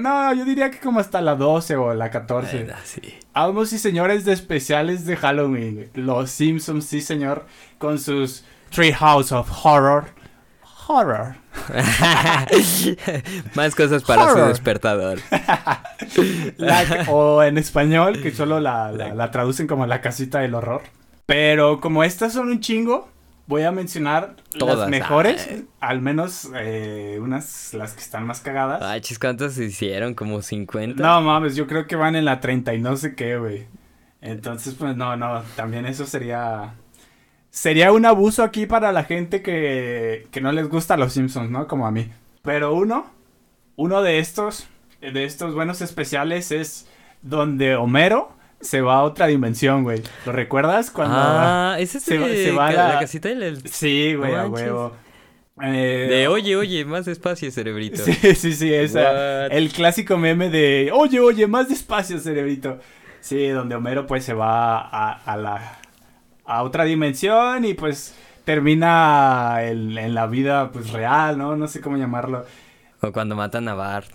No, 0.00 0.32
yo 0.32 0.44
diría 0.46 0.70
que 0.70 0.78
como 0.80 0.98
hasta 0.98 1.20
la 1.20 1.34
12 1.34 1.76
o 1.76 1.92
la 1.94 2.10
14. 2.10 2.68
Ah, 2.74 2.78
sí. 2.84 3.00
Amos 3.34 3.72
y 3.74 3.78
señores 3.78 4.24
de 4.24 4.32
especiales 4.32 5.04
de 5.04 5.14
Halloween. 5.16 5.90
Los 5.94 6.30
Simpsons, 6.30 6.86
sí 6.86 7.02
señor, 7.02 7.44
con 7.78 7.98
sus 7.98 8.44
Treehouse 8.70 9.30
of 9.32 9.48
Horror. 9.64 10.06
Horror. 10.86 11.36
Más 13.54 13.74
cosas 13.74 14.02
para 14.04 14.32
su 14.32 14.38
despertador. 14.38 15.18
La- 16.56 17.04
o 17.08 17.42
en 17.42 17.58
español, 17.58 18.20
que 18.22 18.30
solo 18.32 18.60
la, 18.60 18.90
la- 18.90 19.14
la 19.14 19.30
traducen 19.30 19.66
como 19.66 19.86
la 19.86 20.00
casita 20.00 20.40
del 20.40 20.54
horror. 20.54 20.82
Pero 21.26 21.80
como 21.80 22.04
estas 22.04 22.32
son 22.32 22.48
un 22.48 22.60
chingo, 22.60 23.08
voy 23.46 23.62
a 23.62 23.72
mencionar 23.72 24.36
las 24.52 24.58
Todas. 24.58 24.88
mejores. 24.88 25.46
Ay. 25.50 25.66
Al 25.80 26.00
menos 26.00 26.50
eh, 26.56 27.18
unas, 27.20 27.74
las 27.74 27.92
que 27.92 28.00
están 28.00 28.26
más 28.26 28.40
cagadas. 28.40 28.82
Ay, 28.82 29.00
chis, 29.00 29.18
¿cuántas 29.18 29.54
se 29.54 29.64
hicieron? 29.64 30.14
¿Como 30.14 30.42
50? 30.42 31.02
No 31.02 31.20
mames, 31.20 31.56
yo 31.56 31.66
creo 31.66 31.86
que 31.86 31.96
van 31.96 32.16
en 32.16 32.24
la 32.24 32.40
30 32.40 32.74
y 32.74 32.80
no 32.80 32.96
sé 32.96 33.14
qué, 33.14 33.36
güey. 33.36 33.66
Entonces, 34.20 34.74
pues 34.74 34.96
no, 34.96 35.16
no, 35.16 35.42
también 35.56 35.86
eso 35.86 36.06
sería... 36.06 36.74
Sería 37.50 37.92
un 37.92 38.04
abuso 38.04 38.42
aquí 38.42 38.66
para 38.66 38.90
la 38.90 39.04
gente 39.04 39.40
que, 39.40 40.26
que 40.32 40.40
no 40.40 40.50
les 40.50 40.68
gusta 40.68 40.96
los 40.96 41.12
Simpsons, 41.12 41.50
¿no? 41.50 41.68
Como 41.68 41.86
a 41.86 41.92
mí. 41.92 42.10
Pero 42.42 42.74
uno, 42.74 43.06
uno 43.76 44.02
de 44.02 44.18
estos, 44.18 44.66
de 45.00 45.24
estos 45.24 45.54
buenos 45.54 45.80
especiales 45.80 46.50
es 46.50 46.88
donde 47.22 47.76
Homero 47.76 48.32
se 48.60 48.80
va 48.80 48.96
a 48.96 49.02
otra 49.02 49.26
dimensión, 49.26 49.82
güey. 49.82 50.02
¿Lo 50.26 50.32
recuerdas? 50.32 50.90
Cuando... 50.90 51.16
Ah, 51.18 51.76
ese 51.78 51.98
es 51.98 52.04
se 52.04 52.44
se 52.44 52.52
va 52.52 52.68
ca- 52.70 52.74
la- 52.76 52.88
la... 52.94 52.98
casita 53.00 53.28
del... 53.28 53.66
Sí, 53.68 54.14
güey, 54.14 54.34
a 54.34 54.46
huevo. 54.46 54.92
Eh, 55.62 56.06
De 56.10 56.28
oye, 56.28 56.56
oye, 56.56 56.84
más 56.84 57.04
despacio, 57.04 57.50
cerebrito. 57.50 57.98
Sí, 58.02 58.12
sí, 58.34 58.52
sí, 58.54 58.74
esa. 58.74 59.46
El 59.46 59.70
clásico 59.70 60.16
meme 60.18 60.50
de, 60.50 60.90
oye, 60.92 61.20
oye, 61.20 61.46
más 61.46 61.68
despacio, 61.68 62.18
cerebrito. 62.18 62.80
Sí, 63.20 63.48
donde 63.48 63.74
Homero 63.74 64.06
pues 64.06 64.24
se 64.24 64.34
va 64.34 64.78
a, 64.80 65.12
a 65.12 65.36
la 65.36 65.78
a 66.46 66.62
otra 66.62 66.84
dimensión 66.84 67.64
y 67.64 67.72
pues 67.74 68.14
termina 68.44 69.58
en, 69.62 69.96
en 69.96 70.14
la 70.14 70.26
vida 70.26 70.70
pues 70.72 70.90
real, 70.90 71.38
¿no? 71.38 71.56
No 71.56 71.68
sé 71.68 71.80
cómo 71.80 71.96
llamarlo. 71.96 72.44
O 73.00 73.12
cuando 73.12 73.34
matan 73.36 73.68
a 73.68 73.74
Bart. 73.74 74.10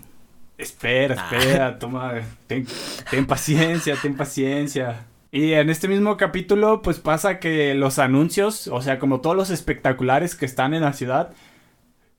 Espera, 0.60 1.16
Ah. 1.18 1.36
espera, 1.36 1.78
toma, 1.78 2.12
ten, 2.46 2.66
ten 3.10 3.26
paciencia, 3.26 3.96
ten 4.00 4.16
paciencia. 4.16 5.06
Y 5.32 5.52
en 5.52 5.70
este 5.70 5.88
mismo 5.88 6.16
capítulo, 6.16 6.82
pues 6.82 6.98
pasa 6.98 7.38
que 7.38 7.74
los 7.74 7.98
anuncios, 7.98 8.66
o 8.66 8.82
sea, 8.82 8.98
como 8.98 9.20
todos 9.20 9.36
los 9.36 9.50
espectaculares 9.50 10.34
que 10.34 10.44
están 10.46 10.74
en 10.74 10.82
la 10.82 10.92
ciudad, 10.92 11.30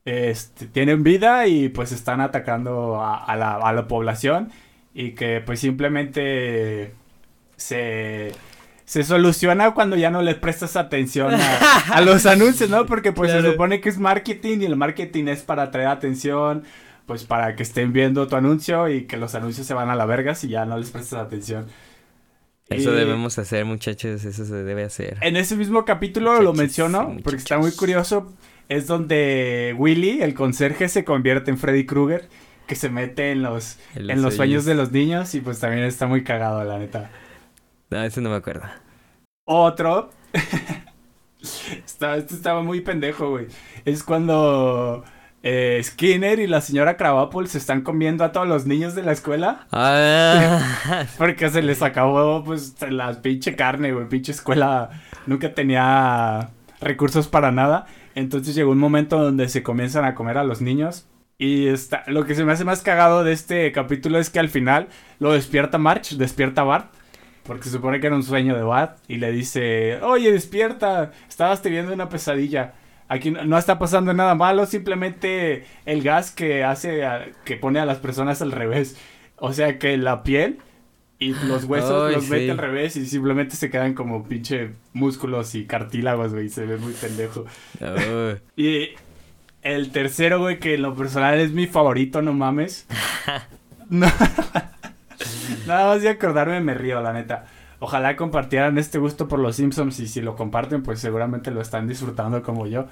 este, 0.05 0.65
tienen 0.67 1.03
vida 1.03 1.45
y 1.47 1.69
pues 1.69 1.91
están 1.91 2.21
atacando 2.21 3.01
a, 3.01 3.23
a 3.23 3.35
la, 3.35 3.53
a 3.55 3.73
la 3.73 3.87
población 3.87 4.49
y 4.93 5.11
que 5.11 5.41
pues 5.45 5.59
simplemente 5.59 6.93
se, 7.57 8.31
se 8.85 9.03
soluciona 9.03 9.73
cuando 9.73 9.95
ya 9.95 10.09
no 10.09 10.21
le 10.21 10.35
prestas 10.35 10.75
atención 10.75 11.33
a, 11.91 12.01
los 12.01 12.25
anuncios, 12.25 12.69
¿no? 12.69 12.85
Porque 12.85 13.11
pues 13.11 13.31
se 13.31 13.41
supone 13.43 13.79
que 13.81 13.89
es 13.89 13.99
marketing 13.99 14.59
y 14.61 14.65
el 14.65 14.75
marketing 14.75 15.25
es 15.27 15.43
para 15.43 15.63
atraer 15.63 15.89
atención, 15.89 16.63
pues 17.11 17.25
para 17.25 17.57
que 17.57 17.63
estén 17.63 17.91
viendo 17.91 18.25
tu 18.29 18.37
anuncio 18.37 18.87
y 18.87 19.03
que 19.03 19.17
los 19.17 19.35
anuncios 19.35 19.67
se 19.67 19.73
van 19.73 19.89
a 19.89 19.95
la 19.95 20.05
verga 20.05 20.33
si 20.33 20.47
ya 20.47 20.63
no 20.63 20.77
les 20.77 20.91
prestas 20.91 21.19
atención. 21.19 21.67
Eso 22.69 22.93
debemos 22.93 23.37
hacer, 23.37 23.65
muchachos, 23.65 24.23
eso 24.23 24.45
se 24.45 24.63
debe 24.63 24.85
hacer. 24.85 25.17
En 25.19 25.35
ese 25.35 25.57
mismo 25.57 25.83
capítulo 25.83 26.41
lo 26.41 26.53
menciono 26.53 27.17
porque 27.21 27.39
está 27.39 27.57
muy 27.57 27.73
curioso. 27.73 28.31
Es 28.69 28.87
donde 28.87 29.75
Willy, 29.77 30.21
el 30.21 30.33
conserje, 30.33 30.87
se 30.87 31.03
convierte 31.03 31.51
en 31.51 31.57
Freddy 31.57 31.85
Krueger, 31.85 32.29
que 32.65 32.75
se 32.75 32.87
mete 32.87 33.33
en 33.33 33.41
los, 33.41 33.77
en 33.93 34.21
los, 34.21 34.35
sueños 34.35 34.63
de 34.63 34.75
los 34.75 34.93
niños 34.93 35.35
y 35.35 35.41
pues 35.41 35.59
también 35.59 35.83
está 35.83 36.07
muy 36.07 36.23
cagado, 36.23 36.63
la 36.63 36.79
neta. 36.79 37.11
No, 37.89 38.01
eso 38.01 38.21
no 38.21 38.29
me 38.29 38.37
acuerdo. 38.37 38.63
Otro. 39.43 40.11
estaba, 41.85 42.15
este 42.15 42.35
estaba 42.35 42.63
muy 42.63 42.79
pendejo, 42.79 43.31
güey. 43.31 43.47
Es 43.83 44.01
cuando 44.01 45.03
eh, 45.43 45.81
Skinner 45.83 46.39
y 46.39 46.47
la 46.47 46.61
señora 46.61 46.97
Krabappel 46.97 47.47
se 47.47 47.57
están 47.57 47.81
comiendo 47.81 48.23
a 48.23 48.31
todos 48.31 48.47
los 48.47 48.65
niños 48.65 48.93
de 48.93 49.03
la 49.03 49.11
escuela. 49.11 49.65
Ah. 49.71 51.05
Porque 51.17 51.49
se 51.49 51.63
les 51.63 51.81
acabó, 51.81 52.43
pues, 52.43 52.75
la 52.89 53.21
pinche 53.21 53.55
carne, 53.55 53.91
güey. 53.91 54.07
Pinche 54.07 54.31
escuela 54.31 54.89
nunca 55.25 55.53
tenía 55.53 56.49
recursos 56.79 57.27
para 57.27 57.51
nada. 57.51 57.87
Entonces 58.13 58.53
llegó 58.53 58.71
un 58.71 58.77
momento 58.77 59.19
donde 59.19 59.49
se 59.49 59.63
comienzan 59.63 60.05
a 60.05 60.13
comer 60.13 60.37
a 60.37 60.43
los 60.43 60.61
niños. 60.61 61.07
Y 61.39 61.67
está, 61.67 62.03
lo 62.05 62.25
que 62.25 62.35
se 62.35 62.45
me 62.45 62.51
hace 62.51 62.65
más 62.65 62.83
cagado 62.83 63.23
de 63.23 63.33
este 63.33 63.71
capítulo 63.71 64.19
es 64.19 64.29
que 64.29 64.39
al 64.39 64.49
final 64.49 64.89
lo 65.17 65.33
despierta 65.33 65.79
March, 65.79 66.11
despierta 66.17 66.63
Bart. 66.63 66.93
Porque 67.43 67.63
se 67.63 67.71
supone 67.71 67.99
que 67.99 68.05
era 68.05 68.15
un 68.15 68.21
sueño 68.21 68.55
de 68.55 68.61
Bart. 68.61 68.99
Y 69.07 69.17
le 69.17 69.31
dice, 69.31 69.99
oye, 70.03 70.31
despierta, 70.31 71.11
estabas 71.27 71.63
teniendo 71.63 71.93
una 71.93 72.09
pesadilla. 72.09 72.75
Aquí 73.11 73.29
no 73.29 73.57
está 73.57 73.77
pasando 73.77 74.13
nada 74.13 74.35
malo, 74.35 74.65
simplemente 74.65 75.65
el 75.85 76.01
gas 76.01 76.31
que 76.31 76.63
hace, 76.63 77.03
que 77.43 77.57
pone 77.57 77.81
a 77.81 77.85
las 77.85 77.97
personas 77.97 78.41
al 78.41 78.53
revés. 78.53 78.95
O 79.35 79.51
sea 79.51 79.77
que 79.79 79.97
la 79.97 80.23
piel 80.23 80.59
y 81.19 81.33
los 81.45 81.65
huesos 81.65 82.13
los 82.13 82.29
mete 82.29 82.51
al 82.51 82.57
revés 82.57 82.95
y 82.95 83.05
simplemente 83.05 83.57
se 83.57 83.69
quedan 83.69 83.95
como 83.95 84.23
pinche 84.29 84.75
músculos 84.93 85.55
y 85.55 85.65
cartílagos, 85.65 86.33
güey. 86.33 86.47
Se 86.47 86.65
ve 86.65 86.77
muy 86.77 86.93
pendejo. 86.93 87.43
y 88.55 88.91
el 89.61 89.91
tercero, 89.91 90.39
güey, 90.39 90.59
que 90.59 90.75
en 90.75 90.83
lo 90.83 90.95
personal 90.95 91.37
es 91.37 91.51
mi 91.51 91.67
favorito, 91.67 92.21
no 92.21 92.31
mames. 92.31 92.87
Nada 93.89 94.23
más 95.67 96.01
de 96.01 96.07
acordarme 96.07 96.61
me 96.61 96.75
río, 96.75 97.01
la 97.01 97.11
neta. 97.11 97.45
Ojalá 97.83 98.15
compartieran 98.15 98.77
este 98.77 98.99
gusto 98.99 99.27
por 99.27 99.39
los 99.39 99.55
Simpsons 99.55 99.99
y 99.99 100.07
si 100.07 100.21
lo 100.21 100.35
comparten, 100.35 100.83
pues 100.83 100.99
seguramente 100.99 101.49
lo 101.49 101.61
están 101.61 101.87
disfrutando 101.87 102.43
como 102.43 102.67
yo. 102.67 102.85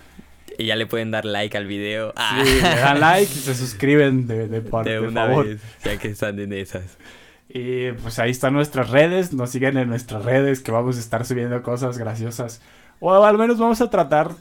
Y 0.57 0.65
ya 0.65 0.75
le 0.75 0.87
pueden 0.87 1.11
dar 1.11 1.25
like 1.25 1.55
al 1.55 1.67
video. 1.67 2.11
Sí, 2.17 2.55
le 2.55 2.61
dan 2.61 2.99
like 2.99 3.31
y 3.31 3.37
se 3.37 3.53
suscriben 3.53 4.25
de, 4.25 4.47
de, 4.47 4.61
de, 4.61 4.99
una 4.99 5.27
Vez, 5.27 5.61
ya 5.83 5.95
que 5.99 6.07
están 6.07 6.39
en 6.39 6.53
esas. 6.53 6.97
Y 7.47 7.91
pues 7.91 8.17
ahí 8.17 8.31
están 8.31 8.53
nuestras 8.53 8.89
redes, 8.89 9.31
nos 9.31 9.51
siguen 9.51 9.77
en 9.77 9.89
nuestras 9.89 10.25
redes 10.25 10.59
que 10.59 10.71
vamos 10.71 10.97
a 10.97 10.99
estar 10.99 11.23
subiendo 11.23 11.61
cosas 11.61 11.99
graciosas. 11.99 12.59
O 12.99 13.13
al 13.23 13.37
menos 13.37 13.59
vamos 13.59 13.81
a 13.81 13.91
tratar 13.91 14.31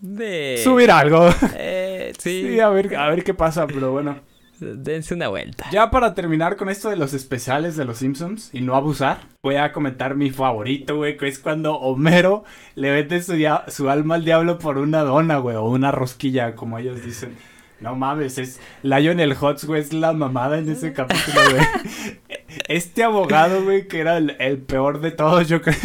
de 0.00 0.60
subir 0.64 0.90
algo. 0.90 1.28
Eh, 1.54 2.12
sí. 2.18 2.42
sí, 2.48 2.58
a 2.58 2.68
ver, 2.70 2.96
a 2.96 3.10
ver 3.10 3.22
qué 3.22 3.32
pasa, 3.32 3.68
pero 3.68 3.92
bueno. 3.92 4.18
Dense 4.60 5.14
una 5.14 5.28
vuelta. 5.28 5.66
Ya 5.70 5.90
para 5.90 6.14
terminar 6.14 6.56
con 6.56 6.68
esto 6.68 6.90
de 6.90 6.96
los 6.96 7.14
especiales 7.14 7.76
de 7.76 7.84
los 7.84 7.98
Simpsons 7.98 8.50
y 8.52 8.60
no 8.60 8.76
abusar, 8.76 9.18
voy 9.42 9.56
a 9.56 9.72
comentar 9.72 10.14
mi 10.14 10.30
favorito, 10.30 10.96
güey, 10.96 11.16
que 11.16 11.28
es 11.28 11.38
cuando 11.38 11.74
Homero 11.74 12.44
le 12.74 12.90
vende 12.90 13.22
su, 13.22 13.34
su 13.68 13.90
alma 13.90 14.16
al 14.16 14.24
diablo 14.24 14.58
por 14.58 14.78
una 14.78 15.02
dona, 15.02 15.38
güey, 15.38 15.56
o 15.56 15.64
una 15.64 15.90
rosquilla, 15.90 16.54
como 16.54 16.78
ellos 16.78 17.04
dicen. 17.04 17.36
No 17.80 17.96
mames, 17.96 18.38
es 18.38 18.60
Lionel 18.82 19.36
Hutz, 19.38 19.64
güey, 19.64 19.82
es 19.82 19.92
la 19.92 20.12
mamada 20.12 20.58
en 20.58 20.70
ese 20.70 20.92
capítulo, 20.92 21.40
güey. 21.50 21.64
Este 22.68 23.02
abogado, 23.02 23.64
güey, 23.64 23.88
que 23.88 23.98
era 23.98 24.16
el, 24.16 24.58
peor 24.58 25.00
de 25.00 25.10
todos, 25.10 25.48
yo 25.48 25.60
creo. 25.60 25.76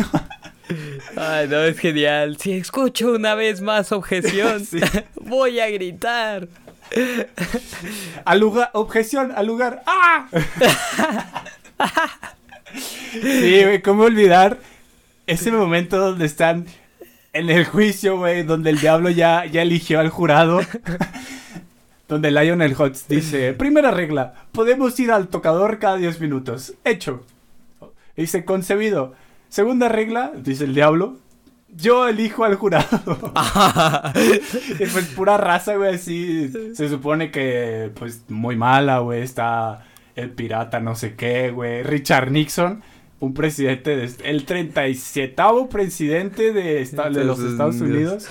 Ay, 1.18 1.48
no, 1.48 1.64
es 1.64 1.80
genial. 1.80 2.38
Si 2.38 2.54
escucho 2.54 3.12
una 3.14 3.34
vez 3.36 3.60
más 3.60 3.92
objeción, 3.92 4.64
voy 5.16 5.60
a 5.60 5.70
gritar. 5.70 6.48
Al 8.26 8.40
lugar, 8.40 8.70
objeción, 8.74 9.32
al 9.36 9.46
lugar. 9.46 9.84
¡Ah! 9.86 10.28
sí, 13.14 13.64
güey, 13.64 13.82
¿cómo 13.82 14.04
olvidar 14.04 14.60
ese 15.28 15.52
momento 15.52 15.98
donde 15.98 16.26
están 16.26 16.66
en 17.34 17.50
el 17.50 17.66
juicio, 17.66 18.18
güey, 18.18 18.44
donde 18.44 18.72
el 18.72 18.80
diablo 18.80 19.10
ya, 19.10 19.46
ya 19.46 19.62
eligió 19.62 20.00
al 20.00 20.10
jurado? 20.10 20.62
donde 22.08 22.32
Lionel 22.32 22.76
Hutz 22.78 23.08
dice, 23.08 23.54
primera 23.54 23.92
regla, 23.92 24.34
podemos 24.52 25.00
ir 25.00 25.12
al 25.12 25.28
tocador 25.28 25.78
cada 25.78 25.98
10 25.98 26.20
minutos. 26.20 26.74
Hecho. 26.84 27.24
Dice, 28.18 28.44
concebido. 28.44 29.14
Segunda 29.48 29.90
regla, 29.90 30.32
dice 30.36 30.66
el 30.66 30.74
diablo, 30.74 31.18
yo 31.76 32.08
elijo 32.08 32.44
al 32.44 32.56
jurado. 32.56 32.88
y 34.80 34.86
pues 34.86 35.06
pura 35.16 35.38
raza, 35.38 35.76
güey, 35.76 35.96
así. 35.96 36.52
Se 36.74 36.90
supone 36.90 37.32
que, 37.32 37.92
pues, 37.96 38.24
muy 38.30 38.56
mala, 38.56 39.00
güey. 39.00 39.22
Está 39.22 39.86
el 40.16 40.32
pirata 40.32 40.80
no 40.80 40.96
sé 40.96 41.16
qué, 41.16 41.52
güey. 41.52 41.84
Richard 41.84 42.32
Nixon, 42.32 42.82
un 43.20 43.34
presidente, 43.34 43.96
de, 43.96 44.12
el 44.24 44.46
37 44.46 45.44
presidente 45.70 46.54
de, 46.54 46.86
de 46.86 47.24
los 47.24 47.40
Estados 47.40 47.82
Unidos. 47.82 48.28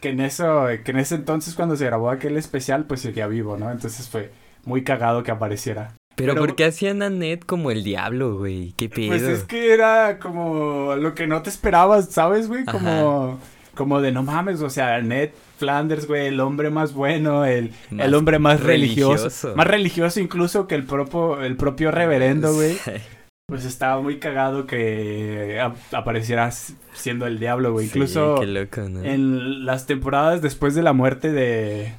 Que 0.00 0.10
en, 0.10 0.20
eso, 0.20 0.66
que 0.84 0.90
en 0.90 0.98
ese 0.98 1.14
entonces, 1.14 1.54
cuando 1.54 1.76
se 1.76 1.86
grabó 1.86 2.10
aquel 2.10 2.36
especial, 2.36 2.84
pues 2.84 3.00
seguía 3.00 3.26
vivo, 3.26 3.56
¿no? 3.56 3.70
Entonces 3.70 4.08
fue 4.08 4.32
muy 4.64 4.84
cagado 4.84 5.22
que 5.22 5.30
apareciera. 5.30 5.94
Pero, 6.16 6.34
¿por 6.34 6.54
qué 6.54 6.66
hacían 6.66 7.02
a 7.02 7.10
Ned 7.10 7.40
como 7.40 7.70
el 7.70 7.82
diablo, 7.84 8.38
güey? 8.38 8.72
¿Qué 8.76 8.88
pedo? 8.88 9.08
Pues 9.08 9.22
es 9.22 9.44
que 9.44 9.72
era 9.72 10.18
como 10.18 10.94
lo 10.96 11.14
que 11.14 11.26
no 11.26 11.42
te 11.42 11.50
esperabas, 11.50 12.10
¿sabes, 12.10 12.48
güey? 12.48 12.64
Como, 12.64 13.38
como 13.74 14.00
de 14.00 14.12
no 14.12 14.22
mames, 14.22 14.60
o 14.62 14.70
sea, 14.70 15.00
Ned 15.00 15.30
Flanders, 15.58 16.06
güey, 16.06 16.26
el 16.28 16.40
hombre 16.40 16.70
más 16.70 16.92
bueno, 16.94 17.44
el, 17.44 17.72
el 17.96 18.14
hombre 18.14 18.38
más 18.38 18.60
religioso. 18.60 19.54
Más 19.56 19.66
religioso 19.66 20.20
incluso 20.20 20.66
que 20.66 20.74
el 20.74 20.84
propio, 20.84 21.42
el 21.42 21.56
propio 21.56 21.90
reverendo, 21.90 22.52
güey. 22.54 22.76
Pues 23.46 23.66
estaba 23.66 24.00
muy 24.00 24.18
cagado 24.20 24.66
que 24.66 25.60
apareciera 25.92 26.50
siendo 26.50 27.26
el 27.26 27.38
diablo, 27.38 27.72
güey. 27.72 27.86
Incluso 27.86 28.42
en 28.42 29.66
las 29.66 29.86
temporadas 29.86 30.40
después 30.40 30.74
de 30.74 30.82
la 30.82 30.94
muerte 30.94 31.30
de, 31.30 31.92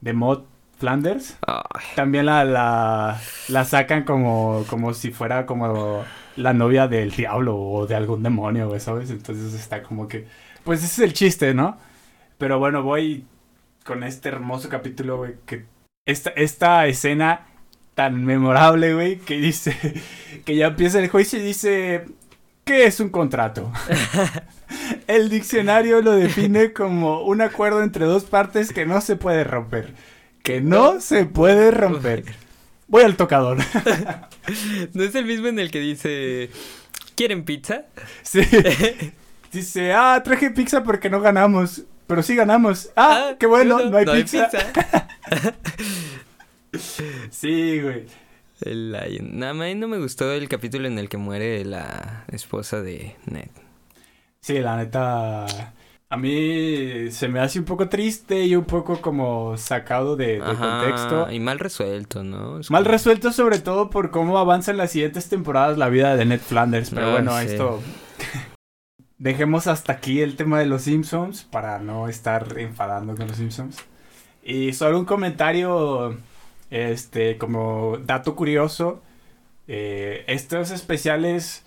de 0.00 0.12
Mod 0.12 0.40
Flanders. 0.80 1.36
También 1.94 2.26
la, 2.26 2.44
la, 2.44 3.20
la, 3.48 3.64
sacan 3.64 4.04
como, 4.04 4.64
como 4.68 4.94
si 4.94 5.12
fuera 5.12 5.46
como 5.46 6.04
la 6.36 6.54
novia 6.54 6.88
del 6.88 7.10
diablo 7.10 7.56
o 7.56 7.86
de 7.86 7.94
algún 7.94 8.22
demonio, 8.22 8.78
¿sabes? 8.80 9.10
Entonces 9.10 9.54
está 9.54 9.82
como 9.82 10.08
que... 10.08 10.26
Pues 10.64 10.82
ese 10.82 11.02
es 11.02 11.08
el 11.10 11.12
chiste, 11.12 11.54
¿no? 11.54 11.76
Pero 12.38 12.58
bueno, 12.58 12.82
voy 12.82 13.26
con 13.84 14.02
este 14.02 14.30
hermoso 14.30 14.68
capítulo, 14.68 15.18
güey, 15.18 15.34
que... 15.46 15.66
Esta, 16.06 16.30
esta 16.30 16.86
escena 16.86 17.46
tan 17.94 18.24
memorable, 18.24 18.94
güey, 18.94 19.18
que 19.18 19.38
dice... 19.38 19.76
Que 20.44 20.56
ya 20.56 20.68
empieza 20.68 20.98
el 20.98 21.08
juicio 21.08 21.38
y 21.38 21.42
dice... 21.42 22.06
¿Qué 22.64 22.84
es 22.84 23.00
un 23.00 23.10
contrato? 23.10 23.70
el 25.06 25.28
diccionario 25.28 26.00
lo 26.00 26.12
define 26.12 26.72
como 26.72 27.22
un 27.22 27.42
acuerdo 27.42 27.82
entre 27.82 28.04
dos 28.04 28.24
partes 28.24 28.72
que 28.72 28.86
no 28.86 29.00
se 29.00 29.16
puede 29.16 29.44
romper 29.44 29.92
que 30.42 30.60
no 30.60 31.00
se 31.00 31.26
puede 31.26 31.70
romper. 31.70 32.24
Voy 32.88 33.04
al 33.04 33.16
tocador. 33.16 33.58
¿No 34.94 35.04
es 35.04 35.14
el 35.14 35.24
mismo 35.24 35.46
en 35.46 35.58
el 35.58 35.70
que 35.70 35.80
dice, 35.80 36.50
¿quieren 37.14 37.44
pizza? 37.44 37.84
Sí. 38.22 38.40
Dice, 39.52 39.92
ah, 39.92 40.20
traje 40.24 40.50
pizza 40.50 40.84
porque 40.84 41.10
no 41.10 41.20
ganamos. 41.20 41.82
Pero 42.06 42.22
sí 42.22 42.36
ganamos. 42.36 42.90
Ah, 42.96 43.30
ah 43.30 43.36
qué 43.38 43.46
bueno, 43.46 43.90
no, 43.90 43.96
hay 43.96 44.06
pizza. 44.06 44.48
sí, 47.30 47.80
güey. 47.80 48.06
El 48.60 48.92
Nada 49.32 49.54
más 49.54 49.74
no 49.76 49.88
me 49.88 49.98
gustó 49.98 50.30
el 50.32 50.48
capítulo 50.48 50.86
en 50.86 50.98
el 50.98 51.08
que 51.08 51.16
muere 51.16 51.64
la 51.64 52.24
esposa 52.30 52.80
de 52.80 53.16
Ned. 53.26 53.48
Sí, 54.40 54.58
la 54.58 54.76
neta. 54.76 55.46
A 56.12 56.16
mí 56.16 57.08
se 57.12 57.28
me 57.28 57.38
hace 57.38 57.60
un 57.60 57.64
poco 57.64 57.88
triste 57.88 58.44
y 58.44 58.56
un 58.56 58.64
poco 58.64 59.00
como 59.00 59.56
sacado 59.56 60.16
de, 60.16 60.40
contexto. 60.40 61.30
Y 61.30 61.38
mal 61.38 61.60
resuelto, 61.60 62.24
¿no? 62.24 62.58
mal 62.68 62.84
resuelto 62.84 63.30
sobre 63.30 63.60
todo 63.60 63.90
por 63.90 64.10
cómo 64.10 64.36
avanza 64.38 64.72
en 64.72 64.76
las 64.76 64.90
siguientes 64.90 65.28
temporadas 65.28 65.78
la 65.78 65.88
vida 65.88 66.16
de 66.16 66.24
Ned 66.24 66.40
Flanders. 66.40 66.90
Pero 66.90 67.06
ah, 67.06 67.10
bueno, 67.12 67.38
esto... 67.38 67.80
Dejemos 69.18 69.68
hasta 69.68 69.92
aquí 69.92 70.20
el 70.20 70.34
tema 70.34 70.58
de 70.58 70.66
los 70.66 70.82
Simpsons 70.82 71.44
para 71.44 71.78
no 71.78 72.08
estar 72.08 72.58
enfadando 72.58 73.14
con 73.14 73.28
los 73.28 73.36
Simpsons. 73.36 73.76
Y 74.42 74.72
solo 74.72 74.98
un 74.98 75.04
comentario, 75.04 76.16
este, 76.70 77.38
como 77.38 77.98
dato 77.98 78.34
curioso. 78.34 79.00
Eh, 79.68 80.24
estos 80.26 80.72
especiales 80.72 81.62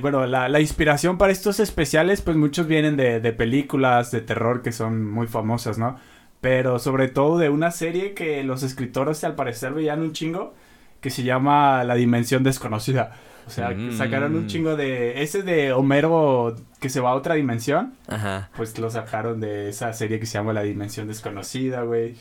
bueno, 0.00 0.26
la, 0.26 0.48
la 0.48 0.60
inspiración 0.60 1.18
para 1.18 1.32
estos 1.32 1.60
especiales, 1.60 2.22
pues 2.22 2.36
muchos 2.36 2.66
vienen 2.66 2.96
de, 2.96 3.20
de 3.20 3.32
películas 3.32 4.10
de 4.10 4.20
terror 4.22 4.62
que 4.62 4.72
son 4.72 5.10
muy 5.10 5.26
famosas, 5.26 5.78
¿no? 5.78 5.96
Pero 6.40 6.78
sobre 6.78 7.08
todo 7.08 7.38
de 7.38 7.50
una 7.50 7.70
serie 7.70 8.14
que 8.14 8.42
los 8.42 8.62
escritores 8.62 9.22
al 9.24 9.34
parecer 9.34 9.72
veían 9.74 10.00
un 10.00 10.12
chingo, 10.12 10.54
que 11.00 11.10
se 11.10 11.22
llama 11.24 11.84
La 11.84 11.94
Dimensión 11.94 12.42
Desconocida. 12.42 13.12
O 13.46 13.50
sea, 13.50 13.70
que 13.70 13.74
Mm. 13.74 13.92
sacaron 13.98 14.36
un 14.36 14.46
chingo 14.46 14.76
de... 14.76 15.20
Ese 15.22 15.42
de 15.42 15.72
Homero 15.72 16.54
que 16.80 16.88
se 16.88 17.00
va 17.00 17.10
a 17.10 17.14
otra 17.14 17.34
dimensión, 17.34 17.94
Ajá. 18.06 18.50
pues 18.56 18.78
lo 18.78 18.88
sacaron 18.88 19.40
de 19.40 19.68
esa 19.68 19.92
serie 19.92 20.20
que 20.20 20.26
se 20.26 20.34
llama 20.38 20.52
La 20.52 20.62
Dimensión 20.62 21.08
Desconocida, 21.08 21.82
güey. 21.82 22.14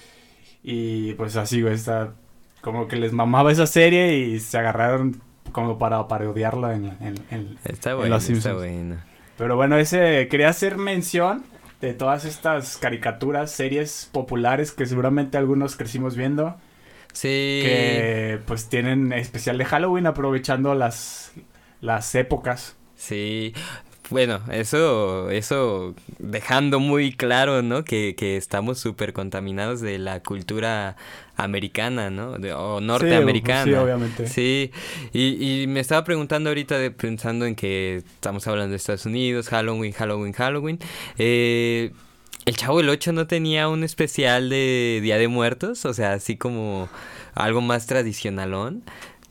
Y 0.64 1.14
pues 1.14 1.36
así, 1.38 1.62
güey, 1.62 1.76
está... 1.76 2.14
Como 2.62 2.88
que 2.88 2.96
les 2.96 3.12
mamaba 3.14 3.52
esa 3.52 3.66
serie 3.68 4.18
y 4.18 4.40
se 4.40 4.58
agarraron 4.58 5.22
como 5.52 5.78
para 5.78 6.08
parodiarla 6.08 6.76
en, 6.76 6.86
en, 7.02 7.16
en- 7.32 7.58
Está 7.66 7.91
Los 7.93 8.06
está 8.06 8.20
Simpsons. 8.20 8.58
bueno. 8.58 8.97
Pero 9.38 9.56
bueno, 9.56 9.78
ese 9.78 10.28
quería 10.28 10.49
hacer 10.49 10.78
mención 10.78 11.43
de 11.82 11.93
todas 11.93 12.26
estas 12.26 12.78
caricaturas, 12.78 13.52
series 13.52 14.10
populares 14.12 14.72
que 14.72 14.86
seguramente 14.86 15.38
algunos 15.38 15.76
crecimos 15.76 16.16
viendo, 16.16 16.58
Sí. 17.14 17.60
que 17.64 18.39
pues 18.45 18.70
tienen 18.70 19.12
especial 19.14 19.58
de 19.58 19.66
Halloween 19.66 20.06
aprovechando 20.08 20.76
las 20.76 21.32
las 21.82 22.14
épocas. 22.16 22.78
Sí, 22.95 23.54
bueno, 24.12 24.39
eso, 24.51 25.32
eso 25.32 25.95
dejando 26.20 26.80
muy 26.80 27.14
claro, 27.14 27.64
¿no? 27.64 27.84
Que, 27.84 28.14
que 28.16 28.38
estamos 28.38 28.78
súper 28.80 29.14
contaminados 29.14 29.82
de 29.82 29.97
la 29.97 30.22
cultura 30.22 30.95
americana, 31.38 32.09
¿no? 32.12 32.34
De- 32.34 32.53
o 32.53 32.80
norteamericana. 32.82 33.64
Sí, 33.64 33.74
obviamente. 33.74 34.28
Sí, 34.28 34.72
y, 35.14 35.64
y 35.64 35.68
me 35.68 35.80
estaba 35.80 36.03
preguntando 36.03 36.49
ahorita, 36.49 36.78
de, 36.78 36.91
pensando 36.91 37.45
en 37.45 37.55
que 37.55 37.97
estamos 37.97 38.45
hablando 38.47 38.70
de 38.72 38.76
Estados 38.78 39.05
Unidos, 39.07 39.47
Halloween, 39.49 39.93
Halloween, 39.93 40.34
Halloween. 40.34 40.80
Eh, 41.18 41.91
¿El 42.45 42.55
Chavo 42.57 42.80
del 42.80 42.89
8 42.89 43.14
no 43.14 43.28
tenía 43.28 43.70
un 43.70 43.84
especial 43.84 44.49
de 44.49 44.99
Día 45.01 45.18
de 45.18 45.28
Muertos? 45.28 45.86
O 45.86 45.93
sea, 45.93 46.14
así 46.14 46.38
como 46.38 46.89
algo 47.36 47.62
más 47.62 47.86
tradicionalón. 47.86 48.84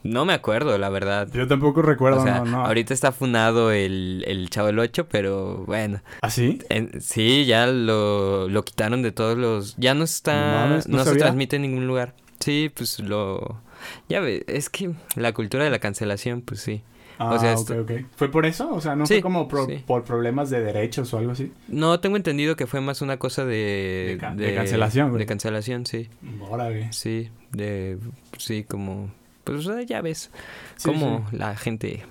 No 0.02 0.24
me 0.24 0.32
acuerdo, 0.32 0.78
la 0.78 0.88
verdad. 0.88 1.28
Yo 1.32 1.46
tampoco 1.46 1.82
recuerdo, 1.82 2.20
O 2.20 2.24
sea, 2.24 2.38
no, 2.40 2.44
no. 2.46 2.64
ahorita 2.66 2.94
está 2.94 3.12
funado 3.12 3.70
el, 3.70 4.24
el 4.26 4.48
Chavo 4.48 4.68
del 4.68 4.78
8, 4.78 5.06
pero 5.10 5.64
bueno. 5.66 6.00
¿Así? 6.22 6.58
En- 6.70 7.00
sí, 7.02 7.44
ya 7.44 7.66
lo, 7.66 8.48
lo 8.48 8.64
quitaron 8.64 9.02
de 9.02 9.12
todos 9.12 9.36
los... 9.36 9.76
Ya 9.76 9.92
no 9.94 10.04
está... 10.04 10.66
No 10.68 10.76
no 10.78 10.98
no 10.98 11.04
se 11.04 11.16
transmite 11.16 11.56
en 11.56 11.62
ningún 11.62 11.86
lugar. 11.86 12.14
Sí, 12.38 12.70
pues 12.74 12.98
lo... 13.00 13.60
Ya 14.08 14.20
ves, 14.20 14.42
es 14.46 14.70
que 14.70 14.92
la 15.16 15.32
cultura 15.32 15.64
de 15.64 15.70
la 15.70 15.78
cancelación, 15.80 16.40
pues 16.40 16.60
sí. 16.60 16.82
Ah, 17.18 17.34
O 17.34 17.38
sea, 17.38 17.52
ok, 17.52 17.58
esto- 17.58 17.80
ok. 17.82 17.90
¿Fue 18.16 18.30
por 18.30 18.46
eso? 18.46 18.72
O 18.72 18.80
sea, 18.80 18.96
¿no 18.96 19.04
Sí, 19.06 19.14
fue 19.16 19.22
como 19.22 19.46
pro- 19.48 19.66
sí. 19.66 19.84
por 19.86 20.04
problemas 20.04 20.48
de 20.48 20.60
derechos 20.62 21.12
o 21.12 21.18
algo 21.18 21.32
así? 21.32 21.52
No, 21.68 22.00
tengo 22.00 22.16
entendido 22.16 22.56
que 22.56 22.66
fue 22.66 22.80
más 22.80 23.02
una 23.02 23.18
cosa 23.18 23.44
de... 23.44 24.12
De 24.12 24.18
ca- 24.18 24.34
de 24.34 24.54
cancelación, 24.54 25.10
güey. 25.10 25.18
De 25.18 25.26
cancelación, 25.26 25.84
sí. 25.84 26.08
Órale. 26.48 26.90
Sí, 26.94 27.28
de... 27.52 27.98
Sí, 28.38 28.64
como... 28.64 29.10
Pues 29.44 29.66
o 29.66 29.72
sea, 29.74 29.82
ya 29.82 30.00
ves. 30.00 30.30
Sí, 30.76 30.88
como 30.88 31.26
la 31.32 31.56
gente... 31.56 32.04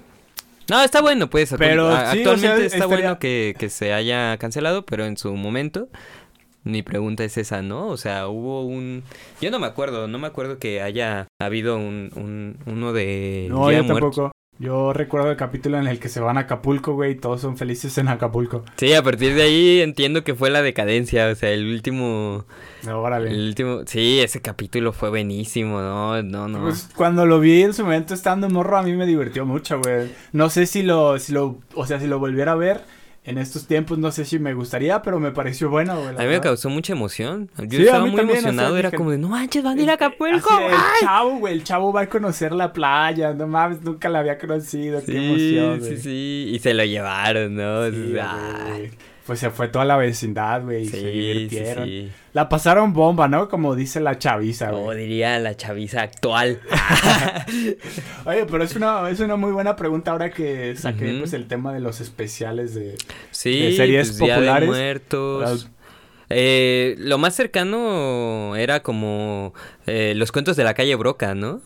No, 0.70 0.82
está 0.84 1.02
bueno, 1.02 1.30
pues. 1.30 1.56
Pero 1.58 1.90
a- 1.90 2.12
sí, 2.12 2.18
o 2.18 2.20
actualmente 2.20 2.58
sea, 2.58 2.66
está 2.66 2.78
estaría- 2.78 2.88
bueno 2.88 3.20
que, 3.20 3.56
que 3.58 3.70
se 3.70 3.94
haya 3.94 4.38
cancelado, 4.38 4.86
pero 4.86 5.06
en 5.06 5.18
su 5.18 5.34
momento... 5.36 5.88
Mi 6.66 6.84
pregunta 6.84 7.24
es 7.24 7.38
esa, 7.38 7.62
¿no? 7.62 7.88
O 7.88 7.96
sea, 7.96 8.28
hubo 8.28 8.66
un... 8.66 9.04
Yo 9.40 9.50
no 9.50 9.60
me 9.60 9.66
acuerdo, 9.66 10.10
no 10.10 10.20
me 10.20 10.28
acuerdo 10.28 10.60
que 10.60 10.82
haya 10.82 11.28
habido 11.42 11.78
un, 11.78 12.12
un 12.16 12.58
uno 12.66 12.92
de... 12.92 13.48
No, 13.50 13.72
yo 13.72 13.86
tampoco. 13.88 14.32
Yo 14.60 14.92
recuerdo 14.92 15.32
el 15.32 15.38
capítulo 15.38 15.80
en 15.80 15.88
el 15.88 16.00
que 16.00 16.10
se 16.10 16.20
van 16.20 16.38
a 16.38 16.42
Acapulco, 16.42 16.94
güey, 16.94 17.14
y 17.14 17.16
todos 17.16 17.40
son 17.40 17.56
felices 17.56 17.98
en 17.98 18.10
Acapulco. 18.10 18.66
Sí, 18.76 18.94
a 18.94 19.02
partir 19.02 19.34
de 19.34 19.44
ahí 19.44 19.80
entiendo 19.80 20.26
que 20.26 20.36
fue 20.36 20.50
la 20.50 20.62
decadencia, 20.62 21.30
o 21.30 21.36
sea, 21.36 21.50
el 21.52 21.66
último... 21.66 22.44
Órale. 22.86 23.32
El 23.32 23.48
último... 23.48 23.84
Sí, 23.86 24.20
ese 24.20 24.42
capítulo 24.42 24.92
fue 24.92 25.10
buenísimo, 25.10 25.80
¿no? 25.80 26.22
No, 26.24 26.50
no. 26.50 26.64
Pues 26.64 26.90
cuando 26.94 27.26
lo 27.26 27.40
vi 27.40 27.62
en 27.64 27.74
su 27.74 27.84
momento 27.84 28.14
estando 28.14 28.50
morro 28.50 28.78
a 28.78 28.84
mí 28.84 28.92
me 28.92 29.06
divirtió 29.06 29.46
mucho, 29.46 29.80
güey. 29.80 30.10
No 30.34 30.50
sé 30.50 30.66
si 30.66 30.84
lo, 30.84 31.18
si 31.20 31.32
lo, 31.32 31.60
o 31.74 31.86
sea, 31.86 32.02
si 32.02 32.08
lo 32.08 32.20
volviera 32.20 32.52
a 32.52 32.56
ver 32.56 32.82
en 33.26 33.38
estos 33.38 33.68
tiempos, 33.68 33.98
no 34.00 34.12
sé 34.12 34.26
si 34.26 34.40
me 34.40 34.54
gustaría, 34.54 35.02
pero 35.02 35.20
me 35.20 35.32
pareció 35.32 35.70
bueno, 35.70 35.94
güey. 35.96 36.08
A 36.08 36.12
mí 36.12 36.18
me 36.20 36.26
verdad. 36.28 36.44
causó 36.44 36.70
mucha 36.70 36.94
emoción. 36.94 37.50
Yo 37.58 37.78
Sí, 37.80 37.84
estaba 37.86 38.06
muy 38.06 38.16
también, 38.16 38.40
o 38.40 38.42
sea, 38.42 38.50
emocionado, 38.50 38.78
era 38.78 38.90
dije, 38.90 38.98
como 38.98 39.12
de, 39.12 39.18
no 39.18 39.30
manches, 39.30 39.64
van 39.64 39.78
a 39.78 39.82
ir 39.82 39.90
a 39.90 39.94
Acapulco. 39.94 40.50
El 40.60 40.74
¡ay!". 40.74 40.78
chavo, 41.02 41.38
güey, 41.38 41.54
el 41.54 41.64
chavo 41.64 41.94
va 41.94 42.02
a 42.02 42.10
conocer 42.10 42.54
la 42.54 42.72
playa, 42.74 43.34
no 43.34 43.46
mames, 43.48 43.82
nunca 43.82 44.10
la 44.10 44.20
había 44.20 44.38
conocido, 44.38 45.00
qué 45.06 45.12
Sí, 45.12 45.18
emoción, 45.18 45.82
sí, 45.82 45.88
güey. 45.90 45.98
sí, 46.02 46.52
y 46.54 46.60
se 46.60 46.74
lo 46.74 46.84
llevaron, 46.86 47.56
¿no? 47.56 47.90
Sí. 47.92 48.14
Pues 49.30 49.42
se 49.42 49.52
fue 49.52 49.68
toda 49.68 49.86
la 49.86 49.96
vecindad, 49.96 50.64
güey, 50.64 50.82
y 50.82 50.86
sí, 50.86 50.92
se 50.92 50.98
sí, 51.02 51.06
divirtieron. 51.06 51.86
sí. 51.86 52.10
La 52.34 52.50
pasaron 52.50 52.94
bomba, 52.94 53.28
¿no? 53.28 53.48
Como 53.48 53.76
dice 53.76 54.00
la 54.00 54.18
chaviza, 54.18 54.72
Como 54.72 54.86
güey. 54.86 54.98
diría 55.02 55.38
la 55.38 55.56
chaviza 55.56 56.02
actual. 56.02 56.60
Oye, 58.26 58.48
pero 58.50 58.64
es 58.64 58.76
una, 58.76 59.08
es 59.08 59.20
una 59.20 59.36
muy 59.36 59.52
buena 59.52 59.76
pregunta 59.76 60.10
ahora 60.10 60.32
que 60.32 60.76
saqué, 60.76 61.18
pues, 61.20 61.34
el 61.34 61.48
tema 61.48 61.72
de 61.74 61.80
los 61.80 62.02
especiales 62.02 62.74
de... 62.74 62.98
Sí, 63.30 63.60
De 63.68 63.76
series 63.76 64.08
pues, 64.08 64.18
Día 64.20 64.34
de 64.34 64.40
populares. 64.40 64.70
Muertos. 64.70 65.70
Eh, 66.32 66.96
lo 66.98 67.20
más 67.20 67.36
cercano 67.36 68.56
era 68.56 68.82
como 68.82 69.54
eh, 69.86 70.14
los 70.16 70.32
cuentos 70.32 70.56
de 70.56 70.64
la 70.64 70.74
calle 70.74 70.96
Broca, 70.96 71.36
¿no? 71.36 71.62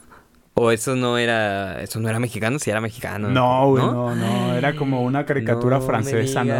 O 0.55 0.69
eso 0.71 0.95
no 0.95 1.17
era, 1.17 1.81
eso 1.81 1.99
no 1.99 2.09
era 2.09 2.19
mexicano, 2.19 2.59
si 2.59 2.69
era 2.69 2.79
mexicano. 2.79 3.29
No, 3.29 3.69
güey, 3.69 3.83
no, 3.83 4.15
no, 4.15 4.53
era 4.53 4.75
como 4.75 5.01
una 5.01 5.25
caricatura 5.25 5.77
No 5.77 5.81
me 5.81 5.87
francesa, 5.87 6.43
¿no? 6.43 6.53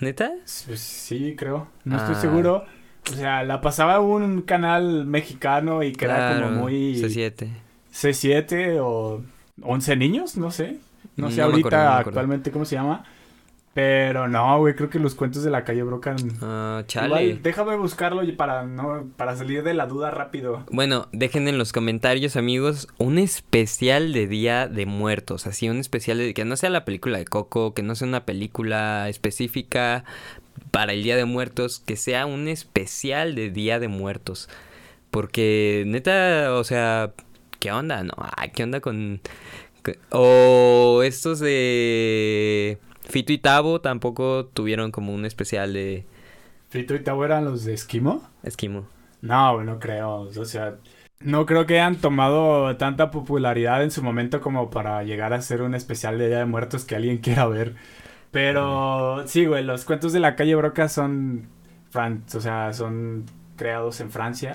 ¿Neta? 0.00 0.30
Pues 0.66 0.80
sí, 0.80 1.34
creo. 1.36 1.68
No 1.84 1.96
estoy 1.96 2.14
Ah. 2.16 2.20
seguro. 2.20 2.64
O 3.10 3.14
sea, 3.14 3.42
la 3.44 3.60
pasaba 3.60 4.00
un 4.00 4.42
canal 4.42 5.06
mexicano 5.06 5.82
y 5.82 5.92
que 5.92 6.04
era 6.06 6.34
como 6.40 6.50
muy 6.62 6.96
C7. 6.96 7.48
C7 7.92 8.78
o 8.82 9.22
11 9.62 9.96
niños, 9.96 10.36
no 10.36 10.50
sé. 10.50 10.78
No 11.16 11.30
sé 11.30 11.36
No 11.40 11.46
me 11.48 11.52
ahorita 11.52 11.68
acuerdo. 11.98 12.08
actualmente 12.10 12.50
cómo 12.50 12.64
se 12.64 12.74
llama. 12.76 13.04
Pero 13.74 14.28
no, 14.28 14.58
güey, 14.60 14.76
creo 14.76 14.88
que 14.88 15.00
los 15.00 15.16
cuentos 15.16 15.42
de 15.42 15.50
la 15.50 15.64
calle 15.64 15.82
Brocan. 15.82 16.16
Ah, 16.40 16.84
chale. 16.86 17.06
Igual, 17.08 17.42
déjame 17.42 17.76
buscarlo 17.76 18.22
para 18.36 18.62
no 18.62 19.06
para 19.16 19.36
salir 19.36 19.64
de 19.64 19.74
la 19.74 19.86
duda 19.86 20.12
rápido. 20.12 20.64
Bueno, 20.70 21.08
dejen 21.12 21.48
en 21.48 21.58
los 21.58 21.72
comentarios, 21.72 22.36
amigos, 22.36 22.86
un 22.98 23.18
especial 23.18 24.12
de 24.12 24.28
Día 24.28 24.68
de 24.68 24.86
Muertos. 24.86 25.48
Así, 25.48 25.68
un 25.68 25.78
especial 25.78 26.18
de 26.18 26.34
que 26.34 26.44
no 26.44 26.56
sea 26.56 26.70
la 26.70 26.84
película 26.84 27.18
de 27.18 27.24
Coco, 27.24 27.74
que 27.74 27.82
no 27.82 27.96
sea 27.96 28.06
una 28.06 28.24
película 28.24 29.08
específica 29.08 30.04
para 30.70 30.92
el 30.92 31.02
Día 31.02 31.16
de 31.16 31.24
Muertos, 31.24 31.80
que 31.84 31.96
sea 31.96 32.26
un 32.26 32.46
especial 32.46 33.34
de 33.34 33.50
Día 33.50 33.80
de 33.80 33.88
Muertos. 33.88 34.48
Porque, 35.10 35.82
neta, 35.86 36.54
o 36.54 36.62
sea, 36.62 37.12
¿qué 37.58 37.72
onda? 37.72 38.04
No, 38.04 38.14
ay, 38.36 38.50
¿qué 38.54 38.62
onda 38.62 38.80
con. 38.80 39.20
con- 39.82 39.96
O 40.10 41.02
estos 41.04 41.40
de. 41.40 42.78
Fito 43.04 43.32
y 43.32 43.38
Tavo 43.38 43.80
tampoco 43.80 44.46
tuvieron 44.46 44.90
como 44.90 45.14
un 45.14 45.24
especial 45.24 45.72
de 45.72 46.04
¿Frito 46.68 46.94
y 46.94 47.02
Tavo 47.02 47.24
eran 47.24 47.44
los 47.44 47.64
de 47.64 47.74
Esquimo? 47.74 48.22
Esquimo. 48.42 48.86
No, 49.20 49.62
no 49.62 49.78
creo. 49.78 50.28
O 50.36 50.44
sea, 50.44 50.76
no 51.20 51.46
creo 51.46 51.66
que 51.66 51.74
hayan 51.74 51.96
tomado 51.96 52.76
tanta 52.76 53.10
popularidad 53.10 53.82
en 53.82 53.90
su 53.90 54.02
momento 54.02 54.40
como 54.40 54.70
para 54.70 55.02
llegar 55.04 55.32
a 55.32 55.40
ser 55.42 55.62
un 55.62 55.74
especial 55.74 56.18
de 56.18 56.28
Día 56.28 56.38
de 56.38 56.44
Muertos 56.46 56.84
que 56.84 56.96
alguien 56.96 57.18
quiera 57.18 57.46
ver. 57.46 57.74
Pero 58.30 59.26
sí, 59.26 59.46
güey, 59.46 59.64
los 59.64 59.84
cuentos 59.84 60.12
de 60.12 60.20
la 60.20 60.36
calle 60.36 60.54
Broca 60.56 60.88
son, 60.88 61.48
fran- 61.92 62.22
o 62.34 62.40
sea, 62.40 62.72
son 62.72 63.24
creados 63.56 64.00
en 64.00 64.10
Francia. 64.10 64.54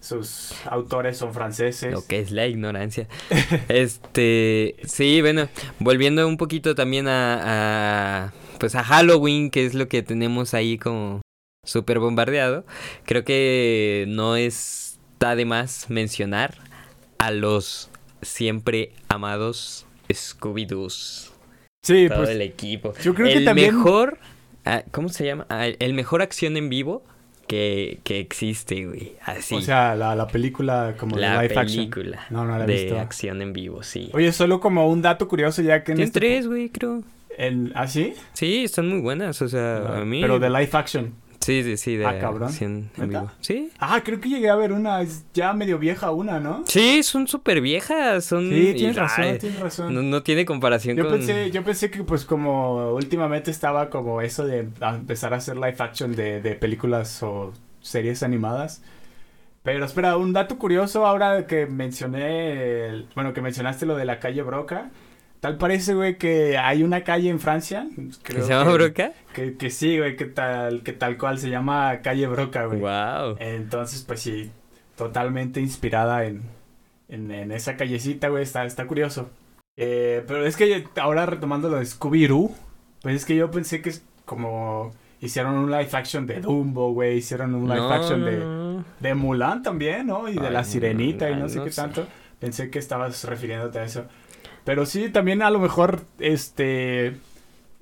Sus 0.00 0.52
autores 0.64 1.18
son 1.18 1.34
franceses. 1.34 1.92
Lo 1.92 2.06
que 2.06 2.20
es 2.20 2.30
la 2.30 2.46
ignorancia. 2.46 3.06
este, 3.68 4.76
sí, 4.84 5.20
bueno, 5.20 5.48
volviendo 5.78 6.26
un 6.26 6.36
poquito 6.38 6.74
también 6.74 7.06
a, 7.06 8.24
a, 8.26 8.32
pues 8.58 8.74
a 8.74 8.82
Halloween, 8.82 9.50
que 9.50 9.66
es 9.66 9.74
lo 9.74 9.88
que 9.88 10.02
tenemos 10.02 10.54
ahí 10.54 10.78
como 10.78 11.20
súper 11.66 11.98
bombardeado. 11.98 12.64
Creo 13.04 13.24
que 13.24 14.06
no 14.08 14.36
está 14.36 15.36
de 15.36 15.44
más 15.44 15.90
mencionar 15.90 16.56
a 17.18 17.30
los 17.30 17.90
siempre 18.22 18.92
amados 19.08 19.86
Scooby-Doos. 20.08 21.32
Sí, 21.82 22.08
todo 22.08 22.18
pues 22.18 22.30
el 22.30 22.42
equipo. 22.42 22.94
yo 23.02 23.14
creo 23.14 23.26
que 23.28 23.34
el 23.34 23.44
también- 23.44 23.74
mejor, 23.76 24.18
ah, 24.64 24.82
¿cómo 24.90 25.08
se 25.10 25.24
llama? 25.24 25.46
Ah, 25.48 25.66
el 25.66 25.94
mejor 25.94 26.22
acción 26.22 26.56
en 26.56 26.68
vivo 26.70 27.02
que, 27.50 27.98
que 28.04 28.20
existe, 28.20 28.86
güey. 28.86 29.12
Así. 29.24 29.56
O 29.56 29.60
sea, 29.60 29.96
la, 29.96 30.14
la 30.14 30.28
película 30.28 30.94
como 30.96 31.16
la 31.16 31.42
de 31.42 31.48
live 31.48 31.60
action. 31.60 31.90
película 31.90 32.26
No, 32.30 32.44
no 32.44 32.56
la 32.56 32.64
he 32.64 32.66
de 32.68 32.74
visto. 32.84 32.98
acción 33.00 33.42
en 33.42 33.52
vivo, 33.52 33.82
sí. 33.82 34.08
Oye, 34.12 34.32
solo 34.32 34.60
como 34.60 34.88
un 34.88 35.02
dato 35.02 35.26
curioso 35.26 35.60
ya 35.60 35.82
que 35.82 35.92
en 35.92 35.96
Tiene 35.96 36.06
este... 36.06 36.20
tres, 36.20 36.46
güey, 36.46 36.68
creo. 36.68 37.02
¿Ah, 37.74 37.88
sí? 37.88 38.14
Sí, 38.34 38.64
están 38.64 38.88
muy 38.88 39.00
buenas, 39.00 39.40
o 39.42 39.48
sea, 39.48 40.00
a 40.00 40.04
mí... 40.04 40.20
Pero 40.20 40.38
de 40.38 40.48
live 40.50 40.70
action. 40.72 41.12
Sí, 41.40 41.62
sí, 41.64 41.76
sí. 41.78 41.96
De, 41.96 42.04
Ah, 42.06 42.18
cabrón. 42.18 42.52
sí, 42.52 42.64
en- 42.66 42.90
en 42.98 43.08
¿Neta? 43.08 43.20
vivo. 43.20 43.32
Sí. 43.40 43.70
Ah, 43.78 44.02
creo 44.04 44.20
que 44.20 44.28
llegué 44.28 44.50
a 44.50 44.56
ver 44.56 44.72
una, 44.72 45.00
es 45.00 45.24
ya 45.32 45.52
medio 45.54 45.78
vieja 45.78 46.10
una, 46.10 46.38
¿no? 46.38 46.64
Sí, 46.66 47.02
son 47.02 47.26
súper 47.26 47.60
viejas. 47.62 48.26
Son... 48.26 48.48
Sí, 48.50 48.74
tienes 48.76 48.96
y- 48.96 48.98
razón, 49.00 49.24
ay, 49.24 49.38
tienes 49.38 49.58
razón. 49.58 49.94
No, 49.94 50.02
no 50.02 50.22
tiene 50.22 50.44
comparación 50.44 50.96
Yo 50.98 51.04
con... 51.08 51.14
pensé, 51.18 51.50
yo 51.50 51.64
pensé 51.64 51.90
que 51.90 52.04
pues 52.04 52.24
como 52.26 52.92
últimamente 52.92 53.50
estaba 53.50 53.88
como 53.88 54.20
eso 54.20 54.44
de 54.46 54.68
empezar 54.80 55.32
a 55.32 55.38
hacer 55.38 55.56
live 55.56 55.76
action 55.78 56.14
de, 56.14 56.42
de 56.42 56.54
películas 56.56 57.22
o 57.22 57.52
series 57.80 58.22
animadas. 58.22 58.82
Pero 59.62 59.84
espera, 59.84 60.16
un 60.18 60.32
dato 60.34 60.58
curioso 60.58 61.06
ahora 61.06 61.46
que 61.46 61.66
mencioné, 61.66 62.86
el- 62.88 63.08
bueno, 63.14 63.32
que 63.32 63.40
mencionaste 63.40 63.86
lo 63.86 63.96
de 63.96 64.04
la 64.04 64.18
calle 64.20 64.42
Broca. 64.42 64.90
Tal 65.40 65.56
parece, 65.56 65.94
güey, 65.94 66.18
que 66.18 66.58
hay 66.58 66.82
una 66.82 67.02
calle 67.02 67.30
en 67.30 67.40
Francia. 67.40 67.86
¿Que 67.96 68.34
creo 68.34 68.44
se 68.44 68.50
llama 68.52 68.70
que- 68.70 68.76
Broca? 68.76 69.12
Que, 69.32 69.56
que 69.56 69.70
sí, 69.70 69.96
güey, 69.98 70.14
que 70.16 70.26
tal, 70.26 70.82
que 70.82 70.92
tal 70.92 71.16
cual 71.16 71.38
se 71.38 71.48
llama 71.48 72.00
calle 72.02 72.26
Broca, 72.26 72.66
güey. 72.66 72.80
Wow. 72.80 73.36
Entonces, 73.38 74.02
pues 74.02 74.20
sí, 74.20 74.50
totalmente 74.96 75.60
inspirada 75.60 76.26
en, 76.26 76.42
en, 77.08 77.30
en 77.30 77.52
esa 77.52 77.76
callecita, 77.76 78.28
güey, 78.28 78.42
está, 78.42 78.64
está 78.66 78.86
curioso. 78.86 79.30
Eh, 79.78 80.22
pero 80.28 80.44
es 80.44 80.56
que 80.56 80.84
ahora 81.00 81.24
retomando 81.24 81.70
lo 81.70 81.76
de 81.78 81.86
Scooby-Doo, 81.86 82.50
pues 83.00 83.14
es 83.16 83.24
que 83.24 83.34
yo 83.34 83.50
pensé 83.50 83.80
que 83.80 83.88
es 83.90 84.04
como 84.26 84.90
hicieron 85.22 85.54
un 85.54 85.70
live 85.70 85.88
action 85.92 86.26
de 86.26 86.40
Dumbo, 86.40 86.92
güey, 86.92 87.16
hicieron 87.16 87.54
un 87.54 87.66
live 87.66 87.80
No, 87.80 87.90
action 87.92 88.24
de, 88.26 88.38
no. 88.38 88.84
de 89.00 89.14
Mulan 89.14 89.62
también, 89.62 90.06
¿no? 90.08 90.28
Y 90.28 90.34
de 90.34 90.48
Ay, 90.48 90.52
La 90.52 90.64
Sirenita 90.64 91.30
y 91.30 91.36
no 91.36 91.48
sé 91.48 91.58
no 91.58 91.64
qué 91.64 91.72
sé. 91.72 91.80
tanto. 91.80 92.06
Pensé 92.38 92.70
que 92.70 92.78
estabas 92.78 93.24
refiriéndote 93.24 93.78
a 93.78 93.84
eso. 93.84 94.04
Pero 94.64 94.86
sí, 94.86 95.08
también 95.10 95.42
a 95.42 95.50
lo 95.50 95.58
mejor, 95.58 96.02
este... 96.18 97.16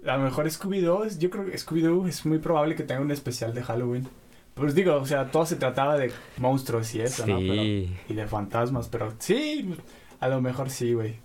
A 0.06 0.16
lo 0.16 0.22
mejor 0.24 0.46
Scooby-Doo, 0.46 1.18
yo 1.18 1.28
creo 1.28 1.44
que 1.46 1.56
Scooby-Doo 1.58 2.06
es 2.08 2.24
muy 2.24 2.38
probable 2.38 2.76
que 2.76 2.84
tenga 2.84 3.00
un 3.00 3.10
especial 3.10 3.52
de 3.52 3.62
Halloween. 3.64 4.06
Pues 4.54 4.74
digo, 4.74 4.94
o 4.94 5.06
sea, 5.06 5.30
todo 5.30 5.44
se 5.44 5.56
trataba 5.56 5.96
de 5.98 6.12
monstruos 6.38 6.94
y 6.94 7.00
eso, 7.00 7.26
¿no? 7.26 7.38
Pero- 7.38 7.52
Sí. 7.62 7.90
y 8.08 8.14
de 8.14 8.26
fantasmas, 8.26 8.88
pero 8.88 9.12
sí, 9.18 9.74
a 10.20 10.28
lo 10.28 10.40
mejor 10.40 10.70
sí, 10.70 10.94
güey. 10.94 11.16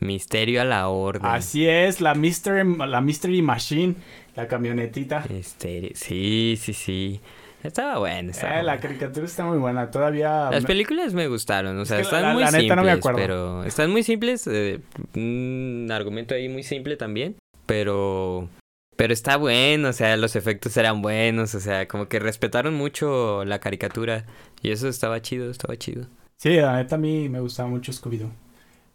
Misterio 0.00 0.60
a 0.62 0.64
la 0.64 0.88
orden. 0.88 1.24
Así 1.26 1.66
es, 1.66 2.00
la 2.00 2.14
Mystery, 2.14 2.76
la 2.86 3.00
Mystery 3.00 3.40
Machine, 3.40 3.94
la 4.36 4.46
camionetita. 4.48 5.24
Misterio. 5.28 5.90
Sí, 5.94 6.58
sí, 6.60 6.72
sí. 6.74 7.20
Estaba 7.62 7.98
bueno. 7.98 8.30
Estaba 8.30 8.60
Eh, 8.60 8.62
la 8.62 8.80
caricatura 8.80 9.24
está 9.26 9.44
muy 9.44 9.58
buena, 9.58 9.90
todavía... 9.90 10.50
Las 10.50 10.64
películas 10.64 11.14
me 11.14 11.28
gustaron, 11.28 11.78
o 11.78 11.84
sea, 11.84 11.98
que 11.98 12.02
están 12.02 12.22
la- 12.22 12.32
muy 12.32 12.42
la 12.42 12.48
simples, 12.48 12.64
neta 12.70 12.76
no 12.76 12.82
me 12.84 12.90
acuerdo. 12.92 13.18
pero 13.18 13.64
están 13.64 13.90
muy 13.90 14.02
simples, 14.02 14.46
eh, 14.48 14.80
un 15.14 15.88
argumento 15.92 16.34
ahí 16.34 16.48
muy 16.48 16.62
simple 16.62 16.96
también, 16.96 17.36
pero 17.66 18.48
pero 18.96 19.12
está 19.14 19.36
bueno, 19.36 19.88
o 19.88 19.92
sea, 19.92 20.16
los 20.16 20.36
efectos 20.36 20.76
eran 20.76 21.02
buenos, 21.02 21.54
o 21.54 21.60
sea, 21.60 21.88
como 21.88 22.08
que 22.08 22.18
respetaron 22.20 22.74
mucho 22.74 23.44
la 23.44 23.58
caricatura 23.58 24.26
y 24.62 24.70
eso 24.70 24.86
estaba 24.88 25.20
chido, 25.22 25.50
estaba 25.50 25.76
chido. 25.76 26.06
Sí, 26.36 26.56
la 26.56 26.76
neta 26.76 26.96
a 26.96 26.98
mí 26.98 27.28
me 27.28 27.40
gustaba 27.40 27.68
mucho 27.68 27.90
Scooby-Doo. 27.92 28.30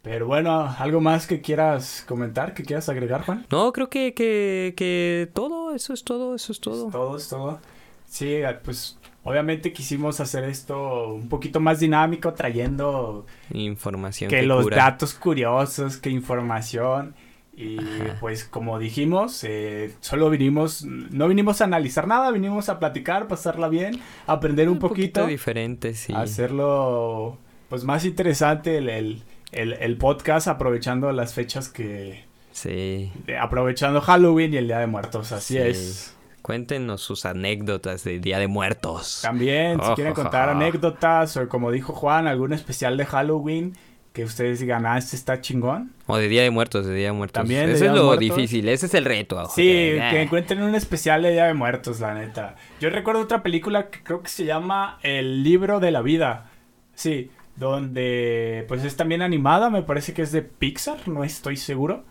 Pero 0.03 0.27
bueno, 0.27 0.73
¿algo 0.77 1.01
más 1.01 1.27
que 1.27 1.41
quieras 1.41 2.05
comentar, 2.07 2.53
que 2.53 2.63
quieras 2.63 2.87
agregar, 2.87 3.23
Juan? 3.25 3.45
No, 3.49 3.73
creo 3.73 3.89
que 3.89 4.13
que 4.13 4.73
que 4.77 5.29
todo, 5.33 5.73
eso 5.73 5.93
es 5.93 6.03
todo, 6.05 6.35
eso 6.35 6.51
es 6.53 6.59
todo. 6.61 6.85
Es 6.87 6.91
todo, 6.93 7.17
es 7.17 7.27
todo. 7.27 7.59
Sí, 8.07 8.39
pues 8.63 8.97
obviamente 9.23 9.73
quisimos 9.73 10.19
hacer 10.21 10.45
esto 10.45 11.13
un 11.13 11.27
poquito 11.29 11.59
más 11.59 11.79
dinámico, 11.81 12.33
trayendo 12.33 13.25
Información 13.51 14.29
que 14.29 14.37
que 14.39 14.45
los 14.45 14.63
cura. 14.63 14.77
datos 14.77 15.13
curiosos, 15.13 15.97
que 15.97 16.09
información. 16.09 17.13
Y 17.59 17.79
Ajá. 17.79 18.17
pues 18.19 18.43
como 18.45 18.77
dijimos, 18.77 19.43
eh, 19.43 19.93
solo 19.99 20.29
vinimos, 20.29 20.85
no 20.85 21.27
vinimos 21.27 21.59
a 21.59 21.63
analizar 21.65 22.07
nada, 22.07 22.29
vinimos 22.31 22.69
a 22.69 22.77
platicar, 22.77 23.27
pasarla 23.27 23.67
bien, 23.67 23.99
aprender 24.27 24.69
un, 24.69 24.77
poquito, 24.77 25.25
diferente, 25.25 25.95
sí. 25.95 26.13
hacerlo 26.15 27.37
pues 27.67 27.83
más 27.83 28.05
interesante 28.05 28.77
el, 28.77 28.89
el, 28.89 29.23
el- 29.51 29.73
el 29.73 29.97
podcast, 29.97 30.47
aprovechando 30.47 31.11
las 31.11 31.33
fechas 31.33 31.67
que... 31.67 32.25
Sí. 32.51 33.11
de- 33.25 33.37
aprovechando 33.39 34.01
Halloween 34.01 34.53
y 34.53 34.57
el 34.57 34.67
Día 34.67 34.77
de 34.79 34.87
Muertos, 34.87 35.31
así 35.31 35.55
Sí. 35.55 35.59
es. 35.59 36.13
Cuéntenos 36.47 37.01
sus 37.01 37.25
anécdotas 37.25 38.05
de 38.05 38.19
Día 38.19 38.39
de 38.39 38.47
Muertos. 38.47 39.19
También, 39.21 39.81
si 39.83 39.91
Oh, 39.91 39.95
quieren 39.95 40.13
contar 40.13 40.47
anécdotas 40.47 41.35
o 41.35 41.49
como 41.49 41.71
dijo 41.71 41.91
Juan, 41.91 42.25
algún 42.25 42.53
especial 42.53 42.95
de 42.95 43.05
Halloween 43.05 43.73
que 44.13 44.23
ustedes 44.23 44.61
digan, 44.61 44.85
ah, 44.85 44.97
este 44.97 45.17
está 45.17 45.41
chingón. 45.41 45.91
O 46.05 46.15
de 46.15 46.29
Día 46.29 46.43
de 46.43 46.49
Muertos, 46.49 46.85
de 46.85 46.95
Día 46.95 47.07
de 47.07 47.11
Muertos. 47.11 47.33
También 47.41 47.69
Eso 47.69 47.83
es 47.83 47.91
lo 47.91 48.05
Muertos. 48.05 48.19
difícil, 48.19 48.69
ese 48.69 48.85
es 48.85 48.93
el 48.93 49.03
reto. 49.03 49.35
ojo, 49.37 49.53
Sí, 49.53 49.61
que- 49.61 49.95
que 50.09 50.17
ah. 50.19 50.21
encuentren 50.21 50.63
un 50.63 50.73
especial 50.73 51.21
de 51.21 51.31
Día 51.33 51.47
de 51.47 51.53
Muertos, 51.53 51.99
la 51.99 52.13
neta. 52.13 52.55
Yo 52.79 52.89
recuerdo 52.91 53.19
otra 53.21 53.43
película 53.43 53.89
que 53.89 54.01
creo 54.01 54.23
que 54.23 54.29
se 54.29 54.45
llama 54.45 54.99
El 55.03 55.43
libro 55.43 55.81
de 55.81 55.91
la 55.91 56.01
vida. 56.01 56.49
Sí, 56.95 57.29
donde 57.57 58.63
pues 58.69 58.85
es 58.85 58.95
también 58.95 59.21
animada, 59.21 59.69
me 59.69 59.81
parece 59.83 60.13
que 60.13 60.21
es 60.21 60.31
de 60.31 60.43
Pixar, 60.43 61.09
no 61.09 61.25
estoy 61.25 61.57
seguro. 61.57 62.05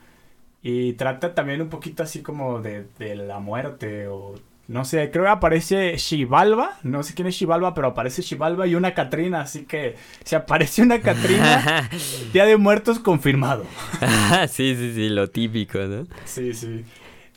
Y 0.69 0.95
trata 0.95 1.33
también 1.33 1.63
un 1.63 1.69
poquito 1.69 2.03
así 2.03 2.23
como 2.23 2.61
de, 2.61 2.89
de 2.99 3.15
la 3.15 3.39
muerte 3.39 4.09
o 4.09 4.35
no 4.67 4.85
sé, 4.85 5.13
creo 5.13 5.23
que 5.23 5.31
aparece 5.31 5.97
Shivalba, 5.97 6.77
no 6.83 7.05
sé 7.05 7.15
quién 7.15 7.29
es 7.29 7.37
Shivalba, 7.37 7.73
pero 7.73 7.87
aparece 7.87 8.21
Shivalba 8.23 8.67
y 8.67 8.75
una 8.75 8.93
Catrina, 8.93 9.43
así 9.43 9.65
que 9.65 9.95
si 10.25 10.35
aparece 10.35 10.83
una 10.83 11.01
Catrina, 11.01 11.89
Día 12.33 12.47
de 12.47 12.57
Muertos 12.57 12.99
confirmado. 12.99 13.65
sí, 14.49 14.75
sí, 14.75 14.93
sí, 14.93 15.09
lo 15.09 15.31
típico, 15.31 15.79
¿no? 15.79 16.09
Sí, 16.25 16.53
sí. 16.53 16.85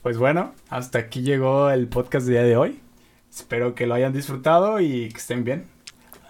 Pues 0.01 0.17
bueno, 0.17 0.55
hasta 0.69 0.97
aquí 0.97 1.21
llegó 1.21 1.69
el 1.69 1.87
podcast 1.87 2.25
del 2.25 2.33
día 2.33 2.43
de 2.43 2.57
hoy. 2.57 2.79
Espero 3.29 3.75
que 3.75 3.85
lo 3.85 3.93
hayan 3.93 4.11
disfrutado 4.11 4.79
y 4.79 5.09
que 5.09 5.17
estén 5.17 5.43
bien. 5.43 5.65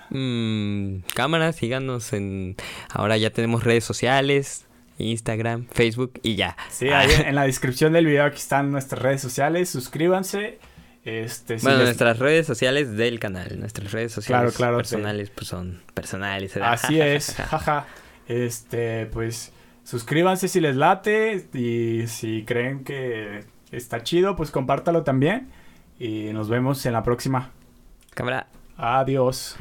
Mm, 0.09 1.05
cámara, 1.15 1.53
síganos 1.53 2.11
en... 2.11 2.57
Ahora 2.89 3.15
ya 3.15 3.29
tenemos 3.29 3.63
redes 3.63 3.85
sociales, 3.85 4.65
Instagram, 4.99 5.65
Facebook 5.71 6.19
y 6.23 6.35
ya. 6.35 6.55
Sí, 6.69 6.89
ahí 6.89 7.09
en 7.25 7.35
la 7.35 7.43
descripción 7.43 7.93
del 7.93 8.05
video 8.05 8.25
aquí 8.25 8.37
están 8.37 8.71
nuestras 8.71 9.01
redes 9.01 9.21
sociales. 9.21 9.69
Suscríbanse. 9.69 10.59
Este, 11.05 11.57
si 11.57 11.63
bueno, 11.65 11.79
les- 11.79 11.87
nuestras 11.87 12.19
redes 12.19 12.45
sociales 12.45 12.95
del 12.95 13.19
canal, 13.19 13.59
nuestras 13.59 13.91
redes 13.91 14.11
sociales 14.11 14.41
Claro, 14.55 14.55
claro, 14.55 14.77
personales, 14.77 15.29
pues 15.29 15.47
son 15.47 15.81
personales. 15.93 16.53
¿verdad? 16.53 16.73
Así 16.73 16.99
es, 17.01 17.35
jaja. 17.49 17.87
Este, 18.27 19.05
pues 19.07 19.51
suscríbanse 19.83 20.47
si 20.47 20.59
les 20.59 20.75
late 20.75 21.47
y 21.53 22.05
si 22.07 22.43
creen 22.45 22.83
que 22.83 23.45
está 23.71 24.03
chido, 24.03 24.35
pues 24.35 24.51
compártalo 24.51 25.03
también. 25.03 25.49
Y 25.97 26.31
nos 26.33 26.47
vemos 26.49 26.85
en 26.85 26.93
la 26.93 27.01
próxima. 27.03 27.51
Cámara. 28.13 28.47
Adiós. 28.77 29.57